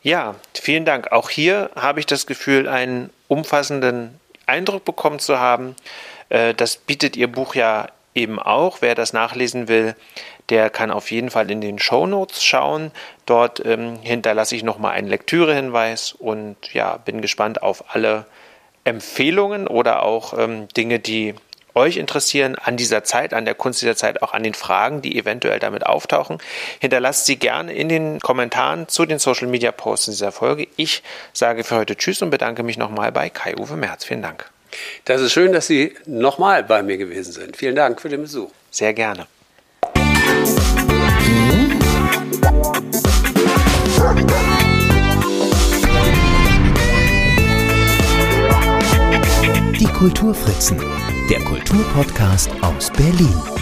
Ja, 0.01 0.35
vielen 0.53 0.85
Dank. 0.85 1.11
Auch 1.11 1.29
hier 1.29 1.69
habe 1.75 1.99
ich 1.99 2.05
das 2.05 2.25
Gefühl, 2.27 2.67
einen 2.67 3.09
umfassenden 3.27 4.19
Eindruck 4.45 4.85
bekommen 4.85 5.19
zu 5.19 5.39
haben. 5.39 5.75
Äh, 6.29 6.53
das 6.53 6.77
bietet 6.77 7.17
Ihr 7.17 7.27
Buch 7.27 7.55
ja 7.55 7.87
eben 8.15 8.39
auch. 8.39 8.77
Wer 8.81 8.95
das 8.95 9.13
nachlesen 9.13 9.67
will, 9.67 9.95
der 10.49 10.69
kann 10.69 10.91
auf 10.91 11.11
jeden 11.11 11.29
Fall 11.29 11.51
in 11.51 11.61
den 11.61 11.79
Show 11.79 12.07
Notes 12.07 12.43
schauen. 12.43 12.91
Dort 13.25 13.65
ähm, 13.65 13.99
hinterlasse 14.01 14.55
ich 14.55 14.63
nochmal 14.63 14.93
einen 14.93 15.07
Lektürehinweis 15.07 16.13
und 16.13 16.55
ja, 16.73 16.97
bin 16.97 17.21
gespannt 17.21 17.61
auf 17.61 17.93
alle 17.93 18.25
Empfehlungen 18.85 19.67
oder 19.67 20.03
auch 20.03 20.37
ähm, 20.37 20.69
Dinge, 20.69 20.99
die 20.99 21.35
euch 21.77 21.97
interessieren 21.97 22.55
an 22.55 22.75
dieser 22.75 23.03
Zeit, 23.03 23.33
an 23.33 23.45
der 23.45 23.55
Kunst 23.55 23.81
dieser 23.81 23.95
Zeit, 23.95 24.21
auch 24.21 24.33
an 24.33 24.43
den 24.43 24.53
Fragen, 24.53 25.01
die 25.01 25.17
eventuell 25.17 25.59
damit 25.59 25.85
auftauchen. 25.85 26.39
Hinterlasst 26.79 27.25
sie 27.25 27.37
gerne 27.37 27.73
in 27.73 27.87
den 27.87 28.19
Kommentaren 28.19 28.87
zu 28.87 29.05
den 29.05 29.19
Social 29.19 29.47
Media 29.47 29.71
Posts 29.71 30.07
in 30.07 30.13
dieser 30.13 30.31
Folge. 30.31 30.67
Ich 30.75 31.03
sage 31.33 31.63
für 31.63 31.75
heute 31.75 31.95
Tschüss 31.95 32.21
und 32.21 32.31
bedanke 32.31 32.63
mich 32.63 32.77
nochmal 32.77 33.11
bei 33.11 33.29
Kai-Uwe 33.29 33.77
Merz. 33.77 34.03
Vielen 34.03 34.21
Dank. 34.21 34.49
Das 35.05 35.21
ist 35.21 35.31
schön, 35.31 35.53
dass 35.53 35.67
Sie 35.67 35.95
nochmal 36.05 36.63
bei 36.63 36.83
mir 36.83 36.97
gewesen 36.97 37.31
sind. 37.31 37.55
Vielen 37.55 37.75
Dank 37.75 38.01
für 38.01 38.09
den 38.09 38.21
Besuch. 38.21 38.51
Sehr 38.71 38.93
gerne. 38.93 39.27
Die 49.79 49.85
Kulturfritzen, 49.85 50.81
der 51.29 51.43
Kulturpodcast 51.43 52.49
aus 52.61 52.89
Berlin. 52.91 53.56